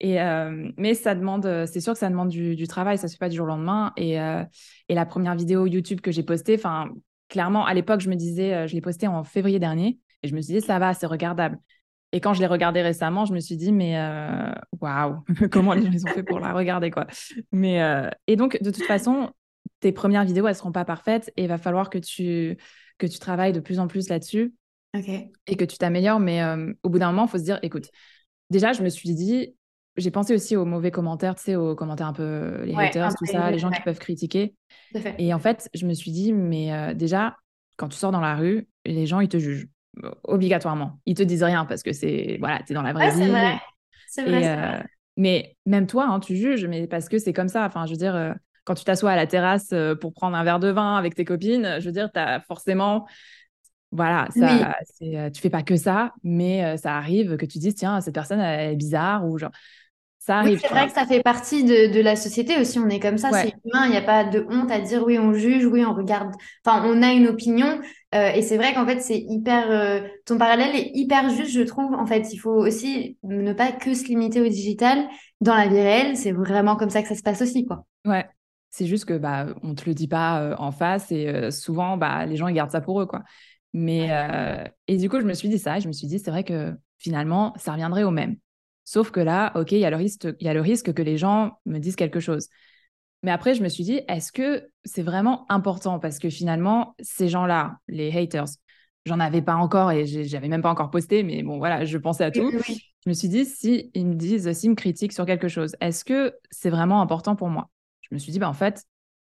Et, 0.00 0.18
euh, 0.22 0.70
mais 0.78 0.94
ça 0.94 1.14
demande, 1.14 1.66
c'est 1.66 1.80
sûr 1.80 1.92
que 1.92 1.98
ça 1.98 2.08
demande 2.08 2.30
du, 2.30 2.66
travail, 2.68 2.96
ça 2.96 3.06
se 3.06 3.14
fait 3.14 3.18
pas 3.18 3.28
du 3.28 3.36
jour 3.36 3.44
au 3.44 3.48
lendemain. 3.48 3.92
Et, 3.98 4.14
et 4.14 4.94
la 4.94 5.04
première 5.04 5.34
vidéo 5.34 5.66
YouTube 5.66 6.00
que 6.00 6.10
j'ai 6.10 6.22
postée, 6.22 6.54
enfin, 6.54 6.88
clairement, 7.28 7.66
à 7.66 7.74
l'époque, 7.74 8.00
je 8.00 8.08
me 8.08 8.14
disais, 8.14 8.66
je 8.66 8.74
l'ai 8.74 8.80
postée 8.80 9.08
en 9.08 9.24
février 9.24 9.58
dernier. 9.58 9.98
Et 10.22 10.28
je 10.28 10.34
me 10.34 10.40
suis 10.40 10.54
dit, 10.54 10.60
ça 10.60 10.78
va, 10.78 10.94
c'est 10.94 11.06
regardable. 11.06 11.58
Et 12.12 12.20
quand 12.20 12.32
je 12.32 12.40
l'ai 12.40 12.46
regardé 12.46 12.80
récemment, 12.80 13.26
je 13.26 13.34
me 13.34 13.40
suis 13.40 13.56
dit, 13.56 13.70
mais 13.70 13.98
euh, 13.98 14.50
waouh, 14.80 15.22
comment 15.50 15.74
les 15.74 15.82
gens 15.82 16.08
ont 16.08 16.12
fait 16.12 16.22
pour 16.22 16.40
la 16.40 16.52
regarder, 16.52 16.90
quoi. 16.90 17.06
Mais, 17.52 17.82
euh, 17.82 18.08
et 18.26 18.36
donc, 18.36 18.60
de 18.62 18.70
toute 18.70 18.84
façon, 18.84 19.30
tes 19.80 19.92
premières 19.92 20.24
vidéos, 20.24 20.46
elles 20.46 20.52
ne 20.52 20.58
seront 20.58 20.72
pas 20.72 20.84
parfaites 20.84 21.30
et 21.36 21.42
il 21.42 21.48
va 21.48 21.58
falloir 21.58 21.90
que 21.90 21.98
tu, 21.98 22.56
que 22.96 23.06
tu 23.06 23.18
travailles 23.18 23.52
de 23.52 23.60
plus 23.60 23.78
en 23.78 23.88
plus 23.88 24.08
là-dessus 24.08 24.54
et 25.46 25.56
que 25.56 25.64
tu 25.64 25.76
t'améliores. 25.76 26.18
Mais 26.18 26.42
euh, 26.42 26.72
au 26.82 26.88
bout 26.88 26.98
d'un 26.98 27.08
moment, 27.08 27.26
il 27.26 27.28
faut 27.28 27.38
se 27.38 27.44
dire, 27.44 27.58
écoute, 27.62 27.90
déjà, 28.48 28.72
je 28.72 28.82
me 28.82 28.88
suis 28.88 29.14
dit, 29.14 29.54
j'ai 29.98 30.10
pensé 30.10 30.32
aussi 30.32 30.56
aux 30.56 30.64
mauvais 30.64 30.90
commentaires, 30.90 31.34
tu 31.34 31.42
sais, 31.42 31.56
aux 31.56 31.74
commentaires 31.74 32.06
un 32.06 32.12
peu, 32.14 32.62
les 32.64 32.74
haters, 32.74 33.14
tout 33.16 33.26
ça, 33.26 33.50
les 33.50 33.58
gens 33.58 33.70
qui 33.70 33.82
peuvent 33.82 33.98
critiquer. 33.98 34.54
Et 35.18 35.34
en 35.34 35.38
fait, 35.38 35.68
je 35.74 35.86
me 35.86 35.92
suis 35.92 36.12
dit, 36.12 36.32
mais 36.32 36.94
déjà, 36.94 37.36
quand 37.76 37.88
tu 37.88 37.98
sors 37.98 38.12
dans 38.12 38.20
la 38.20 38.36
rue, 38.36 38.68
les 38.86 39.06
gens, 39.06 39.20
ils 39.20 39.28
te 39.28 39.38
jugent 39.38 39.68
obligatoirement. 40.24 40.98
Ils 41.06 41.14
te 41.14 41.22
disent 41.22 41.42
rien 41.42 41.64
parce 41.64 41.82
que 41.82 41.92
c'est 41.92 42.36
voilà, 42.40 42.60
tu 42.64 42.72
es 42.72 42.74
dans 42.74 42.82
la 42.82 42.92
vraie 42.92 43.10
vie. 43.10 43.32
C'est 44.08 44.24
vrai. 44.24 44.48
Euh, 44.48 44.82
mais 45.16 45.56
même 45.66 45.86
toi, 45.86 46.06
hein, 46.08 46.20
tu 46.20 46.36
juges, 46.36 46.64
mais 46.66 46.86
parce 46.86 47.08
que 47.08 47.18
c'est 47.18 47.32
comme 47.32 47.48
ça. 47.48 47.64
Enfin, 47.64 47.86
je 47.86 47.92
veux 47.92 47.96
dire, 47.96 48.16
euh, 48.16 48.32
quand 48.64 48.74
tu 48.74 48.84
t'assois 48.84 49.12
à 49.12 49.16
la 49.16 49.26
terrasse 49.26 49.70
euh, 49.72 49.94
pour 49.94 50.12
prendre 50.12 50.36
un 50.36 50.44
verre 50.44 50.60
de 50.60 50.68
vin 50.68 50.96
avec 50.96 51.14
tes 51.14 51.24
copines, 51.24 51.76
je 51.80 51.84
veux 51.84 51.92
dire, 51.92 52.10
tu 52.12 52.18
as 52.18 52.40
forcément. 52.40 53.06
Voilà, 53.90 54.28
ça, 54.36 54.76
c'est, 54.84 55.32
tu 55.32 55.40
fais 55.40 55.48
pas 55.48 55.62
que 55.62 55.76
ça, 55.76 56.12
mais 56.22 56.76
ça 56.76 56.94
arrive 56.96 57.38
que 57.38 57.46
tu 57.46 57.56
dises, 57.56 57.74
tiens, 57.74 58.02
cette 58.02 58.12
personne 58.12 58.38
elle 58.38 58.72
est 58.72 58.76
bizarre 58.76 59.26
ou 59.26 59.38
genre. 59.38 59.50
Ça 60.18 60.40
arrive. 60.40 60.60
c'est 60.60 60.68
vrai 60.68 60.88
que 60.88 60.92
ça 60.92 61.06
fait 61.06 61.22
partie 61.22 61.64
de, 61.64 61.90
de, 61.90 62.02
la 62.02 62.14
société 62.14 62.58
aussi. 62.60 62.78
On 62.78 62.90
est 62.90 63.00
comme 63.00 63.16
ça, 63.16 63.30
c'est 63.32 63.54
humain. 63.64 63.86
Il 63.86 63.92
n'y 63.92 63.96
a 63.96 64.02
pas 64.02 64.24
de 64.24 64.44
honte 64.50 64.70
à 64.70 64.78
dire 64.78 65.02
oui, 65.06 65.18
on 65.18 65.32
juge, 65.32 65.64
oui, 65.64 65.86
on 65.86 65.94
regarde. 65.94 66.34
Enfin, 66.62 66.82
on 66.84 67.02
a 67.02 67.14
une 67.14 67.28
opinion. 67.28 67.80
Euh, 68.14 68.30
et 68.30 68.42
c'est 68.42 68.56
vrai 68.56 68.72
qu'en 68.74 68.86
fait, 68.86 69.00
c'est 69.00 69.18
hyper. 69.18 69.70
Euh, 69.70 70.00
ton 70.24 70.38
parallèle 70.38 70.74
est 70.74 70.90
hyper 70.94 71.28
juste, 71.30 71.52
je 71.52 71.60
trouve. 71.62 71.94
En 71.94 72.06
fait, 72.06 72.32
il 72.32 72.38
faut 72.38 72.54
aussi 72.54 73.18
ne 73.22 73.52
pas 73.52 73.72
que 73.72 73.94
se 73.94 74.04
limiter 74.04 74.40
au 74.40 74.48
digital. 74.48 75.06
Dans 75.40 75.54
la 75.54 75.68
vie 75.68 75.80
réelle, 75.80 76.16
c'est 76.16 76.32
vraiment 76.32 76.76
comme 76.76 76.90
ça 76.90 77.02
que 77.02 77.08
ça 77.08 77.14
se 77.14 77.22
passe 77.22 77.42
aussi, 77.42 77.66
quoi. 77.66 77.84
Ouais. 78.06 78.26
C'est 78.70 78.86
juste 78.86 79.06
que 79.06 79.16
bah 79.16 79.46
on 79.62 79.74
te 79.74 79.86
le 79.86 79.94
dit 79.94 80.08
pas 80.08 80.42
euh, 80.42 80.54
en 80.58 80.72
face 80.72 81.10
et 81.10 81.50
souvent 81.50 81.96
bah 81.96 82.26
les 82.26 82.36
gens 82.36 82.48
ils 82.48 82.54
gardent 82.54 82.70
ça 82.70 82.82
pour 82.82 83.00
eux 83.00 83.06
quoi. 83.06 83.22
Mais 83.72 84.10
et 84.86 84.98
du 84.98 85.08
coup 85.08 85.18
je 85.18 85.24
me 85.24 85.32
suis 85.32 85.48
dit 85.48 85.58
ça, 85.58 85.78
je 85.78 85.88
me 85.88 85.92
suis 85.92 86.06
dit 86.06 86.18
c'est 86.18 86.30
vrai 86.30 86.44
que 86.44 86.74
finalement 86.98 87.54
ça 87.56 87.72
reviendrait 87.72 88.02
au 88.02 88.10
même. 88.10 88.36
Sauf 88.84 89.10
que 89.10 89.20
là, 89.20 89.52
ok, 89.54 89.72
il 89.72 89.78
y 89.78 89.84
a 89.86 89.90
le 89.90 89.96
risque, 89.96 90.28
il 90.38 90.46
y 90.46 90.50
a 90.50 90.54
le 90.54 90.60
risque 90.60 90.92
que 90.92 91.02
les 91.02 91.16
gens 91.16 91.58
me 91.64 91.78
disent 91.78 91.96
quelque 91.96 92.20
chose. 92.20 92.48
Mais 93.22 93.30
après, 93.30 93.54
je 93.54 93.62
me 93.62 93.68
suis 93.68 93.84
dit, 93.84 94.00
est-ce 94.08 94.30
que 94.30 94.68
c'est 94.84 95.02
vraiment 95.02 95.44
important? 95.50 95.98
Parce 95.98 96.18
que 96.18 96.30
finalement, 96.30 96.94
ces 97.00 97.28
gens-là, 97.28 97.78
les 97.88 98.16
haters, 98.16 98.46
j'en 99.06 99.18
avais 99.18 99.42
pas 99.42 99.56
encore 99.56 99.90
et 99.90 100.06
j'avais 100.06 100.48
même 100.48 100.62
pas 100.62 100.70
encore 100.70 100.90
posté, 100.90 101.22
mais 101.22 101.42
bon, 101.42 101.58
voilà, 101.58 101.84
je 101.84 101.98
pensais 101.98 102.24
à 102.24 102.30
tout. 102.30 102.50
Je 103.04 103.08
me 103.08 103.14
suis 103.14 103.28
dit, 103.28 103.44
si 103.44 103.90
ils 103.94 104.06
me 104.06 104.14
disent, 104.14 104.52
s'ils 104.52 104.70
me 104.70 104.74
critiquent 104.74 105.12
sur 105.12 105.26
quelque 105.26 105.48
chose, 105.48 105.74
est-ce 105.80 106.04
que 106.04 106.34
c'est 106.50 106.70
vraiment 106.70 107.00
important 107.00 107.34
pour 107.34 107.48
moi? 107.48 107.70
Je 108.02 108.14
me 108.14 108.18
suis 108.18 108.32
dit, 108.32 108.38
bah, 108.38 108.48
en 108.48 108.54
fait, 108.54 108.84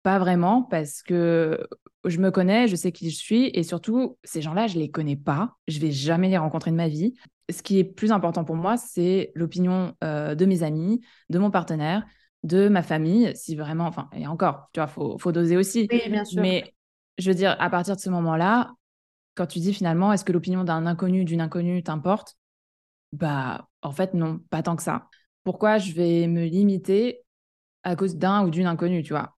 pas 0.02 0.18
vraiment, 0.18 0.62
parce 0.62 1.02
que 1.02 1.66
je 2.04 2.18
me 2.18 2.30
connais, 2.30 2.66
je 2.68 2.76
sais 2.76 2.92
qui 2.92 3.10
je 3.10 3.16
suis, 3.16 3.50
et 3.54 3.62
surtout, 3.62 4.16
ces 4.24 4.40
gens-là, 4.42 4.66
je 4.66 4.78
les 4.78 4.90
connais 4.90 5.16
pas, 5.16 5.56
je 5.68 5.78
vais 5.80 5.90
jamais 5.90 6.28
les 6.28 6.38
rencontrer 6.38 6.70
de 6.70 6.76
ma 6.76 6.88
vie. 6.88 7.14
Ce 7.50 7.62
qui 7.62 7.78
est 7.78 7.84
plus 7.84 8.12
important 8.12 8.44
pour 8.44 8.56
moi, 8.56 8.76
c'est 8.76 9.32
l'opinion 9.34 9.94
euh, 10.04 10.34
de 10.34 10.46
mes 10.46 10.62
amis, 10.62 11.00
de 11.30 11.38
mon 11.38 11.50
partenaire, 11.50 12.04
de 12.44 12.68
ma 12.68 12.82
famille, 12.82 13.32
si 13.36 13.56
vraiment, 13.56 13.86
enfin, 13.86 14.08
et 14.14 14.26
encore, 14.26 14.68
tu 14.72 14.80
vois, 14.80 14.86
faut, 14.86 15.18
faut 15.18 15.32
doser 15.32 15.56
aussi. 15.56 15.88
Oui, 15.90 16.00
bien 16.08 16.24
sûr. 16.24 16.42
Mais 16.42 16.74
je 17.18 17.30
veux 17.30 17.34
dire, 17.34 17.56
à 17.58 17.70
partir 17.70 17.96
de 17.96 18.00
ce 18.00 18.10
moment-là, 18.10 18.72
quand 19.34 19.46
tu 19.46 19.58
dis 19.60 19.74
finalement, 19.74 20.12
est-ce 20.12 20.24
que 20.24 20.32
l'opinion 20.32 20.64
d'un 20.64 20.86
inconnu, 20.86 21.24
d'une 21.24 21.40
inconnue 21.40 21.82
t'importe? 21.82 22.36
Bah, 23.12 23.68
en 23.82 23.92
fait, 23.92 24.14
non, 24.14 24.40
pas 24.50 24.62
tant 24.62 24.76
que 24.76 24.82
ça. 24.82 25.08
Pourquoi 25.44 25.78
je 25.78 25.92
vais 25.92 26.26
me 26.26 26.44
limiter 26.44 27.20
à 27.84 27.96
cause 27.96 28.16
d'un 28.16 28.44
ou 28.44 28.50
d'une 28.50 28.66
inconnue, 28.66 29.02
tu 29.02 29.12
vois? 29.12 29.36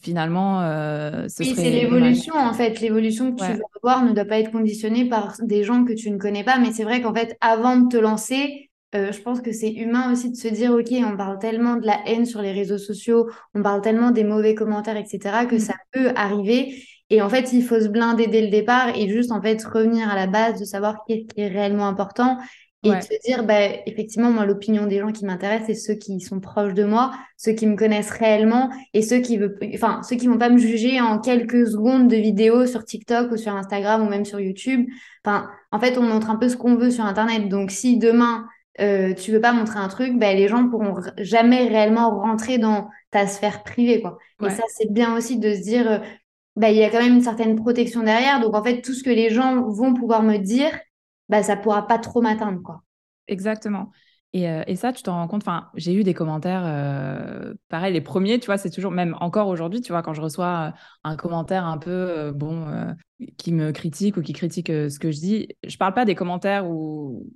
Finalement, 0.00 0.62
euh, 0.62 1.28
ce 1.28 1.42
oui, 1.42 1.54
c'est 1.56 1.70
l'évolution 1.70 2.34
en 2.34 2.52
fait. 2.52 2.80
L'évolution 2.80 3.32
que 3.34 3.40
tu 3.42 3.54
veux 3.54 3.62
avoir 3.82 4.04
ne 4.04 4.12
doit 4.12 4.24
pas 4.26 4.38
être 4.40 4.52
conditionnée 4.52 5.08
par 5.08 5.36
des 5.42 5.64
gens 5.64 5.84
que 5.84 5.92
tu 5.94 6.10
ne 6.10 6.18
connais 6.18 6.44
pas. 6.44 6.58
Mais 6.58 6.72
c'est 6.72 6.84
vrai 6.84 7.00
qu'en 7.00 7.14
fait, 7.14 7.36
avant 7.40 7.76
de 7.78 7.88
te 7.88 7.96
lancer, 7.96 8.69
euh, 8.94 9.12
je 9.12 9.20
pense 9.20 9.40
que 9.40 9.52
c'est 9.52 9.70
humain 9.70 10.12
aussi 10.12 10.30
de 10.30 10.36
se 10.36 10.48
dire, 10.48 10.72
OK, 10.72 10.88
on 10.92 11.16
parle 11.16 11.38
tellement 11.38 11.76
de 11.76 11.86
la 11.86 11.98
haine 12.06 12.26
sur 12.26 12.42
les 12.42 12.52
réseaux 12.52 12.78
sociaux, 12.78 13.28
on 13.54 13.62
parle 13.62 13.82
tellement 13.82 14.10
des 14.10 14.24
mauvais 14.24 14.54
commentaires, 14.54 14.96
etc., 14.96 15.46
que 15.48 15.56
mm. 15.56 15.60
ça 15.60 15.74
peut 15.92 16.10
arriver. 16.16 16.82
Et 17.08 17.22
en 17.22 17.28
fait, 17.28 17.52
il 17.52 17.64
faut 17.64 17.80
se 17.80 17.88
blinder 17.88 18.26
dès 18.26 18.42
le 18.42 18.48
départ 18.48 18.96
et 18.96 19.08
juste, 19.08 19.32
en 19.32 19.42
fait, 19.42 19.62
revenir 19.64 20.08
à 20.08 20.14
la 20.14 20.26
base 20.26 20.58
de 20.60 20.64
savoir 20.64 21.04
ce 21.08 21.14
qui 21.14 21.26
est 21.36 21.48
réellement 21.48 21.88
important 21.88 22.38
et 22.82 22.90
de 22.90 23.00
se 23.00 23.20
dire, 23.26 23.44
bah, 23.44 23.60
effectivement, 23.84 24.30
moi, 24.30 24.46
l'opinion 24.46 24.86
des 24.86 25.00
gens 25.00 25.12
qui 25.12 25.26
m'intéressent, 25.26 25.66
c'est 25.66 25.74
ceux 25.74 25.94
qui 25.94 26.18
sont 26.20 26.40
proches 26.40 26.72
de 26.72 26.84
moi, 26.84 27.12
ceux 27.36 27.52
qui 27.52 27.66
me 27.66 27.76
connaissent 27.76 28.10
réellement 28.10 28.70
et 28.94 29.02
ceux 29.02 29.18
qui 29.18 29.36
veulent, 29.36 29.58
enfin, 29.74 30.00
ceux 30.02 30.16
qui 30.16 30.28
vont 30.28 30.38
pas 30.38 30.48
me 30.48 30.56
juger 30.56 30.98
en 31.00 31.18
quelques 31.18 31.66
secondes 31.66 32.08
de 32.08 32.16
vidéo 32.16 32.66
sur 32.66 32.84
TikTok 32.84 33.32
ou 33.32 33.36
sur 33.36 33.54
Instagram 33.54 34.02
ou 34.02 34.08
même 34.08 34.24
sur 34.24 34.40
YouTube. 34.40 34.86
Enfin, 35.24 35.50
en 35.72 35.78
fait, 35.78 35.98
on 35.98 36.02
montre 36.02 36.30
un 36.30 36.36
peu 36.36 36.48
ce 36.48 36.56
qu'on 36.56 36.76
veut 36.76 36.90
sur 36.90 37.04
Internet. 37.04 37.48
Donc, 37.50 37.70
si 37.70 37.98
demain, 37.98 38.46
euh, 38.78 39.14
tu 39.14 39.32
veux 39.32 39.40
pas 39.40 39.52
montrer 39.52 39.78
un 39.78 39.88
truc, 39.88 40.18
bah, 40.18 40.32
les 40.32 40.48
gens 40.48 40.68
pourront 40.68 41.00
jamais 41.18 41.66
réellement 41.66 42.10
rentrer 42.20 42.58
dans 42.58 42.88
ta 43.10 43.26
sphère 43.26 43.62
privée, 43.64 44.00
quoi. 44.00 44.18
Et 44.42 44.50
ça, 44.50 44.62
c'est 44.68 44.90
bien 44.90 45.16
aussi 45.16 45.38
de 45.38 45.52
se 45.52 45.62
dire, 45.62 45.90
euh, 45.90 45.98
bah, 46.56 46.70
il 46.70 46.76
y 46.76 46.84
a 46.84 46.90
quand 46.90 47.02
même 47.02 47.14
une 47.14 47.22
certaine 47.22 47.56
protection 47.56 48.02
derrière. 48.02 48.40
Donc, 48.40 48.54
en 48.54 48.62
fait, 48.62 48.80
tout 48.80 48.94
ce 48.94 49.02
que 49.02 49.10
les 49.10 49.30
gens 49.30 49.68
vont 49.68 49.92
pouvoir 49.92 50.22
me 50.22 50.36
dire, 50.36 50.70
bah, 51.28 51.42
ça 51.42 51.56
pourra 51.56 51.86
pas 51.86 51.98
trop 51.98 52.22
m'atteindre, 52.22 52.62
quoi. 52.62 52.82
Exactement. 53.26 53.90
Et, 54.32 54.48
euh, 54.48 54.62
et, 54.68 54.76
ça, 54.76 54.92
tu 54.92 55.02
t'en 55.02 55.14
rends 55.14 55.26
compte? 55.26 55.42
Enfin, 55.42 55.68
j'ai 55.74 55.92
eu 55.92 56.04
des 56.04 56.14
commentaires, 56.14 56.62
euh, 56.64 57.52
pareil, 57.68 57.92
les 57.92 58.00
premiers, 58.00 58.38
tu 58.38 58.46
vois, 58.46 58.56
c'est 58.56 58.70
toujours, 58.70 58.92
même 58.92 59.16
encore 59.20 59.48
aujourd'hui, 59.48 59.80
tu 59.80 59.90
vois, 59.90 60.02
quand 60.02 60.14
je 60.14 60.20
reçois 60.20 60.72
un 61.02 61.16
commentaire 61.16 61.66
un 61.66 61.78
peu, 61.78 62.30
bon, 62.30 62.66
qui 63.36 63.52
me 63.52 63.72
critique 63.72 64.16
ou 64.16 64.22
qui 64.22 64.32
critique 64.32 64.68
ce 64.68 64.98
que 65.00 65.10
je 65.10 65.18
dis, 65.18 65.48
je 65.66 65.76
parle 65.76 65.94
pas 65.94 66.04
des 66.04 66.14
commentaires 66.14 66.70
où, 66.70 67.26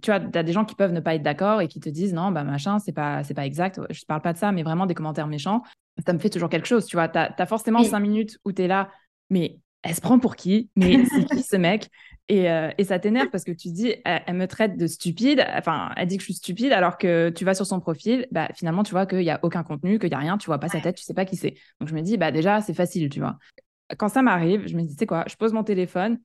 tu 0.00 0.10
vois, 0.10 0.20
tu 0.20 0.38
as 0.38 0.42
des 0.42 0.52
gens 0.52 0.64
qui 0.64 0.74
peuvent 0.74 0.92
ne 0.92 1.00
pas 1.00 1.14
être 1.14 1.22
d'accord 1.22 1.60
et 1.60 1.68
qui 1.68 1.80
te 1.80 1.88
disent 1.88 2.14
non, 2.14 2.30
bah 2.30 2.44
machin, 2.44 2.78
c'est 2.78 2.92
pas, 2.92 3.22
c'est 3.24 3.34
pas 3.34 3.44
exact. 3.44 3.80
Je 3.90 4.00
ne 4.00 4.06
parle 4.06 4.22
pas 4.22 4.32
de 4.32 4.38
ça, 4.38 4.52
mais 4.52 4.62
vraiment 4.62 4.86
des 4.86 4.94
commentaires 4.94 5.26
méchants. 5.26 5.62
Ça 6.06 6.12
me 6.12 6.18
fait 6.18 6.30
toujours 6.30 6.48
quelque 6.48 6.66
chose, 6.66 6.86
tu 6.86 6.96
vois. 6.96 7.08
Tu 7.08 7.18
as, 7.18 7.46
forcément 7.46 7.82
cinq 7.82 8.00
minutes 8.00 8.38
où 8.44 8.52
tu 8.52 8.62
es 8.62 8.68
là, 8.68 8.90
mais 9.28 9.58
elle 9.82 9.94
se 9.94 10.00
prend 10.00 10.18
pour 10.18 10.36
qui? 10.36 10.70
Mais 10.76 11.04
c'est 11.04 11.24
qui 11.24 11.42
ce 11.42 11.56
mec? 11.56 11.90
Et, 12.28 12.50
euh, 12.50 12.70
et, 12.78 12.84
ça 12.84 12.98
t'énerve 12.98 13.28
parce 13.30 13.44
que 13.44 13.52
tu 13.52 13.70
dis, 13.70 13.94
elle, 14.04 14.34
me 14.34 14.46
traite 14.46 14.78
de 14.78 14.86
stupide, 14.86 15.44
enfin, 15.54 15.92
elle 15.96 16.06
dit 16.06 16.16
que 16.16 16.22
je 16.22 16.26
suis 16.26 16.34
stupide, 16.34 16.72
alors 16.72 16.96
que 16.96 17.30
tu 17.30 17.44
vas 17.44 17.52
sur 17.52 17.66
son 17.66 17.80
profil, 17.80 18.26
bah, 18.30 18.48
finalement, 18.54 18.84
tu 18.84 18.92
vois 18.92 19.06
qu'il 19.06 19.18
n'y 19.18 19.30
a 19.30 19.40
aucun 19.42 19.64
contenu, 19.64 19.98
qu'il 19.98 20.08
n'y 20.08 20.14
a 20.14 20.18
rien, 20.18 20.38
tu 20.38 20.46
vois 20.46 20.58
pas 20.58 20.68
sa 20.68 20.80
tête, 20.80 20.96
tu 20.96 21.02
sais 21.02 21.14
pas 21.14 21.24
qui 21.24 21.36
c'est. 21.36 21.54
Donc 21.80 21.88
je 21.88 21.94
me 21.94 22.00
dis, 22.00 22.16
bah, 22.16 22.30
déjà, 22.30 22.60
c'est 22.60 22.74
facile, 22.74 23.10
tu 23.10 23.18
vois. 23.18 23.36
Quand 23.98 24.08
ça 24.08 24.22
m'arrive, 24.22 24.66
je 24.66 24.76
me 24.76 24.82
dis, 24.82 24.90
tu 24.90 24.94
sais 24.94 25.06
quoi, 25.06 25.24
je 25.28 25.34
pose 25.34 25.52
mon 25.52 25.64
téléphone 25.64 26.18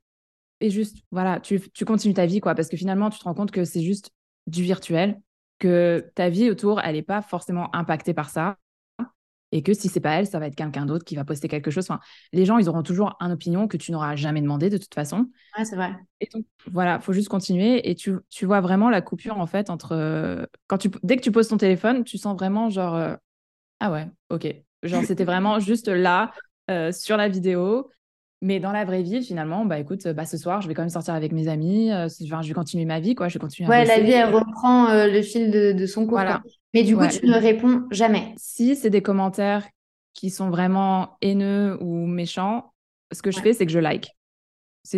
et 0.59 0.69
juste, 0.69 0.97
voilà, 1.11 1.39
tu, 1.39 1.61
tu 1.71 1.85
continues 1.85 2.13
ta 2.13 2.25
vie, 2.25 2.39
quoi, 2.39 2.55
parce 2.55 2.69
que 2.69 2.77
finalement, 2.77 3.09
tu 3.09 3.19
te 3.19 3.23
rends 3.23 3.33
compte 3.33 3.51
que 3.51 3.65
c'est 3.65 3.81
juste 3.81 4.11
du 4.47 4.63
virtuel, 4.63 5.19
que 5.59 6.11
ta 6.15 6.29
vie 6.29 6.49
autour, 6.49 6.79
elle 6.81 6.95
n'est 6.95 7.01
pas 7.01 7.21
forcément 7.21 7.73
impactée 7.75 8.13
par 8.13 8.29
ça 8.29 8.57
et 9.51 9.63
que 9.63 9.73
si 9.73 9.87
c'est 9.87 9.99
pas 9.99 10.11
elle, 10.11 10.27
ça 10.27 10.39
va 10.39 10.47
être 10.47 10.55
quelqu'un 10.55 10.85
d'autre 10.85 11.05
qui 11.05 11.15
va 11.15 11.23
poster 11.23 11.47
quelque 11.47 11.71
chose. 11.71 11.85
Enfin, 11.89 11.99
les 12.33 12.45
gens, 12.45 12.57
ils 12.57 12.67
auront 12.67 12.83
toujours 12.83 13.15
une 13.21 13.31
opinion 13.31 13.67
que 13.67 13.77
tu 13.77 13.91
n'auras 13.91 14.15
jamais 14.15 14.41
demandé 14.41 14.69
de 14.69 14.77
toute 14.77 14.93
façon. 14.93 15.29
Ouais, 15.57 15.63
c'est 15.63 15.75
vrai. 15.75 15.95
Et 16.19 16.27
donc, 16.33 16.45
voilà, 16.71 16.99
faut 16.99 17.13
juste 17.13 17.29
continuer 17.29 17.89
et 17.89 17.95
tu, 17.95 18.13
tu 18.29 18.45
vois 18.45 18.59
vraiment 18.59 18.89
la 18.89 19.01
coupure 19.01 19.39
en 19.39 19.47
fait 19.47 19.69
entre 19.69 20.47
quand 20.67 20.77
tu 20.77 20.89
dès 21.03 21.15
que 21.15 21.21
tu 21.21 21.31
poses 21.31 21.47
ton 21.47 21.57
téléphone, 21.57 22.03
tu 22.03 22.17
sens 22.17 22.35
vraiment 22.35 22.69
genre 22.69 22.95
euh, 22.95 23.15
ah 23.79 23.91
ouais, 23.91 24.07
ok, 24.29 24.47
genre 24.83 25.03
c'était 25.03 25.23
vraiment 25.23 25.59
juste 25.59 25.87
là 25.87 26.33
euh, 26.69 26.91
sur 26.91 27.15
la 27.15 27.29
vidéo. 27.29 27.89
Mais 28.41 28.60
dans 28.60 28.71
la 28.71 28.86
vraie 28.86 29.02
vie, 29.02 29.23
finalement, 29.23 29.65
bah 29.65 29.80
écoute, 29.80 30.08
bah, 30.10 30.26
ce 30.26 30.38
soir, 30.38 30.62
je 30.62 30.67
vais 30.67 30.76
quand 30.76 30.84
même 30.84 30.89
sortir 30.89 31.15
avec 31.15 31.32
mes 31.32 31.47
amis. 31.47 31.91
Euh, 31.91 32.08
je 32.08 32.47
vais 32.47 32.54
continuer 32.54 32.86
ma 32.86 33.00
vie, 33.00 33.15
quoi. 33.15 33.30
Je 33.30 33.34
vais 33.36 33.39
continuer. 33.39 33.67
Ouais, 33.67 33.84
la 33.84 34.00
vie, 34.00 34.12
elle 34.12 34.34
reprend 34.34 34.93
le 34.93 35.21
fil 35.21 35.50
de, 35.50 35.71
de 35.71 35.86
son 35.86 36.02
cours. 36.02 36.17
Voilà. 36.17 36.43
Mais 36.73 36.84
du 36.84 36.95
coup, 36.95 37.08
tu 37.08 37.26
ne 37.26 37.34
réponds 37.34 37.84
jamais. 37.91 38.36
Si 38.38 38.76
c'est 38.76 38.89
des 38.89 39.02
commentaires 39.02 39.67
qui 40.13 40.30
sont 40.30 40.50
vraiment 40.50 41.17
haineux 41.21 41.78
ou 41.82 42.06
méchants, 42.06 42.73
ce 43.12 43.21
que 43.21 43.32
je 43.32 43.39
fais, 43.39 43.54
c'est 43.54 43.65
que 43.65 43.71
je 43.71 43.80
like. 43.80 44.12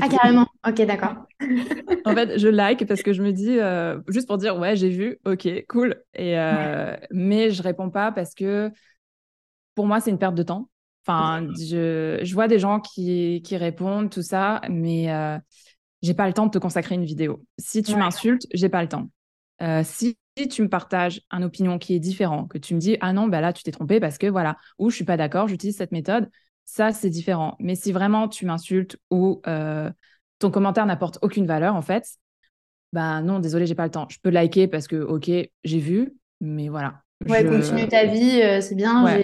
Ah, 0.01 0.07
carrément. 0.07 0.45
Ok, 0.67 0.81
d'accord. 0.85 1.15
en 2.05 2.13
fait, 2.13 2.37
je 2.37 2.47
like 2.47 2.85
parce 2.85 3.01
que 3.01 3.13
je 3.13 3.23
me 3.23 3.31
dis, 3.31 3.57
euh, 3.59 3.99
juste 4.07 4.27
pour 4.27 4.37
dire, 4.37 4.57
ouais, 4.57 4.75
j'ai 4.75 4.89
vu, 4.89 5.19
ok, 5.25 5.47
cool. 5.67 5.95
Et, 6.13 6.37
euh, 6.37 6.95
Mais 7.11 7.49
je 7.49 7.63
réponds 7.63 7.89
pas 7.89 8.11
parce 8.11 8.35
que 8.35 8.71
pour 9.75 9.87
moi, 9.87 9.99
c'est 9.99 10.11
une 10.11 10.19
perte 10.19 10.35
de 10.35 10.43
temps. 10.43 10.69
Enfin, 11.05 11.47
je, 11.57 12.19
je 12.23 12.33
vois 12.33 12.47
des 12.47 12.59
gens 12.59 12.79
qui, 12.79 13.41
qui 13.43 13.57
répondent, 13.57 14.09
tout 14.11 14.21
ça, 14.21 14.61
mais 14.69 15.11
euh, 15.11 15.37
j'ai 16.01 16.13
pas 16.13 16.27
le 16.27 16.33
temps 16.33 16.45
de 16.45 16.51
te 16.51 16.57
consacrer 16.57 16.95
une 16.95 17.05
vidéo. 17.05 17.43
Si 17.57 17.83
tu 17.83 17.97
m'insultes, 17.97 18.47
j'ai 18.53 18.69
pas 18.69 18.81
le 18.81 18.89
temps. 18.89 19.09
Euh, 19.61 19.83
si 19.83 20.17
tu 20.49 20.61
me 20.61 20.69
partages 20.69 21.21
une 21.33 21.43
opinion 21.43 21.77
qui 21.77 21.95
est 21.95 21.99
différente, 21.99 22.49
que 22.49 22.57
tu 22.57 22.73
me 22.73 22.79
dis 22.79 22.97
ah 23.01 23.11
non 23.11 23.27
bah 23.27 23.41
là 23.41 23.51
tu 23.51 23.61
t'es 23.63 23.71
trompé 23.71 23.99
parce 23.99 24.17
que 24.17 24.27
voilà 24.27 24.55
ou 24.77 24.89
je 24.89 24.95
suis 24.95 25.03
pas 25.03 25.17
d'accord, 25.17 25.49
j'utilise 25.49 25.75
cette 25.75 25.91
méthode, 25.91 26.29
ça 26.63 26.93
c'est 26.93 27.09
différent. 27.09 27.57
Mais 27.59 27.75
si 27.75 27.91
vraiment 27.91 28.29
tu 28.29 28.45
m'insultes 28.45 28.97
ou 29.11 29.41
euh, 29.47 29.91
ton 30.39 30.49
commentaire 30.49 30.85
n'apporte 30.85 31.19
aucune 31.21 31.45
valeur 31.45 31.75
en 31.75 31.81
fait, 31.81 32.07
bah 32.93 33.21
non 33.21 33.39
désolé 33.39 33.65
j'ai 33.65 33.75
pas 33.75 33.85
le 33.85 33.91
temps. 33.91 34.07
Je 34.09 34.17
peux 34.21 34.29
liker 34.29 34.67
parce 34.67 34.87
que 34.87 34.95
ok 34.97 35.29
j'ai 35.65 35.79
vu, 35.79 36.15
mais 36.39 36.69
voilà. 36.69 37.01
Ouais 37.27 37.45
continue 37.45 37.87
ta 37.87 38.05
vie, 38.05 38.41
euh, 38.41 38.61
c'est 38.61 38.75
bien. 38.75 39.21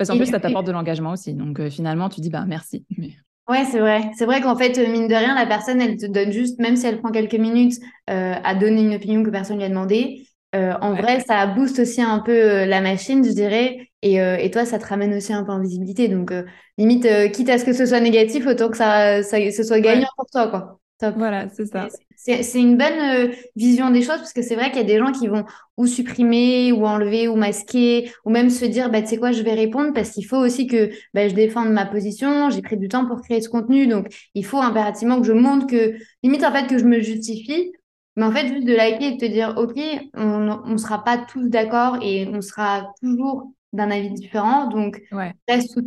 Parce 0.00 0.10
qu'en 0.10 0.16
plus 0.16 0.26
ça 0.26 0.40
t'apporte 0.40 0.66
de 0.66 0.72
l'engagement 0.72 1.12
aussi, 1.12 1.34
donc 1.34 1.68
finalement 1.68 2.08
tu 2.08 2.20
dis 2.20 2.30
bah 2.30 2.44
merci. 2.46 2.86
Mais... 2.96 3.10
Ouais, 3.48 3.64
c'est 3.64 3.80
vrai. 3.80 4.10
C'est 4.16 4.26
vrai 4.26 4.40
qu'en 4.40 4.56
fait, 4.56 4.78
mine 4.88 5.08
de 5.08 5.14
rien, 5.14 5.34
la 5.34 5.44
personne, 5.44 5.80
elle 5.80 5.96
te 5.96 6.06
donne 6.06 6.30
juste, 6.30 6.60
même 6.60 6.76
si 6.76 6.86
elle 6.86 7.00
prend 7.00 7.10
quelques 7.10 7.34
minutes 7.34 7.74
à 8.06 8.54
donner 8.54 8.82
une 8.82 8.94
opinion 8.94 9.24
que 9.24 9.30
personne 9.30 9.56
lui 9.56 9.64
a 9.64 9.68
demandé, 9.68 10.24
euh, 10.56 10.72
en 10.80 10.94
vrai, 10.94 11.20
ça 11.20 11.46
booste 11.46 11.78
aussi 11.78 12.02
un 12.02 12.18
peu 12.18 12.32
euh, 12.32 12.66
la 12.66 12.80
machine, 12.80 13.24
je 13.24 13.30
dirais. 13.30 13.90
Et, 14.02 14.20
euh, 14.20 14.36
et, 14.36 14.50
toi, 14.50 14.64
ça 14.64 14.78
te 14.78 14.86
ramène 14.86 15.14
aussi 15.14 15.32
un 15.32 15.44
peu 15.44 15.52
en 15.52 15.60
visibilité. 15.60 16.08
Donc, 16.08 16.32
limite, 16.76 17.06
quitte 17.32 17.50
à 17.50 17.58
ce 17.58 17.64
que 17.64 17.72
ce 17.72 17.86
soit 17.86 18.00
négatif, 18.00 18.46
autant 18.46 18.68
que 18.68 18.76
ça, 18.76 19.22
ça 19.22 19.38
ce 19.50 19.62
soit 19.62 19.80
gagnant 19.80 20.08
pour 20.16 20.26
toi, 20.26 20.48
quoi. 20.48 20.79
Voilà, 21.16 21.48
c'est 21.48 21.66
ça. 21.66 21.88
C'est 22.16 22.60
une 22.60 22.76
bonne 22.76 23.32
vision 23.56 23.90
des 23.90 24.02
choses 24.02 24.18
parce 24.18 24.34
que 24.34 24.42
c'est 24.42 24.54
vrai 24.54 24.70
qu'il 24.70 24.78
y 24.78 24.84
a 24.84 24.84
des 24.84 24.98
gens 24.98 25.10
qui 25.10 25.26
vont 25.26 25.44
ou 25.78 25.86
supprimer, 25.86 26.70
ou 26.72 26.84
enlever, 26.84 27.28
ou 27.28 27.36
masquer, 27.36 28.12
ou 28.26 28.30
même 28.30 28.50
se 28.50 28.66
dire, 28.66 28.90
bah, 28.90 29.00
tu 29.00 29.08
sais 29.08 29.16
quoi, 29.16 29.32
je 29.32 29.42
vais 29.42 29.54
répondre 29.54 29.94
parce 29.94 30.10
qu'il 30.10 30.26
faut 30.26 30.36
aussi 30.36 30.66
que 30.66 30.90
bah, 31.14 31.28
je 31.28 31.34
défende 31.34 31.70
ma 31.70 31.86
position. 31.86 32.50
J'ai 32.50 32.60
pris 32.60 32.76
du 32.76 32.88
temps 32.88 33.06
pour 33.06 33.22
créer 33.22 33.40
ce 33.40 33.48
contenu. 33.48 33.86
Donc, 33.86 34.08
il 34.34 34.44
faut 34.44 34.58
impérativement 34.58 35.18
que 35.20 35.26
je 35.26 35.32
montre 35.32 35.66
que, 35.66 35.94
limite, 36.22 36.44
en 36.44 36.52
fait, 36.52 36.66
que 36.66 36.76
je 36.76 36.84
me 36.84 37.00
justifie 37.00 37.72
mais 38.16 38.24
en 38.24 38.32
fait, 38.32 38.48
juste 38.48 38.66
de 38.66 38.74
liker 38.74 39.06
et 39.06 39.12
de 39.12 39.16
te 39.18 39.24
dire, 39.24 39.54
OK, 39.56 39.78
on 40.14 40.66
ne 40.66 40.76
sera 40.76 41.02
pas 41.04 41.16
tous 41.16 41.48
d'accord 41.48 41.98
et 42.02 42.28
on 42.28 42.40
sera 42.42 42.92
toujours 43.00 43.52
d'un 43.72 43.90
avis 43.90 44.10
différent. 44.10 44.66
Donc, 44.66 45.00
reste 45.48 45.72
tout 45.72 45.80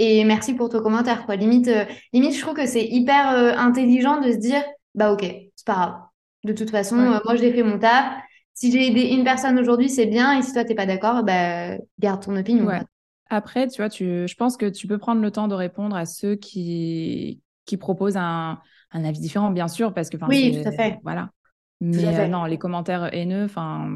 et 0.00 0.24
merci 0.24 0.54
pour 0.54 0.70
ton 0.70 0.80
commentaire. 0.80 1.26
Quoi. 1.26 1.36
Limite, 1.36 1.68
euh, 1.68 1.84
limite, 2.14 2.34
je 2.34 2.40
trouve 2.40 2.54
que 2.54 2.66
c'est 2.66 2.86
hyper 2.86 3.30
euh, 3.32 3.52
intelligent 3.54 4.18
de 4.18 4.32
se 4.32 4.38
dire, 4.38 4.62
bah 4.94 5.12
OK, 5.12 5.22
c'est 5.22 5.66
pas 5.66 5.74
grave. 5.74 5.94
De 6.44 6.54
toute 6.54 6.70
façon, 6.70 6.96
euh, 6.96 7.18
moi, 7.24 7.36
je 7.36 7.42
l'ai 7.42 7.52
fait 7.52 7.62
mon 7.62 7.78
taf. 7.78 8.14
Si 8.54 8.72
j'ai 8.72 8.86
aidé 8.86 9.02
une 9.14 9.24
personne 9.24 9.58
aujourd'hui, 9.58 9.90
c'est 9.90 10.06
bien. 10.06 10.38
Et 10.38 10.42
si 10.42 10.54
toi, 10.54 10.64
tu 10.64 10.70
n'es 10.70 10.74
pas 10.74 10.86
d'accord, 10.86 11.22
bah, 11.22 11.76
garde 11.98 12.22
ton 12.24 12.34
opinion. 12.34 12.66
Après, 13.28 13.68
tu 13.68 13.82
vois, 13.82 13.90
tu, 13.90 14.26
je 14.26 14.34
pense 14.36 14.56
que 14.56 14.66
tu 14.66 14.86
peux 14.86 14.98
prendre 14.98 15.20
le 15.20 15.30
temps 15.30 15.48
de 15.48 15.54
répondre 15.54 15.94
à 15.94 16.06
ceux 16.06 16.34
qui, 16.34 17.40
qui 17.66 17.76
proposent 17.76 18.16
un, 18.16 18.58
un 18.92 19.04
avis 19.04 19.20
différent, 19.20 19.50
bien 19.50 19.68
sûr, 19.68 19.92
parce 19.92 20.08
que... 20.08 20.16
Oui, 20.28 20.60
tout 20.62 20.68
à 20.68 20.72
fait. 20.72 20.98
Voilà. 21.02 21.30
Mais 21.82 22.06
euh, 22.06 22.26
non, 22.28 22.44
les 22.44 22.58
commentaires 22.58 23.08
haineux, 23.14 23.44
enfin, 23.44 23.88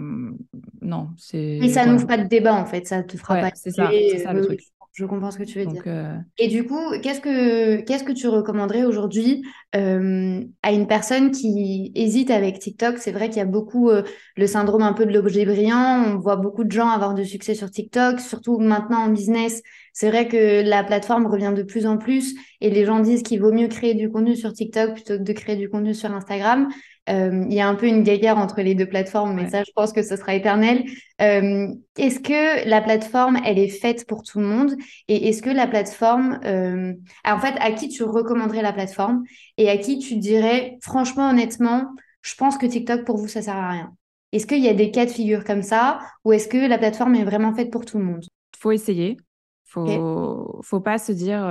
non, 0.81 1.11
c'est. 1.19 1.59
Mais 1.61 1.69
ça 1.69 1.85
n'ouvre 1.85 2.07
pas 2.07 2.17
de 2.17 2.25
débat 2.25 2.55
en 2.55 2.65
fait, 2.65 2.87
ça 2.87 3.03
te 3.03 3.19
fera 3.19 3.37
pas. 3.37 3.51
C'est 3.55 3.73
ça, 3.73 3.91
c'est 3.91 4.19
ça 4.21 4.33
le 4.33 4.47
truc. 4.47 4.61
Je 4.95 5.05
comprends 5.07 5.31
ce 5.33 5.39
que 5.39 5.43
tu 5.43 5.59
veux 5.59 5.67
dire. 5.67 5.83
Euh, 5.89 6.17
Et 6.39 6.47
du 6.47 6.65
coup, 6.65 6.81
qu'est-ce 7.03 7.21
que 7.21 7.81
qu'est-ce 7.81 8.05
que 8.05 8.13
tu 8.13 8.29
recommanderais 8.29 8.85
aujourd'hui 8.85 9.43
euh, 9.75 10.41
à 10.63 10.73
une 10.73 10.87
personne 10.87 11.33
qui 11.33 11.91
hésite 11.97 12.31
avec 12.31 12.61
TikTok? 12.61 12.99
C'est 12.99 13.11
vrai 13.11 13.29
qu'il 13.29 13.39
y 13.39 13.41
a 13.41 13.45
beaucoup 13.45 13.91
le 14.37 14.47
syndrome 14.47 14.83
un 14.83 14.93
peu 14.93 15.05
de 15.05 15.13
l'objet 15.13 15.45
brillant. 15.45 16.05
On 16.07 16.19
voit 16.19 16.37
beaucoup 16.37 16.63
de 16.63 16.71
gens 16.71 16.89
avoir 16.89 17.15
de 17.15 17.25
succès 17.25 17.55
sur 17.55 17.71
TikTok, 17.71 18.21
surtout 18.21 18.59
maintenant 18.59 19.01
en 19.01 19.09
business. 19.09 19.63
C'est 19.93 20.11
vrai 20.11 20.29
que 20.29 20.63
la 20.63 20.85
plateforme 20.85 21.27
revient 21.27 21.53
de 21.57 21.63
plus 21.63 21.87
en 21.87 21.99
plus 21.99 22.35
et 22.61 22.71
les 22.71 22.85
gens 22.85 23.01
disent 23.01 23.23
qu'il 23.23 23.41
vaut 23.41 23.53
mieux 23.53 23.69
créer 23.69 23.95
du 23.95 24.11
contenu 24.11 24.37
sur 24.37 24.53
TikTok 24.53 24.95
plutôt 24.95 25.19
que 25.19 25.23
de 25.23 25.33
créer 25.33 25.57
du 25.57 25.69
contenu 25.69 25.95
sur 25.95 26.13
Instagram. 26.13 26.69
Euh, 27.11 27.45
il 27.49 27.55
y 27.55 27.61
a 27.61 27.69
un 27.69 27.75
peu 27.75 27.87
une 27.87 28.03
guéguerre 28.03 28.39
entre 28.39 28.63
les 28.63 28.75
deux 28.75 28.87
plateformes, 28.87 29.35
mais 29.35 29.51
ça, 29.51 29.63
je 29.63 29.71
pense 29.75 29.93
que 29.93 30.03
ce 30.03 30.17
sera 30.17 30.35
éternel. 30.35 30.85
Euh, 31.21 31.69
est-ce 31.99 32.19
que 32.19 32.67
la 32.67 32.81
plateforme, 32.81 33.39
elle 33.45 33.59
est 33.59 33.69
faite 33.69 34.07
pour 34.07 34.23
tout 34.23 34.41
le 34.41 34.47
monde? 34.47 34.73
Et 35.09 35.29
est-ce 35.29 35.43
que 35.43 35.51
la 35.51 35.67
plateforme, 35.67 36.41
euh... 36.45 36.95
en 37.27 37.39
fait, 37.39 37.55
à 37.61 37.73
qui 37.73 37.89
tu 37.89 38.05
recommanderais 38.05 38.63
la 38.63 38.73
plateforme? 38.73 39.23
Et 39.59 39.69
à 39.69 39.77
qui 39.77 39.99
tu 39.99 40.17
dirais, 40.17 40.79
franchement, 40.81 41.29
honnêtement, 41.29 41.95
je 42.23 42.35
pense 42.37 42.57
que 42.57 42.67
TikTok 42.67 43.05
pour 43.05 43.19
vous, 43.19 43.29
ça 43.29 43.43
sert 43.43 43.57
à 43.57 43.71
rien. 43.71 43.93
Est-ce 44.33 44.47
qu'il 44.47 44.63
y 44.63 44.69
a 44.69 44.75
des 44.75 44.91
cas 44.91 45.05
de 45.05 45.11
figure 45.11 45.45
comme 45.45 45.63
ça? 45.63 45.99
Ou 46.25 46.33
est-ce 46.33 46.49
que 46.49 46.69
la 46.69 46.79
plateforme 46.79 47.15
est 47.17 47.25
vraiment 47.25 47.55
faite 47.55 47.71
pour 47.71 47.85
tout 47.85 47.99
le 47.99 48.05
monde? 48.05 48.25
Faut 48.59 48.73
essayer. 48.73 49.19
Faut, 49.67 50.61
faut 50.63 50.81
pas 50.81 50.99
se 50.99 51.11
dire 51.11 51.45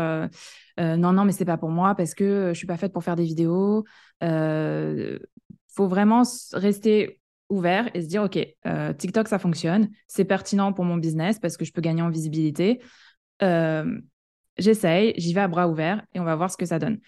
euh, 0.79 0.95
non, 0.95 1.13
non, 1.13 1.25
mais 1.25 1.33
c'est 1.33 1.45
pas 1.45 1.57
pour 1.57 1.69
moi 1.69 1.93
parce 1.93 2.15
que 2.15 2.51
je 2.53 2.57
suis 2.57 2.67
pas 2.67 2.77
faite 2.77 2.93
pour 2.93 3.03
faire 3.03 3.15
des 3.15 3.25
vidéos. 3.25 3.83
Euh, 4.23 5.19
faut 5.75 5.87
vraiment 5.87 6.23
rester 6.53 7.19
ouvert 7.49 7.89
et 7.93 8.01
se 8.01 8.07
dire, 8.07 8.23
OK, 8.23 8.39
euh, 8.65 8.93
TikTok, 8.93 9.27
ça 9.27 9.39
fonctionne, 9.39 9.89
c'est 10.07 10.25
pertinent 10.25 10.73
pour 10.73 10.85
mon 10.85 10.97
business 10.97 11.39
parce 11.39 11.57
que 11.57 11.65
je 11.65 11.71
peux 11.71 11.81
gagner 11.81 12.01
en 12.01 12.09
visibilité. 12.09 12.81
Euh, 13.41 13.99
j'essaye, 14.57 15.13
j'y 15.17 15.33
vais 15.33 15.41
à 15.41 15.47
bras 15.47 15.67
ouverts 15.67 16.03
et 16.13 16.19
on 16.19 16.23
va 16.23 16.35
voir 16.35 16.51
ce 16.51 16.57
que 16.57 16.65
ça 16.65 16.79
donne. 16.79 16.99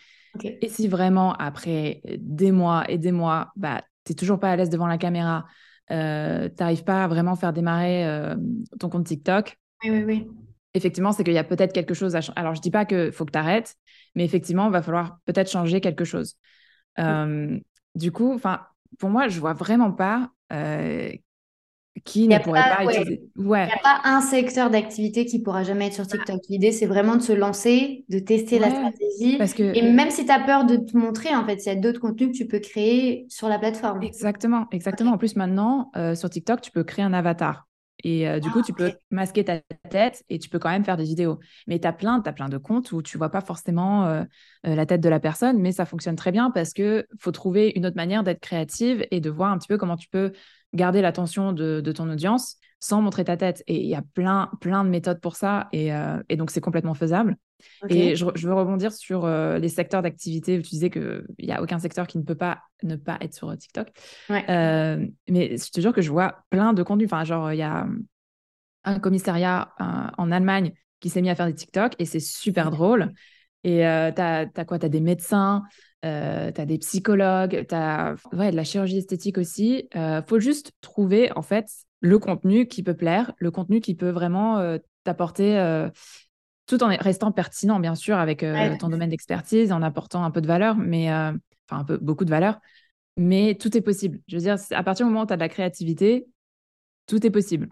Et 0.43 0.67
si 0.67 0.87
vraiment, 0.87 1.33
après 1.33 2.01
des 2.17 2.51
mois 2.51 2.83
et 2.89 2.97
des 2.97 3.13
mois, 3.13 3.51
bah, 3.55 3.81
tu 4.03 4.11
n'es 4.11 4.15
toujours 4.15 4.39
pas 4.39 4.51
à 4.51 4.55
l'aise 4.55 4.69
devant 4.69 4.87
la 4.87 4.97
caméra, 4.97 5.45
euh, 5.91 6.49
tu 6.49 6.55
n'arrives 6.59 6.83
pas 6.83 7.05
à 7.05 7.07
vraiment 7.07 7.35
faire 7.35 7.53
démarrer 7.53 8.05
euh, 8.05 8.35
ton 8.79 8.89
compte 8.89 9.05
TikTok, 9.05 9.57
oui, 9.83 9.91
oui, 9.91 10.03
oui. 10.03 10.27
effectivement, 10.73 11.11
c'est 11.11 11.23
qu'il 11.23 11.33
y 11.33 11.37
a 11.37 11.43
peut-être 11.43 11.73
quelque 11.73 11.93
chose 11.93 12.15
à 12.15 12.21
changer. 12.21 12.37
Alors, 12.37 12.53
je 12.53 12.59
ne 12.59 12.63
dis 12.63 12.71
pas 12.71 12.85
qu'il 12.85 13.11
faut 13.11 13.23
que 13.23 13.31
tu 13.31 13.37
arrêtes, 13.37 13.75
mais 14.15 14.25
effectivement, 14.25 14.67
il 14.67 14.71
va 14.71 14.81
falloir 14.81 15.19
peut-être 15.25 15.49
changer 15.49 15.79
quelque 15.79 16.03
chose. 16.03 16.37
Du 17.95 18.11
coup, 18.11 18.33
enfin, 18.33 18.61
pour 18.99 19.09
moi, 19.09 19.27
je 19.27 19.39
vois 19.39 19.53
vraiment 19.53 19.91
pas 19.91 20.29
euh, 20.53 21.11
qui 22.03 22.27
ne 22.27 22.37
pourrait 22.39 22.61
pas, 22.61 22.83
utiliser. 22.83 23.23
Ouais. 23.37 23.63
Il 23.63 23.67
n'y 23.67 23.71
a 23.71 23.81
pas 23.81 24.01
un 24.03 24.21
secteur 24.21 24.69
d'activité 24.69 25.25
qui 25.25 25.41
pourra 25.41 25.63
jamais 25.63 25.87
être 25.87 25.93
sur 25.93 26.05
TikTok. 26.05 26.41
L'idée, 26.49 26.71
c'est 26.71 26.85
vraiment 26.85 27.15
de 27.15 27.21
se 27.21 27.31
lancer, 27.31 28.05
de 28.09 28.19
tester 28.19 28.59
la 28.59 28.69
stratégie. 28.69 29.37
Parce 29.37 29.53
que... 29.53 29.75
Et 29.75 29.81
même 29.81 30.11
si 30.11 30.25
tu 30.25 30.31
as 30.31 30.39
peur 30.39 30.65
de 30.65 30.75
te 30.75 30.97
montrer, 30.97 31.33
en 31.33 31.45
fait, 31.45 31.65
il 31.65 31.67
y 31.67 31.71
a 31.71 31.75
d'autres 31.75 32.01
contenus 32.01 32.31
que 32.31 32.37
tu 32.37 32.47
peux 32.47 32.59
créer 32.59 33.25
sur 33.29 33.47
la 33.47 33.57
plateforme. 33.57 34.03
Exactement, 34.03 34.67
exactement. 34.71 35.13
En 35.13 35.17
plus, 35.17 35.35
maintenant, 35.35 35.89
euh, 35.95 36.15
sur 36.15 36.29
TikTok, 36.29 36.61
tu 36.61 36.71
peux 36.71 36.83
créer 36.83 37.05
un 37.05 37.13
avatar. 37.13 37.65
Et 38.05 38.29
euh, 38.29 38.39
du 38.39 38.51
coup, 38.51 38.59
ah, 38.59 38.63
tu 38.63 38.71
peux 38.71 38.91
masquer 39.09 39.43
ta 39.43 39.61
tête 39.89 40.23
et 40.29 40.37
tu 40.37 40.47
peux 40.47 40.59
quand 40.59 40.69
même 40.69 40.85
faire 40.85 40.95
des 40.95 41.03
vidéos. 41.03 41.39
Mais 41.65 41.79
tu 41.79 41.87
as 41.87 41.91
plein, 41.91 42.21
as 42.23 42.33
plein 42.33 42.49
de 42.49 42.59
comptes 42.59 42.91
où 42.91 43.01
tu 43.01 43.17
vois 43.17 43.29
pas 43.29 43.41
forcément 43.41 44.05
euh, 44.05 44.23
euh, 44.67 44.75
la 44.75 44.85
tête 44.85 45.01
de 45.01 45.09
la 45.09 45.19
personne, 45.19 45.59
mais 45.59 45.71
ça 45.71 45.85
fonctionne 45.85 46.15
très 46.15 46.31
bien 46.31 46.51
parce 46.51 46.71
que 46.71 47.07
faut 47.19 47.31
trouver 47.31 47.73
une 47.75 47.83
autre 47.83 47.95
manière 47.95 48.23
d'être 48.23 48.41
créative 48.41 49.07
et 49.09 49.19
de 49.21 49.29
voir 49.31 49.51
un 49.51 49.57
petit 49.57 49.67
peu 49.67 49.79
comment 49.79 49.97
tu 49.97 50.07
peux 50.07 50.33
garder 50.75 51.01
l'attention 51.01 51.51
de, 51.51 51.81
ton 51.95 52.07
audience 52.07 52.57
sans 52.79 53.01
montrer 53.01 53.25
ta 53.25 53.37
tête. 53.37 53.63
Et 53.65 53.81
il 53.81 53.87
y 53.87 53.95
a 53.95 54.03
plein, 54.13 54.51
plein 54.61 54.83
de 54.83 54.89
méthodes 54.89 55.19
pour 55.19 55.35
ça. 55.35 55.67
Et, 55.71 55.89
et 56.29 56.35
donc, 56.35 56.51
c'est 56.51 56.61
complètement 56.61 56.93
faisable. 56.93 57.37
Et 57.89 58.15
je, 58.15 58.25
veux 58.25 58.53
rebondir 58.53 58.91
sur 58.91 59.27
les 59.27 59.69
secteurs 59.69 60.01
d'activité. 60.01 60.61
Tu 60.61 60.69
disais 60.69 60.89
qu'il 60.89 61.25
n'y 61.39 61.51
a 61.51 61.61
aucun 61.61 61.79
secteur 61.79 62.07
qui 62.07 62.17
ne 62.17 62.23
peut 62.23 62.35
pas 62.35 62.61
ne 62.83 62.95
pas 62.95 63.17
être 63.21 63.33
sur 63.33 63.55
TikTok. 63.57 63.89
mais 64.29 65.09
je 65.27 65.71
te 65.71 65.81
jure 65.81 65.93
que 65.93 66.01
je 66.01 66.11
vois 66.11 66.43
plein 66.49 66.73
de 66.73 66.83
contenus. 66.83 67.07
Enfin, 67.11 67.23
genre, 67.23 67.51
il 67.51 67.57
y 67.57 67.63
a 67.63 67.87
un 68.83 68.99
commissariat 68.99 69.73
en 70.17 70.31
Allemagne 70.31 70.73
qui 70.99 71.09
s'est 71.09 71.21
mis 71.21 71.29
à 71.29 71.35
faire 71.35 71.47
des 71.47 71.55
TikTok 71.55 71.93
et 71.99 72.05
c'est 72.05 72.19
super 72.19 72.71
drôle. 72.71 73.13
Et 73.63 73.79
tu 73.79 74.21
as, 74.21 74.65
quoi? 74.65 74.79
Tu 74.79 74.85
as 74.85 74.89
des 74.89 75.01
médecins, 75.01 75.63
euh, 76.05 76.51
tu 76.51 76.61
as 76.61 76.65
des 76.65 76.77
psychologues, 76.77 77.65
tu 77.67 77.75
as 77.75 78.15
ouais, 78.31 78.51
de 78.51 78.55
la 78.55 78.63
chirurgie 78.63 78.99
esthétique 78.99 79.37
aussi. 79.39 79.87
Il 79.93 79.99
euh, 79.99 80.21
faut 80.21 80.39
juste 80.39 80.71
trouver 80.81 81.31
en 81.35 81.41
fait 81.41 81.65
le 81.99 82.19
contenu 82.19 82.67
qui 82.67 82.83
peut 82.83 82.95
plaire, 82.95 83.33
le 83.39 83.49
contenu 83.49 83.81
qui 83.81 83.95
peut 83.95 84.11
vraiment 84.11 84.59
euh, 84.59 84.77
t'apporter, 85.03 85.57
tout 86.67 86.83
en 86.83 86.87
restant 86.87 87.31
pertinent 87.31 87.79
bien 87.79 87.95
sûr 87.95 88.17
avec 88.17 88.45
ton 88.79 88.89
domaine 88.89 89.09
d'expertise, 89.09 89.71
en 89.71 89.81
apportant 89.81 90.23
un 90.23 90.31
peu 90.31 90.41
de 90.41 90.47
valeur, 90.47 90.75
mais 90.75 91.11
enfin 91.11 91.81
un 91.81 91.83
peu 91.83 91.97
beaucoup 91.97 92.25
de 92.25 92.29
valeur. 92.29 92.59
Mais 93.17 93.55
tout 93.59 93.77
est 93.77 93.81
possible. 93.81 94.19
Je 94.27 94.35
veux 94.35 94.41
dire, 94.41 94.57
à 94.71 94.83
partir 94.83 95.05
du 95.05 95.11
moment 95.11 95.23
où 95.23 95.27
tu 95.27 95.33
as 95.33 95.37
de 95.37 95.41
la 95.41 95.49
créativité, 95.49 96.27
tout 97.07 97.25
est 97.25 97.29
possible 97.29 97.69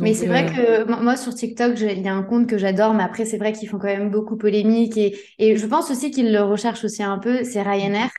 mais 0.00 0.14
c'est 0.14 0.26
vrai 0.26 0.46
euh, 0.58 0.84
que 0.84 1.02
moi 1.02 1.16
sur 1.16 1.34
TikTok, 1.34 1.80
il 1.80 2.02
y 2.02 2.08
a 2.08 2.14
un 2.14 2.22
compte 2.22 2.46
que 2.46 2.58
j'adore, 2.58 2.92
mais 2.94 3.02
après 3.02 3.24
c'est 3.24 3.38
vrai 3.38 3.52
qu'ils 3.52 3.68
font 3.68 3.78
quand 3.78 3.86
même 3.86 4.10
beaucoup 4.10 4.36
polémique 4.36 4.96
et, 4.96 5.18
et 5.38 5.56
je 5.56 5.66
pense 5.66 5.90
aussi 5.90 6.10
qu'ils 6.10 6.32
le 6.32 6.42
recherchent 6.42 6.84
aussi 6.84 7.02
un 7.02 7.18
peu, 7.18 7.42
c'est 7.44 7.62
Ryanair. 7.62 8.10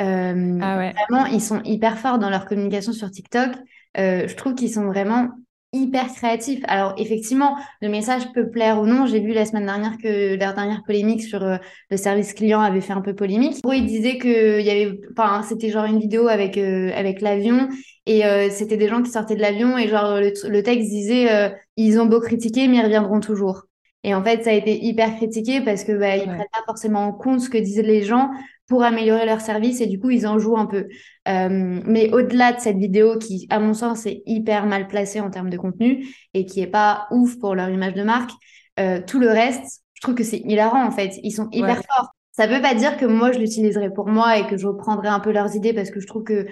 Euh, 0.00 0.58
ah 0.62 0.78
ouais. 0.78 0.94
Vraiment, 1.08 1.26
ils 1.26 1.42
sont 1.42 1.62
hyper 1.62 1.98
forts 1.98 2.18
dans 2.18 2.30
leur 2.30 2.46
communication 2.46 2.92
sur 2.92 3.10
TikTok. 3.10 3.50
Euh, 3.98 4.26
je 4.26 4.34
trouve 4.34 4.54
qu'ils 4.54 4.72
sont 4.72 4.86
vraiment 4.86 5.28
hyper 5.72 6.12
créatif. 6.12 6.60
Alors 6.66 6.94
effectivement, 6.98 7.56
le 7.80 7.88
message 7.88 8.32
peut 8.32 8.50
plaire 8.50 8.80
ou 8.80 8.86
non. 8.86 9.06
J'ai 9.06 9.20
vu 9.20 9.32
la 9.32 9.46
semaine 9.46 9.66
dernière 9.66 9.98
que 9.98 10.36
leur 10.36 10.54
dernière 10.54 10.82
polémique 10.84 11.22
sur 11.22 11.42
euh, 11.42 11.56
le 11.90 11.96
service 11.96 12.34
client 12.34 12.60
avait 12.60 12.80
fait 12.80 12.92
un 12.92 13.00
peu 13.00 13.14
polémique. 13.14 13.58
Où 13.64 13.72
ils 13.72 13.86
disaient 13.86 14.18
que 14.18 14.60
il 14.60 14.66
y 14.66 14.70
avait, 14.70 15.00
enfin 15.16 15.42
c'était 15.42 15.70
genre 15.70 15.84
une 15.84 16.00
vidéo 16.00 16.28
avec 16.28 16.58
euh, 16.58 16.90
avec 16.94 17.20
l'avion 17.20 17.68
et 18.06 18.24
euh, 18.24 18.48
c'était 18.50 18.76
des 18.76 18.88
gens 18.88 19.02
qui 19.02 19.10
sortaient 19.10 19.36
de 19.36 19.42
l'avion 19.42 19.78
et 19.78 19.88
genre 19.88 20.20
le, 20.20 20.62
texte 20.62 20.88
disait 20.88 21.52
ils 21.76 22.00
ont 22.00 22.06
beau 22.06 22.20
critiquer 22.20 22.66
mais 22.66 22.78
ils 22.78 22.84
reviendront 22.84 23.20
toujours. 23.20 23.64
Et 24.02 24.14
en 24.14 24.24
fait, 24.24 24.42
ça 24.44 24.50
a 24.50 24.54
été 24.54 24.82
hyper 24.82 25.14
critiqué 25.16 25.60
parce 25.60 25.84
que 25.84 25.92
bah, 25.92 26.16
ils 26.16 26.24
prennent 26.24 26.38
pas 26.38 26.62
forcément 26.64 27.04
en 27.04 27.12
compte 27.12 27.40
ce 27.40 27.50
que 27.50 27.58
disent 27.58 27.82
les 27.82 28.02
gens 28.02 28.30
pour 28.66 28.84
améliorer 28.84 29.26
leur 29.26 29.40
service 29.40 29.80
et 29.80 29.86
du 29.86 29.98
coup 29.98 30.10
ils 30.10 30.26
en 30.26 30.38
jouent 30.38 30.56
un 30.56 30.66
peu. 30.66 30.86
Euh, 31.30 31.80
mais 31.86 32.12
au-delà 32.12 32.52
de 32.52 32.60
cette 32.60 32.76
vidéo 32.76 33.18
qui, 33.18 33.46
à 33.50 33.60
mon 33.60 33.74
sens, 33.74 34.06
est 34.06 34.22
hyper 34.26 34.66
mal 34.66 34.88
placée 34.88 35.20
en 35.20 35.30
termes 35.30 35.50
de 35.50 35.56
contenu 35.56 36.06
et 36.34 36.44
qui 36.44 36.60
est 36.60 36.66
pas 36.66 37.06
ouf 37.10 37.38
pour 37.38 37.54
leur 37.54 37.70
image 37.70 37.94
de 37.94 38.02
marque, 38.02 38.32
euh, 38.78 39.00
tout 39.06 39.20
le 39.20 39.28
reste, 39.28 39.82
je 39.94 40.00
trouve 40.00 40.14
que 40.14 40.24
c'est 40.24 40.38
hilarant 40.44 40.84
en 40.84 40.90
fait. 40.90 41.18
Ils 41.22 41.32
sont 41.32 41.48
hyper 41.52 41.76
forts. 41.76 42.08
Ça 42.32 42.46
veut 42.46 42.62
pas 42.62 42.74
dire 42.74 42.96
que 42.96 43.04
moi 43.04 43.32
je 43.32 43.38
l'utiliserai 43.38 43.90
pour 43.92 44.08
moi 44.08 44.38
et 44.38 44.46
que 44.46 44.56
je 44.56 44.66
reprendrai 44.66 45.08
un 45.08 45.20
peu 45.20 45.30
leurs 45.30 45.54
idées 45.54 45.74
parce 45.74 45.90
que 45.90 46.00
je 46.00 46.06
trouve 46.06 46.24
que 46.24 46.46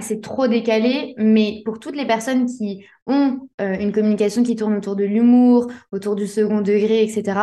c'est 0.00 0.22
trop 0.22 0.48
décalé, 0.48 1.14
mais 1.18 1.62
pour 1.64 1.78
toutes 1.78 1.94
les 1.94 2.06
personnes 2.06 2.46
qui 2.46 2.84
ont 3.06 3.38
euh, 3.60 3.76
une 3.78 3.92
communication 3.92 4.42
qui 4.42 4.56
tourne 4.56 4.74
autour 4.76 4.96
de 4.96 5.04
l'humour, 5.04 5.70
autour 5.92 6.16
du 6.16 6.26
second 6.26 6.60
degré, 6.60 7.02
etc., 7.02 7.38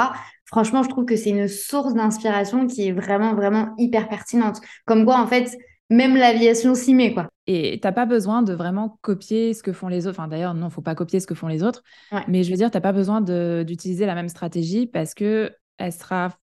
franchement, 0.46 0.84
je 0.84 0.90
trouve 0.90 1.06
que 1.06 1.16
c'est 1.16 1.30
une 1.30 1.48
source 1.48 1.94
d'inspiration 1.94 2.68
qui 2.68 2.88
est 2.88 2.92
vraiment, 2.92 3.36
vraiment 3.36 3.74
hyper 3.78 4.10
pertinente. 4.10 4.60
Comme 4.86 5.06
quoi, 5.06 5.20
en 5.20 5.28
fait, 5.28 5.56
même 5.90 6.16
l'aviation 6.16 6.76
s'y 6.76 6.94
met, 6.94 7.14
quoi. 7.14 7.30
Et 7.48 7.80
t'as 7.82 7.92
pas 7.92 8.06
besoin 8.06 8.42
de 8.42 8.54
vraiment 8.54 8.98
copier 9.02 9.54
ce 9.54 9.62
que 9.62 9.72
font 9.72 9.88
les 9.88 10.08
autres. 10.08 10.20
Enfin, 10.20 10.28
d'ailleurs, 10.28 10.54
non, 10.56 10.70
faut 10.70 10.82
pas 10.82 10.96
copier 10.96 11.20
ce 11.20 11.28
que 11.28 11.36
font 11.36 11.48
les 11.48 11.64
autres. 11.64 11.84
Mais 12.28 12.44
je 12.44 12.50
veux 12.50 12.58
dire, 12.58 12.72
t'as 12.72 12.82
pas 12.82 12.94
besoin 12.94 13.22
d'utiliser 13.22 14.06
la 14.06 14.16
même 14.16 14.30
stratégie 14.30 14.88
parce 14.88 15.14
que 15.14 15.52
elle 15.78 15.94
sera. 15.94 16.36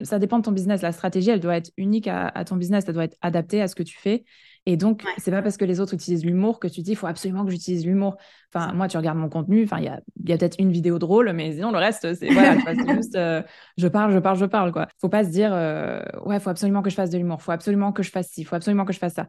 Ça 0.00 0.20
dépend 0.20 0.38
de 0.38 0.44
ton 0.44 0.52
business. 0.52 0.82
La 0.82 0.92
stratégie, 0.92 1.30
elle 1.30 1.40
doit 1.40 1.56
être 1.56 1.72
unique 1.76 2.06
à, 2.06 2.28
à 2.28 2.44
ton 2.44 2.56
business. 2.56 2.84
Elle 2.86 2.94
doit 2.94 3.04
être 3.04 3.16
adaptée 3.20 3.60
à 3.60 3.66
ce 3.66 3.74
que 3.74 3.82
tu 3.82 3.96
fais. 3.98 4.24
Et 4.68 4.76
donc, 4.76 5.04
c'est 5.18 5.30
pas 5.30 5.42
parce 5.42 5.56
que 5.56 5.64
les 5.64 5.78
autres 5.78 5.94
utilisent 5.94 6.24
l'humour 6.24 6.58
que 6.58 6.66
tu 6.66 6.82
dis, 6.82 6.92
il 6.92 6.96
faut 6.96 7.06
absolument 7.06 7.44
que 7.44 7.52
j'utilise 7.52 7.86
l'humour. 7.86 8.16
Enfin, 8.52 8.72
moi, 8.72 8.88
tu 8.88 8.96
regardes 8.96 9.16
mon 9.16 9.28
contenu, 9.28 9.62
enfin, 9.62 9.78
il 9.78 9.84
y 9.84 9.88
a, 9.88 10.00
y 10.24 10.32
a 10.32 10.36
peut-être 10.36 10.56
une 10.58 10.72
vidéo 10.72 10.98
drôle, 10.98 11.32
mais 11.32 11.52
sinon, 11.52 11.70
le 11.70 11.78
reste, 11.78 12.14
c'est 12.14 12.28
voilà, 12.30 12.56
juste, 12.96 13.14
euh, 13.14 13.42
je 13.78 13.86
parle, 13.86 14.12
je 14.12 14.18
parle, 14.18 14.36
je 14.36 14.44
parle, 14.44 14.72
quoi. 14.72 14.88
Faut 15.00 15.08
pas 15.08 15.22
se 15.22 15.30
dire, 15.30 15.50
euh, 15.52 16.02
ouais, 16.24 16.40
faut 16.40 16.50
absolument 16.50 16.82
que 16.82 16.90
je 16.90 16.96
fasse 16.96 17.10
de 17.10 17.18
l'humour, 17.18 17.40
faut 17.40 17.52
absolument 17.52 17.92
que 17.92 18.02
je 18.02 18.10
fasse 18.10 18.28
ci, 18.28 18.42
faut 18.42 18.56
absolument 18.56 18.84
que 18.84 18.92
je 18.92 18.98
fasse 18.98 19.14
ça. 19.14 19.28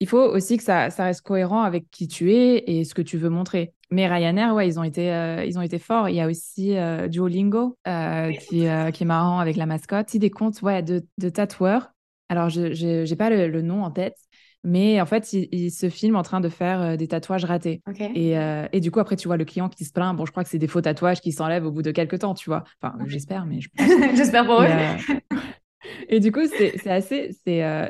Il 0.00 0.08
faut 0.08 0.22
aussi 0.22 0.56
que 0.56 0.62
ça, 0.62 0.88
ça 0.88 1.04
reste 1.04 1.20
cohérent 1.20 1.60
avec 1.60 1.90
qui 1.90 2.08
tu 2.08 2.32
es 2.32 2.64
et 2.66 2.84
ce 2.84 2.94
que 2.94 3.02
tu 3.02 3.18
veux 3.18 3.28
montrer. 3.28 3.74
Mais 3.90 4.08
Ryanair, 4.08 4.54
ouais, 4.54 4.66
ils 4.66 4.80
ont 4.80 4.82
été, 4.82 5.12
euh, 5.12 5.44
ils 5.44 5.58
ont 5.58 5.62
été 5.62 5.78
forts. 5.78 6.08
Il 6.08 6.14
y 6.14 6.22
a 6.22 6.26
aussi 6.26 6.74
Duolingo 7.08 7.76
qui, 7.84 8.48
qui 8.48 8.64
est 8.64 9.04
marrant 9.04 9.40
avec 9.40 9.56
la 9.56 9.66
mascotte. 9.66 10.14
Il 10.14 10.20
des 10.20 10.30
comptes, 10.30 10.62
ouais, 10.62 10.82
de, 10.82 11.04
de 11.18 11.28
tatoueurs. 11.28 11.92
Alors, 12.30 12.48
je 12.48 13.04
n'ai 13.04 13.16
pas 13.16 13.28
le, 13.28 13.60
nom 13.60 13.82
en 13.82 13.90
tête, 13.90 14.16
mais 14.62 15.00
en 15.00 15.06
fait, 15.06 15.32
il, 15.32 15.70
se 15.70 15.88
filme 15.88 16.16
en 16.16 16.22
train 16.22 16.40
de 16.40 16.48
faire 16.48 16.80
euh, 16.82 16.96
des 16.96 17.08
tatouages 17.08 17.44
ratés. 17.44 17.82
Et, 18.14 18.38
euh, 18.38 18.66
et, 18.72 18.80
du 18.80 18.90
coup, 18.90 19.00
après, 19.00 19.16
tu 19.16 19.26
vois 19.26 19.36
le 19.36 19.44
client 19.44 19.68
qui 19.68 19.84
se 19.84 19.92
plaint. 19.92 20.14
Bon, 20.16 20.26
je 20.26 20.30
crois 20.30 20.44
que 20.44 20.50
c'est 20.50 20.58
des 20.58 20.66
faux 20.66 20.82
tatouages 20.82 21.20
qui 21.20 21.32
s'enlèvent 21.32 21.66
au 21.66 21.70
bout 21.70 21.82
de 21.82 21.90
quelques 21.90 22.18
temps, 22.18 22.34
tu 22.34 22.50
vois. 22.50 22.64
Enfin, 22.82 22.96
j'espère, 23.06 23.46
mais 23.46 23.60
je 23.60 23.68
J'espère 24.16 24.44
pour 24.44 24.60
eux. 24.60 24.66
Euh, 24.66 25.36
et 26.08 26.20
du 26.20 26.30
coup, 26.30 26.46
c'est 26.46 26.90
assez, 26.90 27.30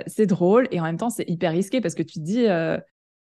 c'est 0.07 0.27
drôle 0.27 0.69
et 0.71 0.81
en 0.81 0.85
même 0.85 0.97
temps, 0.97 1.11
c'est 1.11 1.29
hyper 1.29 1.53
risqué 1.53 1.81
parce 1.81 1.95
que 1.95 2.03
tu 2.03 2.21
te 2.21 2.25
dis, 2.25 2.47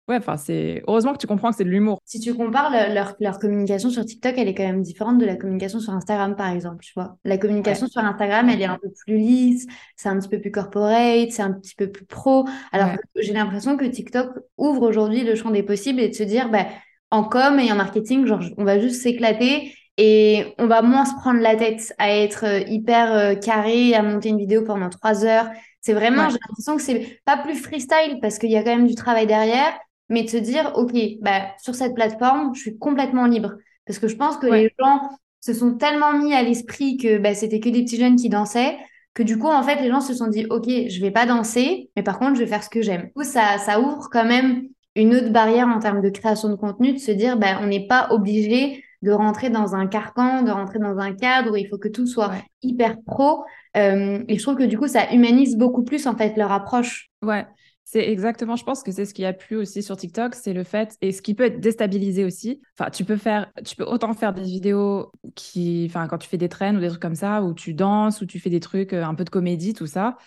Ouais, 0.08 0.16
enfin, 0.16 0.38
c'est 0.38 0.84
heureusement 0.88 1.12
que 1.12 1.18
tu 1.18 1.28
comprends 1.28 1.50
que 1.52 1.58
c'est 1.58 1.66
de 1.66 1.70
l'humour. 1.70 2.00
Si 2.06 2.22
tu 2.22 2.34
compares 2.34 2.72
leur, 2.72 3.16
leur, 3.20 3.40
communication 3.40 3.90
sur 3.90 4.06
TikTok, 4.06 4.36
elle 4.38 4.48
est 4.48 4.54
quand 4.54 4.64
même 4.64 4.82
différente 4.82 5.18
de 5.18 5.26
la 5.26 5.36
communication 5.36 5.82
sur 5.82 5.92
Instagram, 5.94 6.38
par 6.38 6.50
exemple, 6.50 6.82
tu 6.82 6.94
vois. 6.96 7.18
La 7.26 7.38
communication 7.38 7.88
sur 7.88 8.02
Instagram, 8.02 8.48
elle 8.48 8.62
est 8.62 8.66
un 8.66 8.78
peu 8.82 8.90
plus 9.06 9.18
lisse, 9.18 9.68
c'est 9.98 10.08
un 10.08 10.18
petit 10.18 10.30
peu 10.30 10.40
plus 10.40 10.52
corporate, 10.52 11.32
c'est 11.32 11.42
un 11.42 11.52
petit 11.52 11.76
peu 11.76 11.92
plus 11.92 12.06
pro. 12.06 12.46
Alors 12.72 12.92
j'ai 13.18 13.34
l'impression 13.34 13.76
que 13.76 13.84
TikTok 13.84 14.30
ouvre 14.58 14.84
aujourd'hui 14.84 15.26
le 15.26 15.36
champ 15.36 15.52
des 15.52 15.64
possibles 15.64 16.00
et 16.00 16.08
de 16.08 16.16
se 16.16 16.24
dire, 16.24 16.50
bah, 16.50 16.68
en 17.12 17.24
com 17.24 17.60
et 17.60 17.70
en 17.72 17.76
marketing, 17.76 18.26
genre, 18.26 18.42
on 18.58 18.64
va 18.64 18.80
juste 18.80 19.02
s'éclater 19.02 19.74
et 19.98 20.54
on 20.58 20.68
va 20.68 20.82
moins 20.82 21.06
se 21.06 21.16
prendre 21.16 21.42
la 21.42 21.56
tête 21.56 21.94
à 21.98 22.12
être 22.12 22.46
euh, 22.46 22.60
hyper 22.68 23.14
euh, 23.14 23.36
carré, 23.36 23.94
à 23.94 24.04
monter 24.04 24.30
une 24.30 24.38
vidéo 24.38 24.64
pendant 24.64 24.90
trois 24.90 25.26
heures. 25.26 25.50
C'est 25.82 25.94
vraiment, 25.94 26.30
j'ai 26.30 26.38
l'impression 26.48 26.76
que 26.76 26.82
c'est 26.82 27.20
pas 27.26 27.38
plus 27.38 27.56
freestyle 27.56 28.20
parce 28.22 28.38
qu'il 28.38 28.52
y 28.52 28.58
a 28.58 28.64
quand 28.64 28.76
même 28.76 28.88
du 28.88 28.96
travail 28.96 29.26
derrière, 29.26 29.74
mais 30.10 30.24
de 30.24 30.30
se 30.30 30.38
dire, 30.38 30.72
OK, 30.76 30.94
bah, 31.22 31.48
sur 31.62 31.76
cette 31.76 31.96
plateforme, 31.96 32.56
je 32.56 32.62
suis 32.62 32.78
complètement 32.78 33.26
libre. 33.26 33.54
Parce 33.86 34.00
que 34.00 34.08
je 34.08 34.16
pense 34.16 34.38
que 34.38 34.48
les 34.48 34.74
gens 34.80 35.02
se 35.42 35.54
sont 35.54 35.76
tellement 35.76 36.18
mis 36.18 36.34
à 36.34 36.44
l'esprit 36.44 36.98
que 36.98 37.18
bah, 37.18 37.34
c'était 37.34 37.60
que 37.60 37.70
des 37.70 37.84
petits 37.84 37.98
jeunes 37.98 38.16
qui 38.16 38.30
dansaient, 38.30 38.78
que 39.14 39.24
du 39.24 39.38
coup, 39.38 39.48
en 39.48 39.64
fait, 39.64 39.82
les 39.82 39.90
gens 39.90 40.02
se 40.02 40.14
sont 40.14 40.28
dit, 40.28 40.46
OK, 40.50 40.68
je 40.68 41.02
vais 41.02 41.12
pas 41.12 41.26
danser, 41.26 41.90
mais 41.96 42.04
par 42.04 42.20
contre, 42.20 42.36
je 42.36 42.42
vais 42.42 42.48
faire 42.48 42.64
ce 42.64 42.70
que 42.70 42.82
j'aime. 42.82 43.04
Du 43.04 43.14
coup, 43.14 43.24
ça, 43.24 43.58
ça 43.58 43.80
ouvre 43.80 44.10
quand 44.12 44.26
même 44.26 44.64
une 44.96 45.16
autre 45.16 45.30
barrière 45.30 45.68
en 45.68 45.80
termes 45.80 46.02
de 46.02 46.10
création 46.10 46.50
de 46.50 46.56
contenu, 46.56 46.94
de 46.94 47.00
se 47.00 47.12
dire, 47.12 47.38
bah, 47.38 47.60
on 47.62 47.68
n'est 47.68 47.88
pas 47.88 48.08
obligé 48.12 48.84
de 49.04 49.12
rentrer 49.12 49.50
dans 49.50 49.76
un 49.76 49.88
carcan, 49.88 50.42
de 50.42 50.52
rentrer 50.52 50.80
dans 50.80 50.98
un 50.98 51.14
cadre 51.14 51.52
où 51.52 51.56
il 51.56 51.68
faut 51.68 51.78
que 51.78 51.88
tout 51.88 52.08
soit 52.08 52.32
hyper 52.64 52.98
pro. 53.06 53.44
Euh, 53.76 54.24
et 54.28 54.38
je 54.38 54.42
trouve 54.42 54.56
que 54.56 54.64
du 54.64 54.78
coup, 54.78 54.88
ça 54.88 55.14
humanise 55.14 55.56
beaucoup 55.56 55.84
plus 55.84 56.08
en 56.08 56.16
fait 56.16 56.36
leur 56.36 56.52
approche. 56.52 57.10
Ouais, 57.22 57.46
c'est 57.90 58.06
exactement, 58.10 58.58
je 58.58 58.66
pense 58.66 58.84
que 58.84 58.92
c'est 58.92 59.06
ce 59.06 59.14
qui 59.14 59.24
a 59.24 59.32
plu 59.32 59.56
aussi 59.56 59.82
sur 59.82 59.96
TikTok, 59.96 60.36
c'est 60.36 60.52
le 60.52 60.66
fait, 60.66 60.98
et 61.00 61.14
ce 61.14 61.22
qui 61.22 61.34
peut 61.34 61.46
être 61.46 61.62
déstabilisé 61.62 62.26
aussi. 62.26 62.60
Enfin, 62.78 62.90
tu 62.90 63.06
peux 63.06 63.16
faire, 63.16 63.50
tu 63.64 63.78
peux 63.78 63.86
autant 63.86 64.14
faire 64.14 64.34
des 64.34 64.42
vidéos 64.42 65.10
qui, 65.36 65.86
enfin, 65.90 66.06
quand 66.10 66.18
tu 66.18 66.28
fais 66.28 66.38
des 66.38 66.50
traînes 66.50 66.76
ou 66.76 66.82
des 66.82 66.90
trucs 66.90 67.02
comme 67.02 67.16
ça, 67.16 67.42
où 67.42 67.54
tu 67.54 67.74
danses, 67.74 68.20
où 68.20 68.26
tu 68.26 68.42
fais 68.42 68.50
des 68.50 68.60
trucs, 68.60 68.92
euh, 68.92 69.06
un 69.06 69.16
peu 69.16 69.24
de 69.24 69.30
comédie, 69.30 69.74
tout 69.74 69.88
ça. 69.88 70.18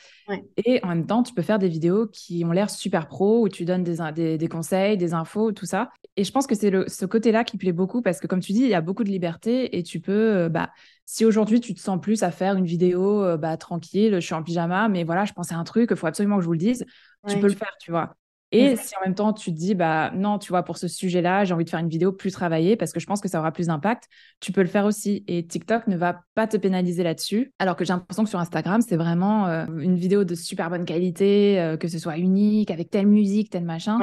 Et 0.64 0.80
en 0.84 0.88
même 0.88 1.06
temps, 1.06 1.22
tu 1.22 1.34
peux 1.34 1.42
faire 1.42 1.58
des 1.58 1.68
vidéos 1.68 2.06
qui 2.06 2.44
ont 2.46 2.52
l'air 2.52 2.70
super 2.70 3.08
pro, 3.08 3.42
où 3.42 3.48
tu 3.50 3.66
donnes 3.66 3.82
des, 3.82 4.38
des, 4.38 4.48
conseils, 4.48 4.96
des 4.96 5.12
infos, 5.12 5.52
tout 5.52 5.66
ça. 5.66 5.90
Et 6.16 6.24
je 6.24 6.32
pense 6.32 6.46
que 6.46 6.54
c'est 6.54 6.72
ce 6.88 7.04
côté-là 7.04 7.44
qui 7.44 7.58
plaît 7.58 7.72
beaucoup 7.72 8.00
parce 8.00 8.20
que, 8.20 8.26
comme 8.26 8.40
tu 8.40 8.52
dis, 8.52 8.60
il 8.60 8.68
y 8.68 8.74
a 8.74 8.80
beaucoup 8.80 9.04
de 9.04 9.10
liberté 9.10 9.76
et 9.76 9.82
tu 9.82 10.00
peux, 10.00 10.12
euh, 10.12 10.48
bah, 10.48 10.70
si 11.04 11.24
aujourd'hui 11.24 11.60
tu 11.60 11.74
te 11.74 11.80
sens 11.80 12.00
plus 12.00 12.22
à 12.22 12.30
faire 12.30 12.56
une 12.56 12.64
vidéo 12.64 13.22
euh, 13.24 13.36
bah, 13.36 13.56
tranquille, 13.56 14.14
je 14.14 14.20
suis 14.20 14.34
en 14.34 14.42
pyjama, 14.42 14.88
mais 14.88 15.04
voilà, 15.04 15.24
je 15.24 15.32
pensais 15.32 15.54
à 15.54 15.58
un 15.58 15.64
truc, 15.64 15.88
il 15.90 15.96
faut 15.96 16.06
absolument 16.06 16.36
que 16.36 16.42
je 16.42 16.46
vous 16.46 16.52
le 16.52 16.58
dise, 16.58 16.86
tu 17.28 17.38
peux 17.38 17.48
le 17.48 17.54
faire, 17.54 17.76
tu 17.80 17.90
vois. 17.90 18.14
Et 18.52 18.76
si 18.76 18.96
en 18.96 19.04
même 19.04 19.14
temps 19.14 19.32
tu 19.32 19.52
te 19.52 19.56
dis, 19.56 19.74
bah 19.74 20.10
non, 20.14 20.38
tu 20.38 20.48
vois, 20.48 20.64
pour 20.64 20.76
ce 20.76 20.88
sujet-là, 20.88 21.44
j'ai 21.44 21.54
envie 21.54 21.64
de 21.64 21.70
faire 21.70 21.78
une 21.78 21.88
vidéo 21.88 22.10
plus 22.12 22.32
travaillée 22.32 22.76
parce 22.76 22.92
que 22.92 22.98
je 22.98 23.06
pense 23.06 23.20
que 23.20 23.28
ça 23.28 23.38
aura 23.38 23.52
plus 23.52 23.68
d'impact, 23.68 24.08
tu 24.40 24.50
peux 24.50 24.62
le 24.62 24.68
faire 24.68 24.86
aussi. 24.86 25.24
Et 25.28 25.46
TikTok 25.46 25.86
ne 25.86 25.96
va 25.96 26.22
pas 26.34 26.48
te 26.48 26.56
pénaliser 26.56 27.04
là-dessus. 27.04 27.52
Alors 27.60 27.76
que 27.76 27.84
j'ai 27.84 27.92
l'impression 27.92 28.24
que 28.24 28.28
sur 28.28 28.40
Instagram, 28.40 28.80
c'est 28.80 28.96
vraiment 28.96 29.46
euh, 29.46 29.66
une 29.78 29.96
vidéo 29.96 30.24
de 30.24 30.34
super 30.34 30.68
bonne 30.68 30.84
qualité, 30.84 31.60
euh, 31.60 31.76
que 31.76 31.86
ce 31.86 31.98
soit 31.98 32.18
unique, 32.18 32.72
avec 32.72 32.90
telle 32.90 33.06
musique, 33.06 33.50
tel 33.50 33.64
machin. 33.64 33.98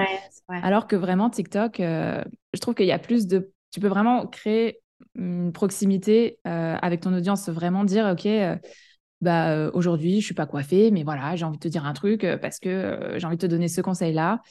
Alors 0.48 0.88
que 0.88 0.96
vraiment, 0.96 1.30
TikTok, 1.30 1.82
euh, 1.82 2.24
je 2.54 2.60
trouve 2.60 2.74
qu'il 2.74 2.88
y 2.88 2.94
a 2.94 3.00
plus 3.00 3.28
de. 3.28 3.52
Tu 3.72 3.82
peux 3.82 3.90
vraiment 3.90 4.28
créer 4.28 4.80
une 5.16 5.52
proximité 5.52 6.40
avec 6.46 7.02
ton 7.02 7.14
audience, 7.14 7.50
vraiment 7.50 7.84
dire, 7.84 8.08
OK 8.14 8.28
bah 9.22 9.50
euh, 9.50 9.72
aujourd'hui 9.74 10.22
je 10.22 10.26
suis 10.26 10.36
pas 10.36 10.46
coiffée 10.46 10.92
mais 10.92 11.04
voilà 11.04 11.36
j'ai 11.36 11.46
envie 11.46 11.58
de 11.58 11.64
te 11.64 11.68
dire 11.68 11.86
un 11.86 11.94
truc 11.94 12.26
parce 12.42 12.60
que 12.60 12.70
euh, 12.70 13.20
j'ai 13.20 13.26
envie 13.26 13.38
de 13.38 13.42
te 13.42 13.48
donner 13.48 13.68
ce 13.68 13.82
conseil 13.82 14.14
là 14.14 14.42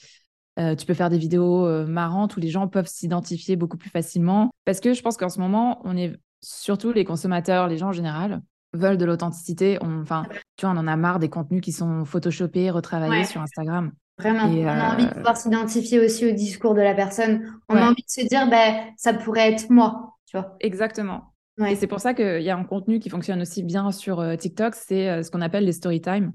tu 0.79 0.87
peux 0.87 0.95
faire 0.95 1.11
des 1.11 1.19
vidéos 1.19 1.87
marrantes 1.87 2.35
où 2.39 2.41
les 2.41 2.49
gens 2.49 2.67
peuvent 2.67 2.87
s'identifier 2.87 3.57
beaucoup 3.57 3.77
plus 3.77 3.91
facilement 3.91 4.51
parce 4.65 4.81
que 4.81 4.95
je 4.95 5.03
pense 5.03 5.19
qu'en 5.19 5.29
ce 5.29 5.39
moment 5.39 5.83
on 5.85 5.99
est 5.99 6.17
surtout 6.41 6.93
les 6.93 7.05
consommateurs 7.05 7.69
les 7.69 7.77
gens 7.77 7.89
en 7.89 7.93
général 7.93 8.41
veulent 8.77 8.99
de 8.99 9.05
l'authenticité. 9.05 9.79
Enfin, 9.81 10.27
tu 10.57 10.67
vois, 10.67 10.75
on 10.75 10.79
en 10.79 10.87
a 10.87 10.97
marre 10.97 11.19
des 11.19 11.29
contenus 11.29 11.61
qui 11.61 11.73
sont 11.73 12.05
photoshopés, 12.05 12.71
retravaillés 12.71 13.25
sur 13.25 13.41
Instagram. 13.41 13.93
Vraiment, 14.19 14.45
on 14.45 14.67
a 14.67 14.95
envie 14.95 15.07
de 15.07 15.13
pouvoir 15.13 15.37
s'identifier 15.37 16.01
aussi 16.01 16.27
au 16.27 16.33
discours 16.33 16.75
de 16.75 16.81
la 16.81 16.95
personne. 16.95 17.61
On 17.69 17.77
a 17.77 17.91
envie 17.91 18.03
de 18.03 18.09
se 18.09 18.27
dire, 18.27 18.49
ben, 18.49 18.85
ça 18.97 19.13
pourrait 19.13 19.53
être 19.53 19.69
moi, 19.69 20.15
tu 20.27 20.39
vois? 20.39 20.57
Exactement. 20.61 21.35
Et 21.65 21.77
c'est 21.77 21.87
pour 21.87 22.01
ça 22.01 22.13
qu'il 22.13 22.43
y 22.43 22.51
a 22.51 22.57
un 22.57 22.65
contenu 22.65 22.99
qui 22.99 23.09
fonctionne 23.09 23.41
aussi 23.41 23.63
bien 23.63 23.91
sur 23.93 24.23
TikTok, 24.37 24.75
c'est 24.75 25.23
ce 25.23 25.31
qu'on 25.31 25.41
appelle 25.41 25.65
les 25.65 25.73
story 25.73 26.01
time. 26.01 26.33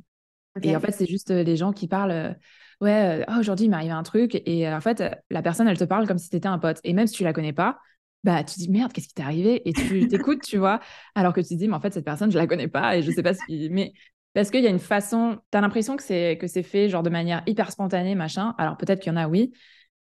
Et 0.63 0.75
en 0.75 0.79
fait, 0.79 0.91
c'est 0.91 1.05
juste 1.05 1.31
des 1.31 1.55
gens 1.55 1.71
qui 1.71 1.87
parlent 1.87 2.35
ouais, 2.81 3.23
oh, 3.29 3.39
aujourd'hui, 3.39 3.67
il 3.67 3.69
m'est 3.69 3.77
arrivé 3.77 3.91
un 3.91 4.03
truc. 4.03 4.41
Et 4.45 4.67
en 4.67 4.81
fait, 4.81 5.03
la 5.29 5.41
personne, 5.41 5.67
elle 5.67 5.77
te 5.77 5.83
parle 5.83 6.07
comme 6.07 6.17
si 6.17 6.29
tu 6.29 6.35
étais 6.35 6.47
un 6.47 6.59
pote. 6.59 6.79
Et 6.83 6.93
même 6.93 7.07
si 7.07 7.13
tu 7.13 7.23
la 7.23 7.33
connais 7.33 7.53
pas, 7.53 7.79
bah, 8.23 8.43
tu 8.43 8.55
te 8.55 8.59
dis 8.59 8.69
merde, 8.69 8.91
qu'est-ce 8.91 9.07
qui 9.07 9.13
t'est 9.13 9.23
arrivé? 9.23 9.67
Et 9.67 9.73
tu 9.73 10.07
t'écoutes, 10.07 10.41
tu 10.41 10.57
vois. 10.57 10.79
Alors 11.15 11.33
que 11.33 11.41
tu 11.41 11.49
te 11.49 11.53
dis, 11.53 11.67
mais 11.67 11.75
en 11.75 11.79
fait, 11.79 11.93
cette 11.93 12.05
personne, 12.05 12.31
je 12.31 12.37
la 12.37 12.47
connais 12.47 12.67
pas 12.67 12.97
et 12.97 13.01
je 13.03 13.11
sais 13.11 13.23
pas 13.23 13.33
si. 13.33 13.69
Mais 13.71 13.93
parce 14.33 14.49
qu'il 14.51 14.63
y 14.63 14.67
a 14.67 14.69
une 14.69 14.79
façon, 14.79 15.39
tu 15.51 15.57
as 15.57 15.61
l'impression 15.61 15.95
que 15.95 16.03
c'est, 16.03 16.37
que 16.37 16.47
c'est 16.47 16.63
fait 16.63 16.89
genre 16.89 17.03
de 17.03 17.09
manière 17.09 17.43
hyper 17.47 17.71
spontanée, 17.71 18.15
machin. 18.15 18.55
Alors 18.57 18.77
peut-être 18.77 18.99
qu'il 18.99 19.11
y 19.11 19.13
en 19.13 19.17
a, 19.17 19.27
oui, 19.27 19.53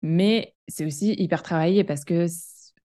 mais 0.03 0.55
c'est 0.69 0.87
aussi 0.87 1.15
hyper 1.15 1.43
travaillé 1.43 1.85
parce 1.85 2.05
que 2.05 2.27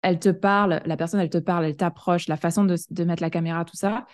elle 0.05 0.21
te 0.21 0.29
parle, 0.29 0.81
la 0.85 0.97
personne, 0.97 1.21
elle 1.21 1.31
te 1.31 1.39
parle, 1.39 1.65
elle 1.65 1.77
t'approche, 1.77 2.29
la 2.29 2.37
façon 2.37 2.65
de, 2.65 2.77
de, 2.91 3.05
mettre 3.05 3.23
la 3.23 3.31
caméra, 3.31 3.65
tout 3.65 3.77
ça. 3.77 4.07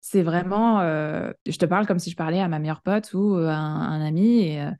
C'est 0.00 0.22
vraiment, 0.22 0.80
euh, 0.80 1.30
je 1.46 1.56
te 1.56 1.64
parle 1.64 1.86
comme 1.86 1.98
si 1.98 2.10
je 2.10 2.16
parlais 2.16 2.40
à 2.40 2.48
ma 2.48 2.58
meilleure 2.58 2.82
pote 2.82 3.12
ou 3.14 3.34
à 3.36 3.54
un, 3.54 4.04
ami. 4.04 4.48
Et, 4.48 4.60
euh, 4.60 4.70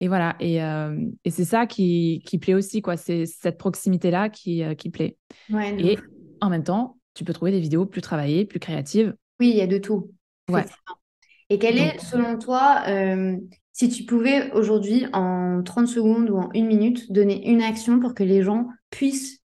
et 0.00 0.08
voilà, 0.08 0.36
et, 0.40 0.62
euh, 0.62 0.96
et 1.24 1.30
c'est 1.30 1.44
ça 1.44 1.66
qui, 1.66 2.22
qui, 2.26 2.38
plaît 2.38 2.54
aussi, 2.54 2.82
quoi. 2.82 2.96
C'est 2.96 3.26
cette 3.26 3.58
proximité-là 3.58 4.28
qui, 4.28 4.62
euh, 4.62 4.74
qui 4.74 4.90
plaît. 4.90 5.16
et 5.50 5.98
en 6.40 6.50
même 6.50 6.64
temps, 6.64 6.98
tu 7.14 7.24
peux 7.24 7.32
trouver 7.32 7.52
des 7.52 7.60
vidéos 7.60 7.86
plus 7.86 8.02
travaillées, 8.02 8.44
plus 8.44 8.58
créatives. 8.58 9.14
Oui, 9.40 9.50
il 9.50 9.56
y 9.56 9.60
a 9.60 9.66
de 9.66 9.78
tout. 9.78 10.12
Ouais. 10.50 10.64
Et 11.48 11.58
quelle 11.58 11.78
est, 11.78 11.98
selon 12.00 12.38
toi, 12.38 12.82
euh, 12.88 13.36
si 13.72 13.88
tu 13.88 14.04
pouvais 14.04 14.50
aujourd'hui, 14.52 15.06
en 15.12 15.62
30 15.62 15.86
secondes 15.86 16.28
ou 16.28 16.36
en 16.36 16.50
une 16.52 16.66
minute, 16.66 17.12
donner 17.12 17.48
une 17.48 17.62
action 17.62 18.00
pour 18.00 18.14
que 18.14 18.24
les 18.24 18.42
gens 18.42 18.68
puissent 18.90 19.40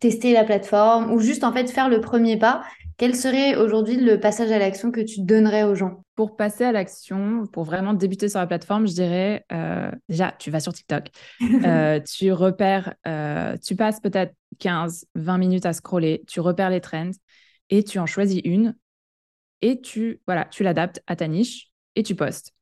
tester 0.00 0.32
la 0.32 0.44
plateforme 0.44 1.12
ou 1.12 1.20
juste 1.20 1.44
en 1.44 1.52
fait 1.52 1.70
faire 1.70 1.88
le 1.88 2.00
premier 2.00 2.38
pas, 2.38 2.62
quel 2.98 3.14
serait 3.14 3.56
aujourd'hui 3.56 3.96
le 3.96 4.18
passage 4.18 4.50
à 4.50 4.58
l'action 4.58 4.90
que 4.90 5.00
tu 5.00 5.20
donnerais 5.20 5.64
aux 5.64 5.74
gens? 5.74 6.02
Pour 6.14 6.36
passer 6.36 6.64
à 6.64 6.72
l'action, 6.72 7.46
pour 7.52 7.64
vraiment 7.64 7.92
débuter 7.92 8.28
sur 8.28 8.40
la 8.40 8.46
plateforme, 8.46 8.86
je 8.86 8.94
dirais 8.94 9.44
euh, 9.52 9.90
déjà, 10.08 10.34
tu 10.38 10.50
vas 10.50 10.60
sur 10.60 10.72
TikTok, 10.72 11.08
euh, 11.64 12.00
tu 12.00 12.32
repères, 12.32 12.94
euh, 13.06 13.56
tu 13.62 13.76
passes 13.76 14.00
peut-être 14.00 14.34
15, 14.60 15.06
20 15.14 15.38
minutes 15.38 15.66
à 15.66 15.74
scroller, 15.74 16.24
tu 16.26 16.40
repères 16.40 16.70
les 16.70 16.80
trends 16.80 17.10
et 17.68 17.84
tu 17.84 17.98
en 17.98 18.06
choisis 18.06 18.40
une 18.44 18.74
et 19.60 19.80
tu 19.80 20.22
voilà, 20.26 20.46
tu 20.46 20.62
l'adaptes 20.62 21.02
à 21.06 21.16
ta 21.16 21.28
niche 21.28 21.70
et 21.96 22.02
tu 22.02 22.14
postes 22.14 22.54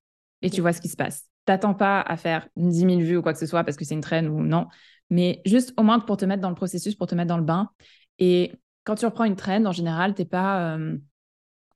et 0.43 0.51
tu 0.51 0.61
vois 0.61 0.73
ce 0.73 0.81
qui 0.81 0.89
se 0.89 0.97
passe. 0.97 1.27
T'attends 1.45 1.75
pas 1.75 2.01
à 2.01 2.17
faire 2.17 2.49
10 2.57 2.81
000 2.81 2.99
vues 3.01 3.19
ou 3.19 3.23
quoi 3.23 3.35
que 3.35 3.39
ce 3.39 3.47
soit 3.47 3.63
parce 3.63 3.77
que 3.77 3.85
c'est 3.85 3.95
une 3.95 4.01
trend 4.01 4.25
ou 4.25 4.43
non, 4.43 4.67
mais 5.11 5.43
juste 5.45 5.73
au 5.77 5.83
moins 5.83 6.01
pour 6.01 6.17
te 6.17 6.25
mettre 6.25 6.43
dans 6.43 6.49
le 6.49 6.55
processus, 6.55 6.95
pour 6.95 7.07
te 7.07 7.15
mettre 7.15 7.29
dans 7.29 7.39
le 7.39 7.45
bain. 7.45 7.71
Et 8.19 8.53
quand 8.85 8.95
tu 8.95 9.07
reprends 9.07 9.25
une 9.25 9.37
trend, 9.37 9.65
en 9.65 9.73
général, 9.73 10.15
t'es 10.15 10.25
pas. 10.25 10.75
Euh, 10.77 10.97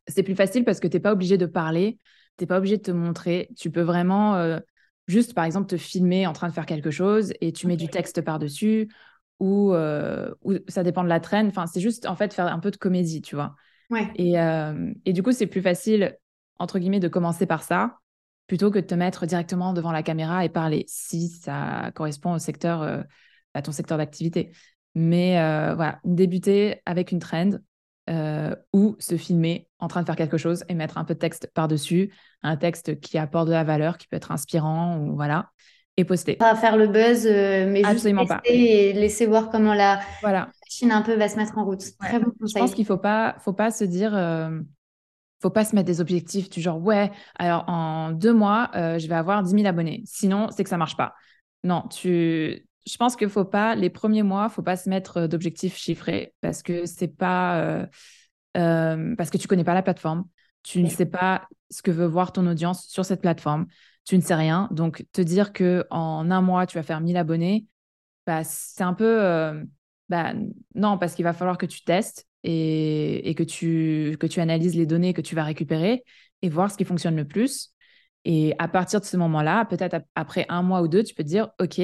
c'est 0.07 0.23
plus 0.23 0.35
facile 0.35 0.65
parce 0.65 0.81
que 0.81 0.89
tu 0.89 0.97
n'es 0.97 1.01
pas 1.01 1.13
obligé 1.13 1.37
de 1.37 1.47
parler, 1.47 1.99
tu 2.37 2.45
n'es 2.45 2.47
pas 2.47 2.59
obligé 2.59 2.77
de 2.77 2.83
te 2.83 2.91
montrer. 2.91 3.51
Tu 3.57 3.71
peux 3.71 3.83
vraiment 3.83 4.37
euh, 4.37 4.59
juste, 5.07 5.35
par 5.35 5.45
exemple, 5.45 5.67
te 5.67 5.77
filmer 5.77 6.27
en 6.27 6.33
train 6.33 6.49
de 6.49 6.53
faire 6.53 6.67
quelque 6.67 6.91
chose 6.91 7.33
et 7.41 7.53
tu 7.53 7.67
mets 7.67 7.77
du 7.77 7.89
texte 7.89 8.23
par-dessus 8.23 8.89
ou, 9.39 9.73
euh, 9.73 10.35
ou, 10.43 10.55
ça 10.69 10.83
dépend 10.83 11.05
de 11.05 11.09
la 11.09 11.21
trend. 11.21 11.47
Enfin, 11.47 11.67
c'est 11.67 11.81
juste, 11.81 12.07
en 12.07 12.17
fait, 12.17 12.33
faire 12.33 12.47
un 12.47 12.59
peu 12.59 12.71
de 12.71 12.77
comédie, 12.77 13.21
tu 13.21 13.35
vois. 13.35 13.55
Ouais. 13.91 14.11
Et, 14.17 14.35
et 15.05 15.13
du 15.13 15.23
coup, 15.23 15.33
c'est 15.33 15.47
plus 15.47 15.63
facile, 15.63 16.17
entre 16.59 16.79
guillemets, 16.79 17.01
de 17.01 17.09
commencer 17.09 17.47
par 17.47 17.63
ça 17.63 17.99
plutôt 18.49 18.73
que 18.73 18.81
de 18.81 18.87
te 18.87 18.95
mettre 18.97 19.27
directement 19.27 19.73
devant 19.73 19.93
la 19.93 20.03
caméra 20.03 20.45
et 20.45 20.49
parler 20.49 20.85
si 20.89 21.29
ça 21.29 21.93
correspond 21.95 22.33
au 22.33 22.39
secteur, 22.41 23.05
à 23.55 23.63
ton 23.63 23.73
secteur 23.73 23.99
d'activité. 23.99 24.51
Mais 24.95 25.39
euh, 25.39 25.75
voilà, 25.75 26.01
débuter 26.05 26.81
avec 26.87 27.13
une 27.13 27.21
trend 27.21 27.51
euh, 28.11 28.55
ou 28.73 28.97
se 28.99 29.17
filmer 29.17 29.69
en 29.79 29.87
train 29.87 30.01
de 30.01 30.07
faire 30.07 30.17
quelque 30.17 30.39
chose 30.39 30.65
et 30.69 30.75
mettre 30.75 30.99
un 30.99 31.05
peu 31.05 31.15
de 31.15 31.19
texte 31.19 31.51
par-dessus, 31.55 32.13
un 32.43 32.57
texte 32.57 32.99
qui 33.01 33.19
apporte 33.19 33.47
de 33.47 33.53
la 33.53 33.65
valeur, 33.65 33.99
qui 33.99 34.09
peut 34.09 34.17
être 34.17 34.33
inspirant 34.33 34.99
ou 34.99 35.15
voilà, 35.15 35.51
et 35.97 36.05
poster. 36.05 36.35
Pas 36.35 36.57
faire 36.57 36.77
le 36.77 36.89
buzz, 36.89 37.27
euh, 37.27 37.71
mais 37.71 37.85
juste 37.85 38.05
tester 38.05 38.91
et 38.91 38.93
laisser 38.93 39.27
voir 39.27 39.51
comment 39.51 39.75
la 39.75 40.01
voilà. 40.23 40.51
machine 40.65 40.91
un 40.91 41.03
peu 41.03 41.15
va 41.15 41.29
se 41.29 41.37
mettre 41.37 41.57
en 41.59 41.65
route. 41.65 41.85
Très 42.01 42.19
bon 42.19 42.33
conseil. 42.41 42.55
Je 42.55 42.67
pense 42.67 42.75
qu'il 42.75 42.87
faut 42.87 42.99
pas, 42.99 43.37
faut 43.41 43.53
pas 43.53 43.71
se 43.71 43.85
dire, 43.85 44.15
faut 45.41 45.51
pas 45.51 45.65
se 45.65 45.75
mettre 45.75 45.87
des 45.87 46.01
objectifs 46.01 46.51
du 46.51 46.61
genre 46.61 46.81
ouais, 46.81 47.11
alors 47.39 47.65
en 47.69 48.13
deux 48.13 48.33
mois, 48.33 48.71
je 48.75 49.07
vais 49.07 49.15
avoir 49.15 49.43
10 49.43 49.53
000 49.53 49.67
abonnés. 49.67 50.03
Sinon, 50.05 50.49
c'est 50.51 50.65
que 50.65 50.71
ça 50.71 50.77
marche 50.79 50.97
pas. 50.97 51.15
Non, 51.65 51.83
tu 51.89 52.69
je 52.89 52.97
pense 52.97 53.17
qu'il 53.17 53.29
faut 53.29 53.45
pas, 53.45 53.75
les 53.75 53.91
premiers 53.91 54.23
mois, 54.23 54.49
faut 54.49 54.63
pas 54.63 54.77
se 54.77 54.89
mettre 54.89 55.19
euh, 55.19 55.29
d'objectifs 55.29 55.77
chiffrés 55.77 56.35
parce 56.41 56.63
que 56.63 56.87
c'est 56.87 57.09
pas, 57.09 57.61
euh, 57.61 57.87
euh, 58.57 59.15
parce 59.17 59.31
que 59.31 59.39
tu 59.39 59.47
connais 59.47 59.65
pas 59.65 59.75
la 59.75 59.83
plateforme, 59.83 60.25
tu 60.63 60.83
ne 60.83 60.89
sais 60.89 61.07
pas 61.07 61.47
ce 61.71 61.83
que 61.83 61.91
veut 61.91 62.07
voir 62.07 62.33
ton 62.33 62.47
audience 62.47 62.87
sur 62.89 63.05
cette 63.05 63.21
plateforme, 63.21 63.67
tu 64.05 64.17
ne 64.17 64.23
sais 64.23 64.35
rien. 64.35 64.69
Donc, 64.71 65.07
te 65.13 65.21
dire 65.21 65.53
que 65.53 65.87
en 65.91 66.31
un 66.31 66.41
mois, 66.41 66.67
tu 66.67 66.77
vas 66.79 66.83
faire 66.83 67.01
1000 67.01 67.17
abonnés, 67.17 67.67
bah, 68.27 68.43
c'est 68.45 68.83
un 68.83 68.95
peu, 68.95 69.63
bah, 70.09 70.33
non, 70.75 70.99
parce 70.99 71.15
qu'il 71.15 71.25
va 71.25 71.33
falloir 71.33 71.59
que 71.59 71.67
tu 71.67 71.85
testes 71.85 72.27
et, 72.45 73.29
et, 73.29 73.35
que, 73.35 73.43
tu, 73.43 74.17
que 74.21 74.27
tu 74.27 74.41
analyses 74.41 74.77
les 74.77 74.87
données 74.87 75.13
que 75.15 75.21
tu 75.21 75.35
vas 75.35 75.45
récupérer 75.45 76.05
et 76.43 76.49
voir 76.49 76.71
ce 76.71 76.77
qui 76.77 76.85
fonctionne 76.85 77.17
le 77.17 77.27
plus. 77.27 77.73
Et 78.25 78.55
à 78.59 78.69
partir 78.69 79.01
de 79.01 79.05
ce 79.05 79.17
moment-là, 79.17 79.65
peut-être 79.65 80.01
après 80.15 80.47
un 80.49 80.63
mois 80.63 80.83
ou 80.83 80.89
deux, 80.89 81.03
tu 81.03 81.15
peux 81.15 81.23
te 81.23 81.29
dire, 81.29 81.51
OK, 81.61 81.81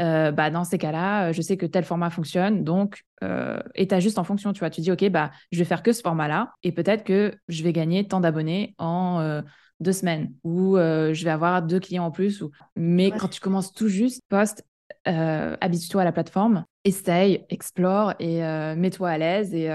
euh, 0.00 0.32
bah, 0.32 0.50
dans 0.50 0.64
ces 0.64 0.78
cas-là, 0.78 1.28
euh, 1.28 1.32
je 1.32 1.40
sais 1.40 1.56
que 1.56 1.66
tel 1.66 1.84
format 1.84 2.10
fonctionne, 2.10 2.64
donc, 2.64 3.02
euh, 3.22 3.60
et 3.74 3.86
tu 3.86 4.00
juste 4.00 4.18
en 4.18 4.24
fonction, 4.24 4.52
tu 4.52 4.60
vois, 4.60 4.70
tu 4.70 4.80
dis, 4.80 4.90
OK, 4.90 5.08
bah, 5.10 5.30
je 5.52 5.58
vais 5.58 5.64
faire 5.64 5.82
que 5.82 5.92
ce 5.92 6.02
format-là, 6.02 6.52
et 6.62 6.72
peut-être 6.72 7.04
que 7.04 7.34
je 7.48 7.62
vais 7.62 7.72
gagner 7.72 8.06
tant 8.06 8.20
d'abonnés 8.20 8.74
en 8.78 9.20
euh, 9.20 9.42
deux 9.80 9.92
semaines, 9.92 10.32
ou 10.42 10.76
je 10.76 11.24
vais 11.24 11.30
avoir 11.30 11.62
deux 11.62 11.80
clients 11.80 12.06
en 12.06 12.10
plus. 12.10 12.42
Ou... 12.42 12.50
Mais 12.76 13.10
quand 13.10 13.28
tu 13.28 13.40
commences 13.40 13.72
tout 13.72 13.88
juste, 13.88 14.22
poste, 14.28 14.64
habitue-toi 15.04 16.02
à 16.02 16.04
la 16.04 16.12
plateforme, 16.12 16.64
essaye, 16.84 17.44
explore, 17.48 18.14
et 18.18 18.40
mets-toi 18.76 19.08
à 19.08 19.18
l'aise, 19.18 19.54
et, 19.54 19.70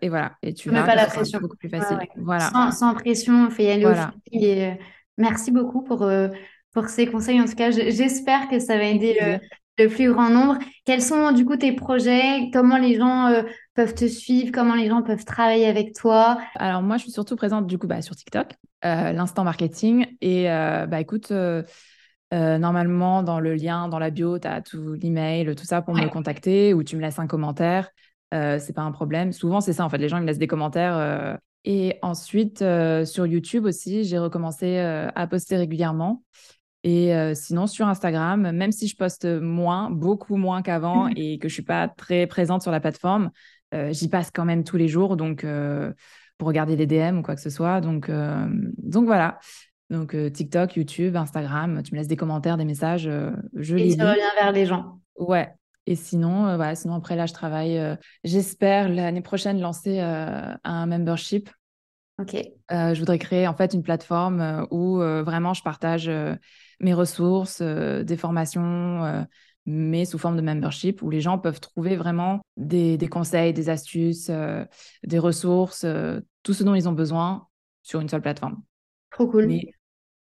et, 0.00 0.08
voilà. 0.08 0.32
Et 0.42 0.54
tu 0.54 0.70
mets 0.70 0.84
pas 0.84 0.94
la 0.94 1.06
pression. 1.06 1.38
beaucoup 1.40 1.56
plus 1.56 1.68
facile. 1.68 1.98
Voilà. 2.16 2.50
Sans, 2.50 2.70
sans, 2.72 2.94
pression, 2.94 3.50
fais 3.50 3.64
y 3.64 3.70
aller 3.70 3.86
au 3.86 3.94
fil, 3.94 4.44
et 4.44 4.78
merci 5.18 5.50
beaucoup 5.50 5.82
pour 5.82 6.08
pour 6.72 6.88
ces 6.88 7.06
conseils. 7.06 7.40
En 7.40 7.44
tout 7.44 7.54
cas, 7.54 7.70
j'espère 7.70 8.48
que 8.48 8.58
ça 8.58 8.76
va 8.76 8.84
aider 8.84 9.38
le 9.78 9.88
plus 9.88 10.12
grand 10.12 10.30
nombre. 10.30 10.58
Quels 10.84 11.02
sont 11.02 11.32
du 11.32 11.44
coup 11.44 11.56
tes 11.56 11.72
projets? 11.72 12.50
Comment 12.52 12.76
les 12.76 12.96
gens 12.96 13.26
euh, 13.26 13.42
peuvent 13.74 13.94
te 13.94 14.06
suivre? 14.06 14.50
Comment 14.52 14.74
les 14.74 14.88
gens 14.88 15.02
peuvent 15.02 15.24
travailler 15.24 15.66
avec 15.66 15.94
toi? 15.94 16.38
Alors 16.56 16.82
moi, 16.82 16.96
je 16.96 17.02
suis 17.02 17.12
surtout 17.12 17.36
présente 17.36 17.66
du 17.66 17.78
coup 17.78 17.86
bah, 17.86 18.02
sur 18.02 18.14
TikTok, 18.14 18.52
euh, 18.84 19.12
l'instant 19.12 19.44
marketing. 19.44 20.06
Et 20.20 20.50
euh, 20.50 20.86
bah 20.86 21.00
écoute, 21.00 21.32
normalement 22.34 23.22
dans 23.22 23.40
le 23.40 23.54
lien, 23.54 23.88
dans 23.88 23.98
la 23.98 24.10
bio, 24.10 24.38
tu 24.38 24.48
as 24.48 24.60
tout 24.60 24.94
l'email, 24.94 25.54
tout 25.54 25.64
ça 25.64 25.82
pour 25.82 25.94
me 25.94 26.08
contacter 26.08 26.74
ou 26.74 26.82
tu 26.82 26.96
me 26.96 27.00
laisses 27.00 27.18
un 27.18 27.26
commentaire. 27.26 27.90
c'est 28.32 28.74
pas 28.74 28.82
un 28.82 28.92
problème. 28.92 29.32
Souvent, 29.32 29.60
c'est 29.60 29.72
ça 29.72 29.84
en 29.84 29.88
fait. 29.88 29.98
Les 29.98 30.08
gens 30.08 30.18
ils 30.18 30.22
me 30.22 30.26
laissent 30.26 30.38
des 30.38 30.46
commentaires. 30.46 31.38
Et 31.64 31.98
ensuite, 32.02 32.64
sur 33.04 33.26
YouTube 33.26 33.64
aussi, 33.64 34.04
j'ai 34.04 34.18
recommencé 34.18 34.78
à 34.78 35.26
poster 35.26 35.56
régulièrement. 35.56 36.22
Et 36.84 37.14
euh, 37.14 37.32
sinon, 37.34 37.66
sur 37.66 37.88
Instagram, 37.88 38.52
même 38.52 38.70
si 38.70 38.88
je 38.88 38.96
poste 38.96 39.24
moins, 39.24 39.90
beaucoup 39.90 40.36
moins 40.36 40.60
qu'avant 40.60 41.08
et 41.16 41.38
que 41.38 41.48
je 41.48 41.54
suis 41.54 41.62
pas 41.62 41.88
très 41.88 42.26
présente 42.26 42.60
sur 42.60 42.70
la 42.70 42.78
plateforme, 42.78 43.30
euh, 43.72 43.90
j'y 43.90 44.08
passe 44.08 44.30
quand 44.30 44.44
même 44.44 44.64
tous 44.64 44.76
les 44.76 44.86
jours, 44.86 45.16
donc 45.16 45.44
euh, 45.44 45.94
pour 46.36 46.46
regarder 46.46 46.76
les 46.76 46.86
DM 46.86 47.18
ou 47.18 47.22
quoi 47.22 47.36
que 47.36 47.40
ce 47.40 47.48
soit. 47.48 47.80
Donc, 47.80 48.10
donc 48.10 49.06
voilà. 49.06 49.38
Donc 49.90 50.16
TikTok, 50.32 50.76
YouTube, 50.76 51.14
Instagram, 51.14 51.82
tu 51.82 51.92
me 51.92 51.98
laisses 51.98 52.08
des 52.08 52.16
commentaires, 52.16 52.56
des 52.56 52.64
messages, 52.64 53.02
je 53.54 53.76
et 53.76 53.94
tu 53.94 54.02
reviens 54.02 54.34
vers 54.40 54.52
les 54.52 54.66
gens. 54.66 54.98
Ouais. 55.18 55.52
Et 55.86 55.94
sinon, 55.94 56.56
voilà, 56.56 56.74
sinon 56.74 56.94
après 56.94 57.16
là, 57.16 57.26
je 57.26 57.34
travaille. 57.34 57.78
J'espère 58.24 58.88
l'année 58.88 59.20
prochaine 59.20 59.60
lancer 59.60 60.00
un 60.00 60.86
membership. 60.86 61.50
Ok. 62.18 62.36
je 62.70 62.98
voudrais 62.98 63.18
créer 63.18 63.46
en 63.46 63.54
fait 63.54 63.74
une 63.74 63.82
plateforme 63.82 64.66
où 64.70 64.96
vraiment 64.96 65.52
je 65.52 65.62
partage 65.62 66.10
mes 66.80 66.94
ressources, 66.94 67.60
euh, 67.60 68.04
des 68.04 68.16
formations, 68.16 69.04
euh, 69.04 69.22
mais 69.66 70.04
sous 70.04 70.18
forme 70.18 70.36
de 70.36 70.42
membership, 70.42 71.02
où 71.02 71.10
les 71.10 71.20
gens 71.20 71.38
peuvent 71.38 71.60
trouver 71.60 71.96
vraiment 71.96 72.40
des, 72.56 72.98
conseils, 73.10 73.52
des 73.52 73.70
astuces, 73.70 74.28
euh, 74.30 74.64
des 75.02 75.18
ressources, 75.18 75.86
tout 76.42 76.52
ce 76.52 76.64
dont 76.64 76.74
ils 76.74 76.88
ont 76.88 76.92
besoin 76.92 77.48
sur 77.82 78.00
une 78.00 78.08
seule 78.08 78.22
plateforme. 78.22 78.62
Trop 79.14 79.28
cool. 79.28 79.46
Mais 79.46 79.72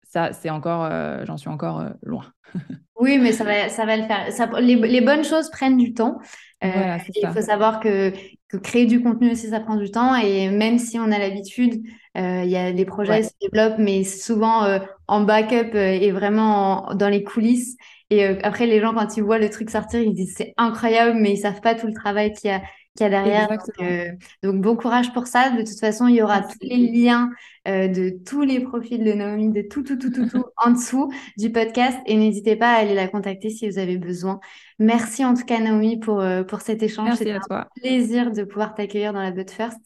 ça, 0.04 0.32
c'est 0.32 0.50
encore, 0.50 0.88
j'en 1.24 1.38
suis 1.38 1.48
encore 1.48 1.84
loin. 2.02 2.26
oui, 3.00 3.18
mais 3.18 3.32
ça 3.32 3.44
va, 3.44 3.70
ça 3.70 3.86
va 3.86 3.96
le 3.96 4.04
faire. 4.04 4.30
Ça, 4.30 4.48
les, 4.60 5.00
bonnes 5.00 5.24
choses 5.24 5.50
prennent 5.50 5.78
du 5.78 5.94
temps. 5.94 6.18
il 6.62 7.30
faut 7.34 7.40
savoir 7.40 7.80
que, 7.80 8.12
que, 8.48 8.58
créer 8.58 8.84
du 8.84 9.02
contenu 9.02 9.32
aussi, 9.32 9.48
ça 9.48 9.60
prend 9.60 9.76
du 9.76 9.90
temps. 9.90 10.14
Et 10.16 10.50
même 10.50 10.78
si 10.78 10.98
on 10.98 11.10
a 11.10 11.18
l'habitude, 11.18 11.82
il 12.14 12.44
y 12.50 12.56
a 12.56 12.72
des 12.72 12.84
projets 12.84 13.22
qui 13.22 13.28
se 13.28 13.34
développent, 13.40 13.78
mais 13.78 14.04
souvent 14.04 14.78
en 15.08 15.22
backup 15.22 15.74
et 15.74 16.12
vraiment 16.12 16.92
dans 16.94 17.08
les 17.08 17.24
coulisses. 17.24 17.78
Et 18.10 18.26
après, 18.44 18.66
les 18.66 18.78
gens, 18.78 18.92
quand 18.92 19.16
ils 19.16 19.22
voient 19.22 19.38
le 19.38 19.48
truc 19.48 19.70
sortir, 19.70 20.02
ils 20.02 20.12
disent 20.12 20.34
c'est 20.36 20.52
incroyable, 20.58 21.18
mais 21.18 21.32
ils 21.32 21.38
savent 21.38 21.62
pas 21.62 21.74
tout 21.74 21.86
le 21.86 21.94
travail 21.94 22.34
qu'il 22.34 22.50
y 22.50 22.52
a 22.52 22.60
qu'il 22.96 23.04
y 23.04 23.06
a 23.06 23.10
derrière. 23.10 23.48
Euh, 23.80 24.12
donc, 24.42 24.60
bon 24.60 24.76
courage 24.76 25.12
pour 25.12 25.26
ça. 25.26 25.50
De 25.50 25.62
toute 25.62 25.78
façon, 25.78 26.06
il 26.08 26.16
y 26.16 26.22
aura 26.22 26.42
tous 26.42 26.58
les 26.60 26.88
liens 26.88 27.30
euh, 27.68 27.88
de 27.88 28.10
tous 28.10 28.42
les 28.42 28.60
profils 28.60 29.02
de 29.02 29.12
Naomi, 29.12 29.50
de 29.50 29.62
tout, 29.62 29.82
tout, 29.82 29.96
tout, 29.96 30.10
tout, 30.10 30.26
tout 30.26 30.44
en 30.56 30.70
dessous 30.70 31.12
du 31.38 31.50
podcast. 31.50 31.98
Et 32.06 32.16
n'hésitez 32.16 32.56
pas 32.56 32.72
à 32.72 32.76
aller 32.76 32.94
la 32.94 33.08
contacter 33.08 33.50
si 33.50 33.68
vous 33.68 33.78
avez 33.78 33.96
besoin. 33.96 34.40
Merci 34.78 35.24
en 35.24 35.34
tout 35.34 35.44
cas, 35.44 35.58
Naomi, 35.58 35.98
pour, 35.98 36.20
euh, 36.20 36.42
pour 36.42 36.60
cet 36.60 36.82
échange. 36.82 37.08
Merci 37.08 37.30
à 37.30 37.40
toi. 37.40 37.60
Un 37.60 37.80
plaisir 37.80 38.30
de 38.30 38.44
pouvoir 38.44 38.74
t'accueillir 38.74 39.12
dans 39.12 39.22
la 39.22 39.30
But 39.30 39.50
First. 39.50 39.80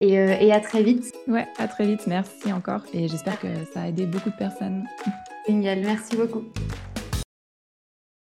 Et, 0.00 0.14
et 0.14 0.52
à 0.52 0.58
très 0.58 0.82
vite. 0.82 1.12
Ouais, 1.28 1.46
à 1.58 1.68
très 1.68 1.86
vite. 1.86 2.08
Merci 2.08 2.52
encore. 2.52 2.82
Et 2.92 3.06
j'espère 3.06 3.38
que 3.38 3.46
ça 3.72 3.82
a 3.82 3.88
aidé 3.88 4.04
beaucoup 4.04 4.30
de 4.30 4.36
personnes. 4.36 4.84
Génial. 5.46 5.80
Merci 5.80 6.16
beaucoup. 6.16 6.42